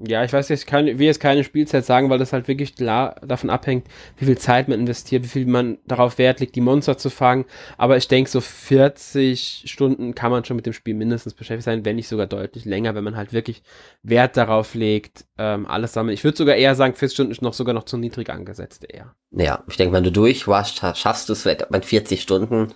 Ja, 0.00 0.24
ich 0.24 0.32
weiß 0.32 0.48
jetzt, 0.48 0.66
kann, 0.66 0.86
will 0.86 1.06
jetzt 1.06 1.20
keine 1.20 1.44
Spielzeit 1.44 1.84
sagen, 1.84 2.10
weil 2.10 2.18
das 2.18 2.32
halt 2.32 2.48
wirklich 2.48 2.74
klar 2.74 3.14
davon 3.24 3.48
abhängt, 3.48 3.86
wie 4.16 4.24
viel 4.24 4.36
Zeit 4.36 4.66
man 4.66 4.80
investiert, 4.80 5.22
wie 5.22 5.28
viel 5.28 5.46
man 5.46 5.78
darauf 5.86 6.18
Wert 6.18 6.40
legt, 6.40 6.56
die 6.56 6.60
Monster 6.60 6.98
zu 6.98 7.10
fangen. 7.10 7.44
Aber 7.78 7.96
ich 7.96 8.08
denke, 8.08 8.28
so 8.28 8.40
40 8.40 9.62
Stunden 9.66 10.16
kann 10.16 10.32
man 10.32 10.44
schon 10.44 10.56
mit 10.56 10.66
dem 10.66 10.72
Spiel 10.72 10.94
mindestens 10.94 11.34
beschäftigt 11.34 11.66
sein, 11.66 11.84
wenn 11.84 11.94
nicht 11.94 12.08
sogar 12.08 12.26
deutlich 12.26 12.64
länger, 12.64 12.96
wenn 12.96 13.04
man 13.04 13.16
halt 13.16 13.32
wirklich 13.32 13.62
Wert 14.02 14.36
darauf 14.36 14.74
legt, 14.74 15.26
ähm, 15.38 15.64
alles 15.66 15.92
sammeln. 15.92 16.14
Ich 16.14 16.24
würde 16.24 16.36
sogar 16.36 16.56
eher 16.56 16.74
sagen, 16.74 16.94
40 16.94 17.14
Stunden 17.14 17.32
ist 17.32 17.42
noch 17.42 17.54
sogar 17.54 17.72
noch 17.72 17.84
zu 17.84 17.96
niedrig 17.96 18.30
angesetzt 18.30 18.84
eher. 18.88 19.14
Ja, 19.30 19.62
ich 19.68 19.76
denke, 19.76 19.94
wenn 19.94 20.04
du 20.04 20.10
durchwascht, 20.10 20.82
schaffst 20.96 21.28
du 21.28 21.34
es 21.34 21.44
mit 21.44 21.84
40 21.84 22.20
Stunden. 22.20 22.72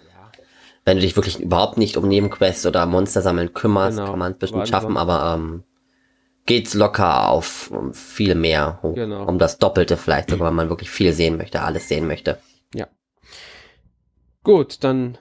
Wenn 0.85 0.99
du 0.99 1.03
dich 1.03 1.17
wirklich 1.17 1.41
überhaupt 1.41 1.79
nicht 1.79 1.97
um 1.97 2.07
Nebenquests 2.07 2.65
oder 2.65 2.87
Monster 2.87 3.23
sammeln 3.23 3.53
kümmerst, 3.53 3.99
genau. 3.99 4.11
kann 4.11 4.19
man 4.21 4.33
es 4.33 4.39
bestimmt 4.39 4.69
schaffen, 4.69 4.97
aber 4.97 5.35
ähm, 5.35 5.65
geht's 6.49 6.73
locker 6.73 7.29
auf 7.29 7.71
viel 7.93 8.35
mehr, 8.35 8.79
um, 8.83 8.95
genau. 8.95 9.27
um 9.27 9.39
das 9.39 9.59
Doppelte 9.59 9.97
vielleicht, 9.97 10.31
sogar 10.31 10.49
wenn 10.49 10.57
man 10.57 10.71
wirklich 10.71 10.91
viel 10.91 11.13
sehen 11.13 11.37
möchte, 11.37 11.61
alles 11.61 11.89
sehen 11.89 12.09
möchte. 12.09 12.39
Ja. 12.75 12.89
Gut, 14.43 14.83
dann 14.83 15.19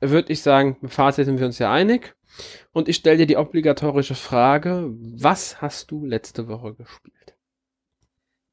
würde 0.00 0.32
ich 0.32 0.42
sagen, 0.42 0.78
im 0.80 0.88
Fazit 0.88 1.26
sind 1.26 1.38
wir 1.38 1.46
uns 1.46 1.58
ja 1.58 1.70
einig. 1.70 2.16
Und 2.72 2.88
ich 2.88 2.96
stelle 2.96 3.18
dir 3.18 3.26
die 3.26 3.36
obligatorische 3.36 4.14
Frage, 4.14 4.88
was 4.88 5.60
hast 5.60 5.90
du 5.90 6.06
letzte 6.06 6.48
Woche 6.48 6.74
gespielt? 6.74 7.36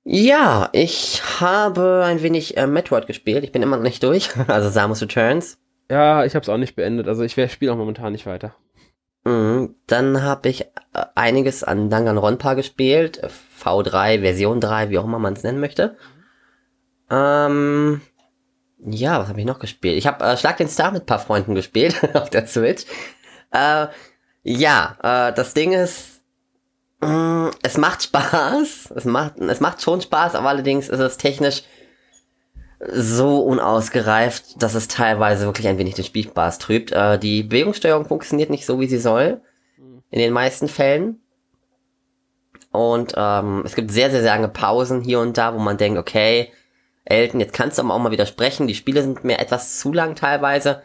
Ja, 0.04 0.70
ich 0.74 1.22
habe 1.40 2.04
ein 2.06 2.22
wenig 2.22 2.58
äh, 2.58 2.68
Metroid 2.68 3.08
gespielt. 3.08 3.46
Ich 3.46 3.54
bin 3.54 3.62
immer 3.62 3.78
noch 3.78 3.84
nicht 3.84 4.04
durch, 4.04 4.36
also 4.48 4.70
Samus 4.70 5.02
Returns. 5.02 5.60
Ja, 5.90 6.26
ich 6.26 6.36
habe 6.36 6.44
es 6.44 6.50
auch 6.50 6.58
nicht 6.58 6.76
beendet. 6.76 7.08
Also 7.08 7.24
ich 7.24 7.34
spiele 7.52 7.72
auch 7.72 7.78
momentan 7.78 8.12
nicht 8.12 8.26
weiter. 8.26 8.54
Mhm. 9.28 9.76
Dann 9.88 10.24
habe 10.24 10.48
ich 10.48 10.62
äh, 10.62 11.06
einiges 11.16 11.64
an 11.64 11.90
Danganronpa 11.90 12.54
gespielt, 12.54 13.22
V3, 13.62 14.22
Version 14.22 14.62
3, 14.62 14.90
wie 14.90 14.98
auch 15.00 15.04
immer 15.04 15.20
man 15.20 15.34
es 15.34 15.44
nennen 15.44 15.60
möchte. 15.60 15.98
Ähm, 17.12 18.00
ja, 18.80 19.20
was 19.20 19.28
habe 19.28 19.42
ich 19.42 19.46
noch 19.46 19.60
gespielt? 19.60 19.98
Ich 19.98 20.08
habe 20.08 20.24
äh, 20.24 20.38
Schlag 20.38 20.56
den 20.58 20.70
Star 20.70 20.92
mit 20.92 21.04
ein 21.04 21.08
paar 21.08 21.20
Freunden 21.20 21.56
gespielt 21.56 22.00
auf 22.16 22.30
der 22.30 22.48
Switch. 22.48 22.86
Äh, 23.52 23.88
ja, 24.44 24.98
äh, 25.04 25.34
das 25.34 25.54
Ding 25.54 25.74
ist, 25.74 26.22
mh, 27.02 27.10
mm, 27.10 27.52
es 27.64 27.78
macht 27.78 28.04
Spaß. 28.04 28.94
Es 28.96 29.04
macht, 29.04 29.40
es 29.40 29.60
macht 29.60 29.82
schon 29.82 30.00
Spaß, 30.00 30.36
aber 30.36 30.48
allerdings 30.48 30.88
ist 30.88 31.00
es 31.00 31.18
technisch 31.18 31.64
so 32.80 33.40
unausgereift, 33.40 34.62
dass 34.62 34.76
es 34.76 34.88
teilweise 34.88 35.46
wirklich 35.46 35.68
ein 35.68 35.78
wenig 35.78 35.96
den 35.96 36.06
Spielspaß 36.06 36.60
trübt. 36.60 36.92
Äh, 36.92 37.18
die 37.18 37.44
Bewegungssteuerung 37.44 38.06
funktioniert 38.06 38.50
nicht 38.50 38.66
so, 38.66 38.80
wie 38.80 38.88
sie 38.88 39.00
soll. 39.00 39.42
In 40.10 40.20
den 40.20 40.32
meisten 40.32 40.68
Fällen. 40.68 41.20
Und 42.72 43.14
ähm, 43.18 43.64
es 43.66 43.76
gibt 43.76 43.92
sehr, 43.92 44.12
sehr, 44.12 44.22
sehr 44.22 44.36
lange 44.36 44.50
Pausen 44.50 45.02
hier 45.02 45.20
und 45.20 45.38
da, 45.38 45.54
wo 45.54 45.60
man 45.60 45.78
denkt, 45.78 45.98
okay, 45.98 46.52
Elton, 47.06 47.40
jetzt 47.40 47.54
kannst 47.54 47.78
du 47.78 47.82
aber 47.82 47.94
auch 47.94 48.00
mal 48.00 48.12
widersprechen. 48.12 48.68
Die 48.68 48.76
Spiele 48.76 49.02
sind 49.02 49.24
mir 49.24 49.40
etwas 49.40 49.80
zu 49.80 49.92
lang 49.92 50.16
teilweise. 50.16 50.84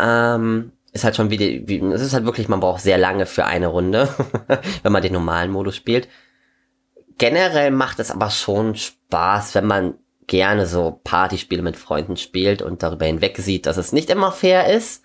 Ähm, 0.00 0.72
ist 0.92 1.04
halt 1.04 1.16
schon 1.16 1.30
wie, 1.30 1.62
wie 1.68 1.78
es 1.92 2.00
ist 2.00 2.14
halt 2.14 2.24
wirklich, 2.24 2.48
man 2.48 2.60
braucht 2.60 2.80
sehr 2.80 2.98
lange 2.98 3.26
für 3.26 3.44
eine 3.44 3.68
Runde, 3.68 4.08
wenn 4.82 4.92
man 4.92 5.02
den 5.02 5.12
normalen 5.12 5.50
Modus 5.50 5.76
spielt. 5.76 6.08
Generell 7.18 7.70
macht 7.70 8.00
es 8.00 8.10
aber 8.10 8.30
schon 8.30 8.74
Spaß, 8.74 9.54
wenn 9.54 9.66
man 9.66 9.94
gerne 10.26 10.66
so 10.66 11.00
Partyspiele 11.04 11.62
mit 11.62 11.76
Freunden 11.76 12.16
spielt 12.16 12.62
und 12.62 12.82
darüber 12.82 13.06
hinweg 13.06 13.38
sieht, 13.38 13.66
dass 13.66 13.76
es 13.76 13.92
nicht 13.92 14.10
immer 14.10 14.32
fair 14.32 14.72
ist, 14.72 15.04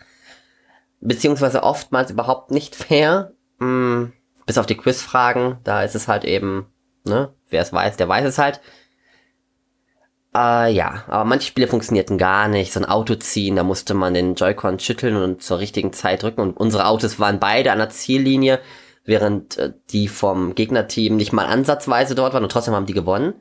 beziehungsweise 1.02 1.64
oftmals 1.64 2.12
überhaupt 2.12 2.52
nicht 2.52 2.76
fair. 2.76 3.34
Hm, 3.60 4.14
bis 4.46 4.58
auf 4.58 4.66
die 4.66 4.78
Quizfragen, 4.78 5.58
da 5.64 5.84
ist 5.84 5.96
es 5.96 6.08
halt 6.08 6.26
eben, 6.26 6.68
ne, 7.06 7.34
wer 7.50 7.62
es 7.62 7.74
weiß, 7.74 7.98
der 7.98 8.08
weiß 8.08 8.26
es 8.26 8.38
halt. 8.38 8.62
Äh, 10.36 10.72
ja, 10.72 11.04
aber 11.08 11.26
manche 11.26 11.48
Spiele 11.48 11.68
funktionierten 11.68 12.18
gar 12.18 12.48
nicht. 12.48 12.72
So 12.72 12.80
ein 12.80 12.86
Auto 12.86 13.16
ziehen, 13.16 13.56
da 13.56 13.64
musste 13.64 13.94
man 13.94 14.14
den 14.14 14.36
Joy-Con 14.36 14.80
schütteln 14.80 15.16
und 15.16 15.42
zur 15.42 15.60
richtigen 15.60 15.94
Zeit 15.94 16.24
drücken. 16.24 16.42
Und 16.42 16.58
unsere 16.58 16.86
Autos 16.86 17.20
waren 17.20 17.40
beide 17.40 17.72
an 17.72 17.80
der 17.80 17.90
Ziellinie, 17.90 18.60
während 19.06 19.58
äh, 19.58 19.74
die 19.90 20.08
vom 20.08 20.56
Gegnerteam 20.56 21.16
nicht 21.16 21.34
mal 21.34 21.46
ansatzweise 21.46 22.16
dort 22.16 22.34
waren 22.34 22.44
und 22.44 22.52
trotzdem 22.52 22.76
haben 22.76 22.86
die 22.86 22.94
gewonnen. 22.94 23.34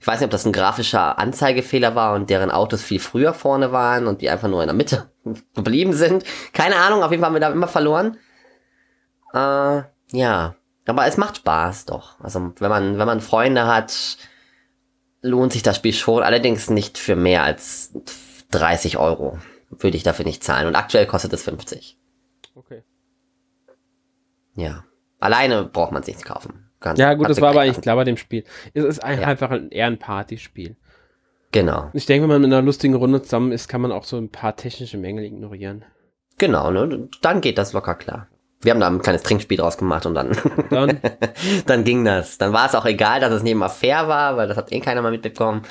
Ich 0.00 0.06
weiß 0.06 0.20
nicht, 0.20 0.26
ob 0.26 0.30
das 0.30 0.46
ein 0.46 0.52
grafischer 0.52 1.18
Anzeigefehler 1.18 1.94
war 1.94 2.14
und 2.14 2.30
deren 2.30 2.50
Autos 2.50 2.82
viel 2.82 3.00
früher 3.00 3.34
vorne 3.34 3.72
waren 3.72 4.06
und 4.06 4.20
die 4.20 4.30
einfach 4.30 4.48
nur 4.48 4.62
in 4.62 4.68
der 4.68 4.76
Mitte 4.76 5.10
geblieben 5.54 5.92
sind. 5.92 6.24
Keine 6.52 6.76
Ahnung, 6.76 7.02
auf 7.02 7.10
jeden 7.10 7.20
Fall 7.20 7.28
haben 7.28 7.34
wir 7.34 7.40
da 7.40 7.50
immer 7.50 7.68
verloren. 7.68 8.16
Äh, 9.34 9.82
ja, 10.12 10.54
aber 10.86 11.06
es 11.06 11.16
macht 11.16 11.38
Spaß 11.38 11.86
doch. 11.86 12.18
Also 12.20 12.52
wenn 12.58 12.70
man, 12.70 12.98
wenn 12.98 13.06
man 13.06 13.20
Freunde 13.20 13.66
hat, 13.66 14.16
lohnt 15.20 15.52
sich 15.52 15.62
das 15.62 15.76
Spiel 15.76 15.92
schon. 15.92 16.22
Allerdings 16.22 16.70
nicht 16.70 16.96
für 16.96 17.16
mehr 17.16 17.42
als 17.42 17.92
30 18.50 18.98
Euro. 18.98 19.38
Würde 19.70 19.96
ich 19.96 20.02
dafür 20.02 20.24
nicht 20.24 20.42
zahlen. 20.42 20.66
Und 20.66 20.76
aktuell 20.76 21.06
kostet 21.06 21.32
es 21.32 21.42
50. 21.42 21.98
Okay. 22.54 22.84
Ja. 24.54 24.84
Alleine 25.18 25.64
braucht 25.64 25.92
man 25.92 26.02
es 26.02 26.08
nicht 26.08 26.24
kaufen. 26.24 26.67
Ganz 26.80 26.98
ja, 26.98 27.14
gut, 27.14 27.28
das 27.28 27.40
war 27.40 27.50
aber 27.50 27.62
eigentlich 27.62 27.80
klar 27.80 27.96
bei 27.96 28.04
dem 28.04 28.16
Spiel. 28.16 28.44
Es 28.72 28.84
ist 28.84 29.02
ein, 29.02 29.20
ja. 29.20 29.26
einfach 29.26 29.50
ein, 29.50 29.70
eher 29.70 29.86
ein 29.86 29.98
Partyspiel. 29.98 30.76
Genau. 31.50 31.90
Ich 31.92 32.06
denke, 32.06 32.22
wenn 32.22 32.40
man 32.40 32.44
in 32.44 32.52
einer 32.52 32.62
lustigen 32.62 32.94
Runde 32.94 33.22
zusammen 33.22 33.52
ist, 33.52 33.68
kann 33.68 33.80
man 33.80 33.90
auch 33.90 34.04
so 34.04 34.16
ein 34.16 34.30
paar 34.30 34.54
technische 34.54 34.98
Mängel 34.98 35.24
ignorieren. 35.24 35.84
Genau, 36.36 36.70
ne? 36.70 37.08
Dann 37.22 37.40
geht 37.40 37.58
das 37.58 37.72
locker 37.72 37.94
klar. 37.94 38.28
Wir 38.60 38.72
haben 38.72 38.80
da 38.80 38.88
ein 38.88 39.00
kleines 39.00 39.22
Trinkspiel 39.22 39.56
draus 39.56 39.78
gemacht 39.78 40.06
und 40.06 40.14
dann, 40.14 40.36
dann? 40.70 41.00
dann 41.66 41.84
ging 41.84 42.04
das. 42.04 42.38
Dann 42.38 42.52
war 42.52 42.66
es 42.66 42.74
auch 42.74 42.86
egal, 42.86 43.20
dass 43.20 43.32
es 43.32 43.42
nicht 43.42 43.52
immer 43.52 43.70
fair 43.70 44.08
war, 44.08 44.36
weil 44.36 44.46
das 44.46 44.56
hat 44.56 44.70
eh 44.70 44.80
keiner 44.80 45.02
mal 45.02 45.10
mitbekommen. 45.10 45.62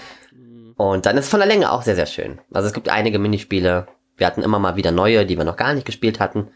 Und 0.76 1.06
dann 1.06 1.17
ist 1.17 1.26
es 1.26 1.32
von 1.32 1.39
der 1.39 1.48
Länge 1.48 1.72
auch 1.72 1.84
sehr, 1.84 1.96
sehr 1.96 2.06
schön. 2.06 2.39
Also 2.52 2.67
es 2.67 2.74
gibt 2.74 2.89
einige 2.89 3.20
Minispiele. 3.20 3.88
Wir 4.15 4.28
hatten 4.28 4.43
immer 4.43 4.60
mal 4.60 4.76
wieder 4.76 4.91
neue, 4.91 5.26
die 5.26 5.38
wir 5.38 5.46
noch 5.46 5.58
gar 5.58 5.74
nicht 5.74 5.86
gespielt 5.86 6.20
hatten. 6.20 6.50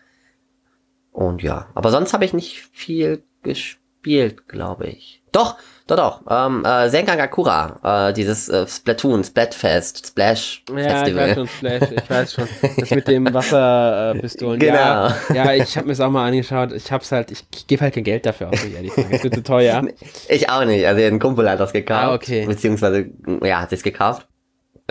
Und 1.11 1.43
ja, 1.43 1.67
aber 1.73 1.91
sonst 1.91 2.13
habe 2.13 2.25
ich 2.25 2.33
nicht 2.33 2.59
viel 2.71 3.23
gespielt 3.43 3.80
gespielt, 4.01 4.47
glaube 4.47 4.87
ich. 4.87 5.21
Doch, 5.31 5.55
doch, 5.87 5.95
doch. 5.95 6.21
Ähm, 6.29 6.65
äh, 6.65 6.89
Senkagakura, 6.89 8.09
äh, 8.09 8.13
dieses 8.13 8.49
äh, 8.49 8.67
Splatoon, 8.67 9.23
Splatfest, 9.23 10.07
Splash 10.07 10.63
ja, 10.69 10.75
Festival. 10.75 11.07
Ich 11.09 11.15
weiß 11.15 11.35
schon, 11.35 11.47
Splash, 11.47 11.91
ich 11.91 12.09
weiß 12.09 12.33
schon. 12.33 12.47
Das 12.77 12.91
mit 12.91 13.07
dem 13.07 13.25
Wasserpistolen. 13.33 14.59
Genau. 14.59 14.75
Ja, 14.75 15.15
ja 15.33 15.53
ich 15.53 15.77
habe 15.77 15.87
mir 15.87 15.93
das 15.93 16.01
auch 16.01 16.09
mal 16.09 16.27
angeschaut. 16.27 16.73
Ich 16.73 16.91
hab's 16.91 17.11
halt, 17.11 17.31
ich, 17.31 17.45
ich 17.55 17.67
gebe 17.67 17.81
halt 17.81 17.93
kein 17.93 18.03
Geld 18.03 18.25
dafür 18.25 18.49
aus, 18.49 18.63
ehrlich 18.63 18.93
sagen. 18.93 19.09
Das 19.11 19.23
wird 19.23 19.35
zu 19.35 19.43
teuer. 19.43 19.83
Ich 20.29 20.49
auch 20.49 20.65
nicht. 20.65 20.85
Also 20.85 21.01
ein 21.01 21.19
Kumpel 21.19 21.49
hat 21.49 21.59
das 21.59 21.73
gekauft. 21.73 22.03
Ah, 22.03 22.13
okay. 22.13 22.45
Beziehungsweise, 22.45 23.09
ja, 23.43 23.61
hat 23.61 23.69
sich's 23.69 23.83
gekauft. 23.83 24.27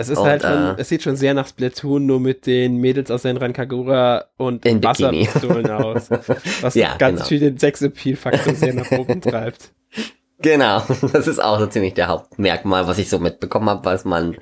Es 0.01 0.09
ist 0.09 0.17
und, 0.17 0.25
halt 0.25 0.41
schon, 0.41 0.51
äh, 0.51 0.75
es 0.77 0.89
sieht 0.89 1.03
schon 1.03 1.15
sehr 1.15 1.33
nach 1.33 1.47
Splatoon, 1.47 2.05
nur 2.05 2.19
mit 2.19 2.45
den 2.45 2.77
Mädels 2.77 3.11
aus 3.11 3.21
Senran 3.21 3.53
Kagura 3.53 4.25
und 4.37 4.65
Wasserpistolen 4.65 5.69
aus. 5.69 6.09
Was 6.61 6.75
ja, 6.75 6.97
ganz 6.97 7.19
genau. 7.19 7.27
viel 7.27 7.39
den 7.39 7.57
Sexappeal-Faktor 7.57 8.55
sehr 8.55 8.73
nach 8.73 8.91
oben 8.91 9.21
treibt. 9.21 9.71
Genau, 10.41 10.81
das 11.13 11.27
ist 11.27 11.39
auch 11.39 11.59
so 11.59 11.67
ziemlich 11.67 11.93
der 11.93 12.07
Hauptmerkmal, 12.07 12.87
was 12.87 12.97
ich 12.97 13.09
so 13.09 13.19
mitbekommen 13.19 13.69
habe, 13.69 13.85
was 13.85 14.05
man 14.05 14.35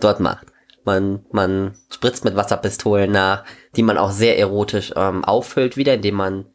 dort 0.00 0.18
macht. 0.18 0.46
Man, 0.84 1.24
man 1.30 1.76
spritzt 1.92 2.24
mit 2.24 2.34
Wasserpistolen 2.34 3.12
nach, 3.12 3.44
die 3.76 3.84
man 3.84 3.96
auch 3.96 4.10
sehr 4.10 4.36
erotisch 4.36 4.92
ähm, 4.96 5.24
auffüllt 5.24 5.76
wieder, 5.76 5.94
indem 5.94 6.16
man 6.16 6.46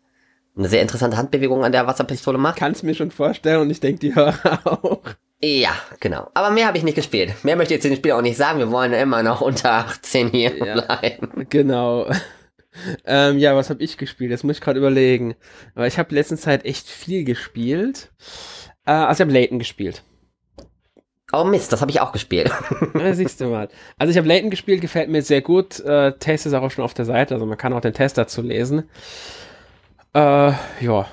eine 0.57 0.67
sehr 0.67 0.81
interessante 0.81 1.15
Handbewegung 1.15 1.63
an 1.63 1.71
der 1.71 1.87
Wasserpistole 1.87 2.37
macht. 2.37 2.57
Kannst 2.57 2.83
mir 2.83 2.93
schon 2.93 3.11
vorstellen 3.11 3.61
und 3.61 3.69
ich 3.69 3.79
denke 3.79 3.99
die 3.99 4.15
Hörer 4.15 4.59
auch. 4.65 5.01
Ja, 5.41 5.71
genau. 5.99 6.29
Aber 6.33 6.49
mehr 6.49 6.67
habe 6.67 6.77
ich 6.77 6.83
nicht 6.83 6.95
gespielt. 6.95 7.33
Mehr 7.43 7.55
möchte 7.55 7.73
ich 7.73 7.77
jetzt 7.77 7.85
in 7.85 7.91
dem 7.91 7.97
Spiel 7.97 8.11
auch 8.11 8.21
nicht 8.21 8.37
sagen. 8.37 8.59
Wir 8.59 8.71
wollen 8.71 8.93
immer 8.93 9.23
noch 9.23 9.41
unter 9.41 9.71
18 9.71 10.29
hier 10.29 10.55
ja, 10.57 10.81
bleiben. 10.81 11.47
Genau. 11.49 12.09
Ähm, 13.03 13.39
ja, 13.39 13.55
was 13.55 13.71
habe 13.71 13.83
ich 13.83 13.97
gespielt? 13.97 14.31
Das 14.31 14.43
muss 14.43 14.57
ich 14.57 14.61
gerade 14.61 14.77
überlegen. 14.77 15.35
Aber 15.75 15.87
ich 15.87 15.97
habe 15.97 16.13
letzten 16.13 16.37
Zeit 16.37 16.65
echt 16.65 16.87
viel 16.87 17.23
gespielt. 17.23 18.11
Äh, 18.85 18.91
also 18.91 19.17
ich 19.17 19.27
habe 19.27 19.33
Layton 19.33 19.59
gespielt. 19.59 20.03
Oh 21.31 21.43
Mist, 21.43 21.71
das 21.71 21.81
habe 21.81 21.91
ich 21.91 21.99
auch 21.99 22.11
gespielt. 22.11 22.51
ja, 22.93 23.13
siehst 23.13 23.41
du 23.41 23.45
mal. 23.45 23.69
Also 23.97 24.11
ich 24.11 24.17
habe 24.17 24.27
Layton 24.27 24.49
gespielt, 24.49 24.81
gefällt 24.81 25.09
mir 25.09 25.21
sehr 25.21 25.41
gut. 25.41 25.79
Äh, 25.79 26.13
Test 26.19 26.45
ist 26.45 26.53
auch 26.53 26.71
schon 26.71 26.85
auf 26.85 26.93
der 26.93 27.05
Seite, 27.05 27.33
also 27.33 27.45
man 27.45 27.57
kann 27.57 27.73
auch 27.73 27.81
den 27.81 27.93
Test 27.93 28.17
dazu 28.17 28.41
lesen. 28.41 28.89
Äh, 30.13 30.53
ja, 30.79 31.07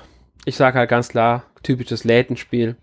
ich 0.45 0.55
sage 0.55 0.79
halt 0.79 0.89
ganz 0.89 1.09
klar, 1.09 1.43
typisches 1.61 2.03
Layton-Spiel. 2.03 2.77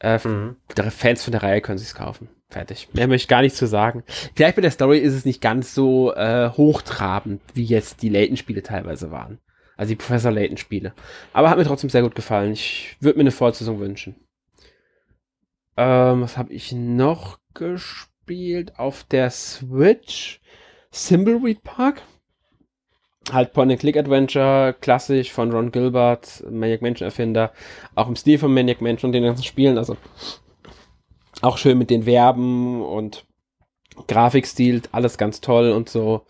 Äh, 0.00 0.18
mhm. 0.26 0.56
Fans 0.90 1.24
von 1.24 1.32
der 1.32 1.42
Reihe 1.42 1.60
können 1.60 1.78
sich 1.78 1.94
kaufen. 1.94 2.28
Fertig. 2.50 2.88
Mehr 2.94 3.08
möchte 3.08 3.24
ich 3.24 3.28
gar 3.28 3.42
nicht 3.42 3.56
zu 3.56 3.66
sagen. 3.66 4.04
Vielleicht 4.34 4.56
bei 4.56 4.62
der 4.62 4.70
Story 4.70 4.98
ist 4.98 5.12
es 5.12 5.24
nicht 5.24 5.42
ganz 5.42 5.74
so 5.74 6.14
äh, 6.14 6.50
hochtrabend, 6.50 7.42
wie 7.54 7.64
jetzt 7.64 8.02
die 8.02 8.08
Layton-Spiele 8.08 8.62
teilweise 8.62 9.10
waren. 9.10 9.38
Also 9.76 9.90
die 9.90 9.96
Professor 9.96 10.32
Layton-Spiele. 10.32 10.94
Aber 11.32 11.50
hat 11.50 11.58
mir 11.58 11.64
trotzdem 11.64 11.90
sehr 11.90 12.02
gut 12.02 12.14
gefallen. 12.14 12.52
Ich 12.52 12.96
würde 13.00 13.18
mir 13.18 13.22
eine 13.22 13.32
Fortsetzung 13.32 13.80
wünschen. 13.80 14.16
Ähm, 15.76 16.22
was 16.22 16.38
habe 16.38 16.52
ich 16.52 16.72
noch 16.72 17.38
gespielt 17.54 18.78
auf 18.78 19.04
der 19.04 19.30
Switch? 19.30 20.40
Thimbleweed 20.90 21.62
Park. 21.62 22.02
Halt 23.32 23.52
Point-and-Click-Adventure, 23.52 24.74
klassisch 24.80 25.32
von 25.32 25.52
Ron 25.52 25.72
Gilbert, 25.72 26.44
Maniac 26.50 26.82
Mansion 26.82 27.06
Erfinder. 27.06 27.52
Auch 27.94 28.08
im 28.08 28.16
Stil 28.16 28.38
von 28.38 28.54
Maniac 28.54 28.80
Mansion 28.80 29.08
und 29.08 29.12
den 29.12 29.24
ganzen 29.24 29.44
Spielen. 29.44 29.76
Also 29.76 29.96
auch 31.42 31.58
schön 31.58 31.78
mit 31.78 31.90
den 31.90 32.04
Verben 32.04 32.82
und 32.82 33.24
Grafikstil, 34.06 34.82
alles 34.92 35.18
ganz 35.18 35.40
toll 35.40 35.72
und 35.72 35.88
so. 35.88 36.24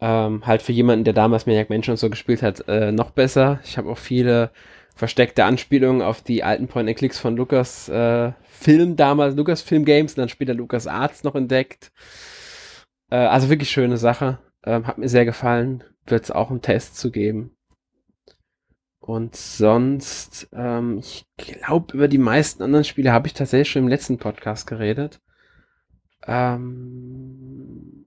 Ähm, 0.00 0.46
halt 0.46 0.62
für 0.62 0.72
jemanden, 0.72 1.04
der 1.04 1.14
damals 1.14 1.46
Maniac 1.46 1.70
Mansion 1.70 1.92
und 1.92 1.98
so 1.98 2.10
gespielt 2.10 2.42
hat, 2.42 2.66
äh, 2.68 2.90
noch 2.90 3.10
besser. 3.10 3.60
Ich 3.64 3.76
habe 3.76 3.90
auch 3.90 3.98
viele 3.98 4.50
versteckte 4.94 5.44
Anspielungen 5.44 6.02
auf 6.02 6.22
die 6.22 6.42
alten 6.42 6.68
Point-and-Clicks 6.68 7.18
von 7.18 7.36
Lukas 7.36 7.88
äh, 7.88 8.32
Film 8.44 8.96
damals, 8.96 9.36
Lukas 9.36 9.62
Film 9.62 9.84
Games, 9.84 10.12
und 10.12 10.18
dann 10.18 10.28
später 10.28 10.54
Lukas 10.54 10.86
Arts 10.86 11.22
noch 11.24 11.34
entdeckt. 11.34 11.92
Äh, 13.10 13.16
also 13.16 13.48
wirklich 13.48 13.70
schöne 13.70 13.96
Sache. 13.96 14.38
Ähm, 14.64 14.86
hat 14.86 14.98
mir 14.98 15.08
sehr 15.08 15.24
gefallen. 15.24 15.84
Wird 16.10 16.24
es 16.24 16.30
auch 16.30 16.50
einen 16.50 16.62
Test 16.62 16.96
zu 16.96 17.10
geben. 17.10 17.52
Und 19.00 19.34
sonst, 19.34 20.48
ähm, 20.52 20.98
ich 20.98 21.24
glaube, 21.36 21.94
über 21.94 22.06
die 22.06 22.18
meisten 22.18 22.62
anderen 22.62 22.84
Spiele 22.84 23.12
habe 23.12 23.26
ich 23.26 23.34
tatsächlich 23.34 23.70
schon 23.70 23.82
im 23.82 23.88
letzten 23.88 24.18
Podcast 24.18 24.66
geredet. 24.66 25.20
Ähm, 26.26 28.06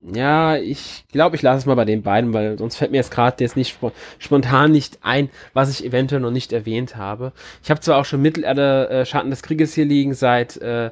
ja, 0.00 0.56
ich 0.56 1.04
glaube, 1.12 1.36
ich 1.36 1.42
lasse 1.42 1.58
es 1.58 1.66
mal 1.66 1.74
bei 1.74 1.84
den 1.84 2.02
beiden, 2.02 2.32
weil 2.32 2.56
sonst 2.56 2.76
fällt 2.76 2.90
mir 2.90 2.96
jetzt 2.98 3.10
gerade 3.10 3.42
jetzt 3.42 3.56
nicht 3.56 3.78
spontan 4.18 4.72
nicht 4.72 4.98
ein, 5.02 5.28
was 5.52 5.70
ich 5.70 5.84
eventuell 5.84 6.20
noch 6.20 6.30
nicht 6.30 6.52
erwähnt 6.52 6.96
habe. 6.96 7.32
Ich 7.62 7.70
habe 7.70 7.80
zwar 7.80 7.98
auch 7.98 8.04
schon 8.04 8.22
Mittelerde 8.22 8.88
äh, 8.88 9.06
Schatten 9.06 9.30
des 9.30 9.42
Krieges 9.42 9.74
hier 9.74 9.84
liegen 9.84 10.14
seit 10.14 10.56
äh, 10.58 10.90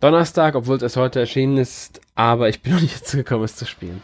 Donnerstag, 0.00 0.54
obwohl 0.56 0.82
es 0.82 0.96
heute 0.96 1.20
erschienen 1.20 1.56
ist, 1.56 2.00
aber 2.14 2.48
ich 2.48 2.60
bin 2.60 2.74
noch 2.74 2.80
nicht 2.80 3.00
dazu 3.00 3.16
gekommen, 3.16 3.44
es 3.44 3.56
zu 3.56 3.66
spielen. 3.66 4.02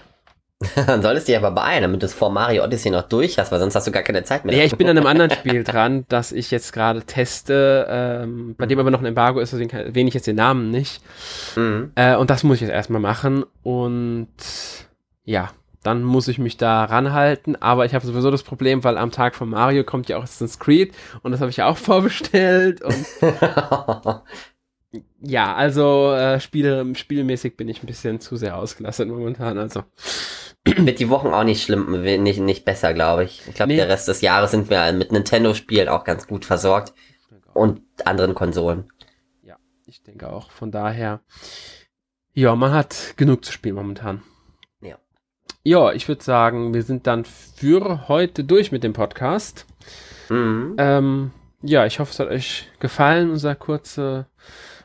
Dann 0.86 1.00
solltest 1.00 1.26
du 1.26 1.32
dich 1.32 1.38
aber 1.38 1.52
beeilen, 1.52 1.82
damit 1.82 2.02
du 2.02 2.06
es 2.06 2.12
vor 2.12 2.30
Mario 2.30 2.62
Odyssey 2.64 2.90
noch 2.90 3.08
durch 3.08 3.38
hast, 3.38 3.50
weil 3.50 3.60
sonst 3.60 3.74
hast 3.74 3.86
du 3.86 3.92
gar 3.92 4.02
keine 4.02 4.24
Zeit 4.24 4.44
mehr. 4.44 4.54
Ja, 4.54 4.64
ich 4.64 4.76
bin 4.76 4.88
an 4.88 4.96
einem 4.96 5.06
anderen 5.06 5.30
Spiel 5.38 5.64
dran, 5.64 6.04
das 6.08 6.32
ich 6.32 6.50
jetzt 6.50 6.72
gerade 6.72 7.02
teste, 7.02 7.86
ähm, 7.88 8.54
bei 8.58 8.66
dem 8.66 8.78
aber 8.78 8.90
noch 8.90 9.00
ein 9.00 9.06
Embargo 9.06 9.40
ist, 9.40 9.54
deswegen 9.54 9.70
erwähne 9.70 10.08
ich 10.08 10.14
jetzt 10.14 10.26
den 10.26 10.36
Namen 10.36 10.70
nicht. 10.70 11.02
Mhm. 11.56 11.92
Äh, 11.94 12.16
und 12.16 12.28
das 12.28 12.42
muss 12.42 12.56
ich 12.56 12.62
jetzt 12.62 12.72
erstmal 12.72 13.00
machen. 13.00 13.44
Und 13.62 14.28
ja, 15.24 15.50
dann 15.82 16.02
muss 16.02 16.28
ich 16.28 16.38
mich 16.38 16.58
da 16.58 16.84
ranhalten. 16.84 17.56
Aber 17.60 17.86
ich 17.86 17.94
habe 17.94 18.06
sowieso 18.06 18.30
das 18.30 18.42
Problem, 18.42 18.84
weil 18.84 18.98
am 18.98 19.10
Tag 19.10 19.34
von 19.34 19.48
Mario 19.48 19.84
kommt 19.84 20.10
ja 20.10 20.18
auch 20.18 20.24
Assassin's 20.24 20.58
Creed 20.58 20.92
und 21.22 21.32
das 21.32 21.40
habe 21.40 21.50
ich 21.50 21.56
ja 21.56 21.66
auch 21.66 21.76
vorbestellt. 21.78 22.82
Ja, 25.22 25.54
also 25.54 26.12
äh, 26.12 26.40
Spiele, 26.40 26.94
spielmäßig 26.94 27.56
bin 27.56 27.68
ich 27.68 27.82
ein 27.82 27.86
bisschen 27.86 28.20
zu 28.20 28.36
sehr 28.36 28.56
ausgelastet 28.56 29.08
momentan. 29.08 29.56
Also 29.56 29.84
wird 30.64 30.98
die 30.98 31.08
Wochen 31.08 31.28
auch 31.28 31.44
nicht 31.44 31.62
schlimm, 31.62 32.02
nicht, 32.02 32.40
nicht 32.40 32.64
besser, 32.64 32.92
glaube 32.92 33.24
ich. 33.24 33.42
Ich 33.48 33.54
glaube, 33.54 33.72
nee. 33.72 33.76
der 33.76 33.88
Rest 33.88 34.08
des 34.08 34.20
Jahres 34.20 34.50
sind 34.50 34.68
wir 34.70 34.92
mit 34.92 35.12
Nintendo-Spielen 35.12 35.88
auch 35.88 36.04
ganz 36.04 36.26
gut 36.26 36.44
versorgt. 36.44 36.92
Und 37.52 37.82
anderen 38.04 38.34
Konsolen. 38.34 38.92
Ja, 39.42 39.56
ich 39.84 40.02
denke 40.02 40.32
auch. 40.32 40.50
Von 40.50 40.70
daher, 40.70 41.20
ja, 42.32 42.54
man 42.54 42.72
hat 42.72 43.14
genug 43.16 43.44
zu 43.44 43.52
spielen 43.52 43.74
momentan. 43.74 44.22
Ja. 44.80 44.98
Ja, 45.64 45.92
ich 45.92 46.06
würde 46.06 46.22
sagen, 46.22 46.72
wir 46.74 46.84
sind 46.84 47.06
dann 47.06 47.24
für 47.24 48.08
heute 48.08 48.44
durch 48.44 48.70
mit 48.70 48.84
dem 48.84 48.92
Podcast. 48.92 49.66
Mhm. 50.28 50.76
Ähm, 50.78 51.30
ja, 51.62 51.86
ich 51.86 51.98
hoffe, 51.98 52.12
es 52.12 52.20
hat 52.20 52.28
euch 52.28 52.70
gefallen, 52.78 53.30
unser 53.30 53.56
kurze 53.56 54.26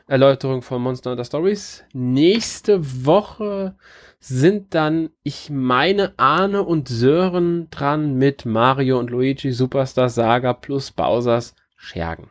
Erläuterung 0.08 0.62
von 0.62 0.82
Monster 0.82 1.10
Hunter 1.10 1.24
Stories. 1.24 1.84
Nächste 1.92 3.06
Woche 3.06 3.76
sind 4.18 4.74
dann, 4.74 5.10
ich 5.22 5.50
meine, 5.50 6.14
Arne 6.16 6.62
und 6.62 6.88
Sören 6.88 7.68
dran 7.70 8.14
mit 8.14 8.44
Mario 8.44 8.98
und 8.98 9.10
Luigi 9.10 9.52
Superstar 9.52 10.08
Saga 10.08 10.52
plus 10.52 10.90
Bowsers 10.90 11.54
Schergen. 11.76 12.30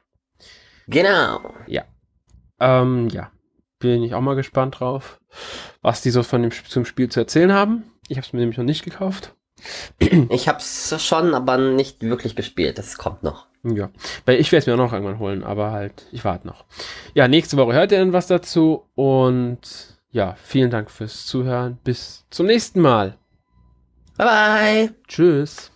Genau. 0.88 1.40
Ja. 1.68 1.84
Ähm, 2.60 3.10
ja. 3.10 3.32
Bin 3.80 4.04
ich 4.04 4.14
auch 4.14 4.22
mal 4.22 4.36
gespannt 4.36 4.80
drauf, 4.80 5.20
was 5.82 6.02
die 6.02 6.10
so 6.10 6.24
von 6.24 6.42
dem 6.42 6.52
zum 6.52 6.86
Spiel 6.86 7.10
zu 7.10 7.20
erzählen 7.20 7.54
haben. 7.54 7.84
Ich 8.08 8.18
habe 8.18 8.26
es 8.26 8.34
mir 8.34 8.40
nämlich 8.40 8.58
noch 8.58 8.66
nicht 8.66 8.84
gekauft. 8.84 9.36
Ich 10.30 10.48
habe 10.48 10.60
es 10.60 11.04
schon, 11.04 11.34
aber 11.34 11.58
nicht 11.58 12.02
wirklich 12.02 12.36
gespielt. 12.36 12.78
Das 12.78 12.98
kommt 12.98 13.24
noch. 13.24 13.48
Ja, 13.64 13.90
weil 14.26 14.40
ich 14.40 14.52
werde 14.52 14.60
es 14.60 14.68
mir 14.68 14.74
auch 14.74 14.78
noch 14.78 14.94
irgendwann 14.94 15.20
holen, 15.20 15.44
aber 15.44 15.72
halt, 15.72 16.06
ich 16.12 16.24
warte 16.24 16.46
noch. 16.46 16.66
Ja, 17.16 17.28
nächste 17.28 17.58
Woche 17.58 17.74
hört 17.74 17.92
ihr 17.92 18.00
dann 18.00 18.14
was 18.14 18.28
dazu 18.28 18.88
und 18.94 19.60
ja, 20.16 20.36
vielen 20.42 20.72
Dank 20.72 20.90
fürs 20.90 21.26
Zuhören. 21.26 21.78
Bis 21.84 22.26
zum 22.30 22.46
nächsten 22.46 22.80
Mal. 22.80 23.18
Bye 24.18 24.26
bye. 24.26 24.96
Tschüss. 25.10 25.72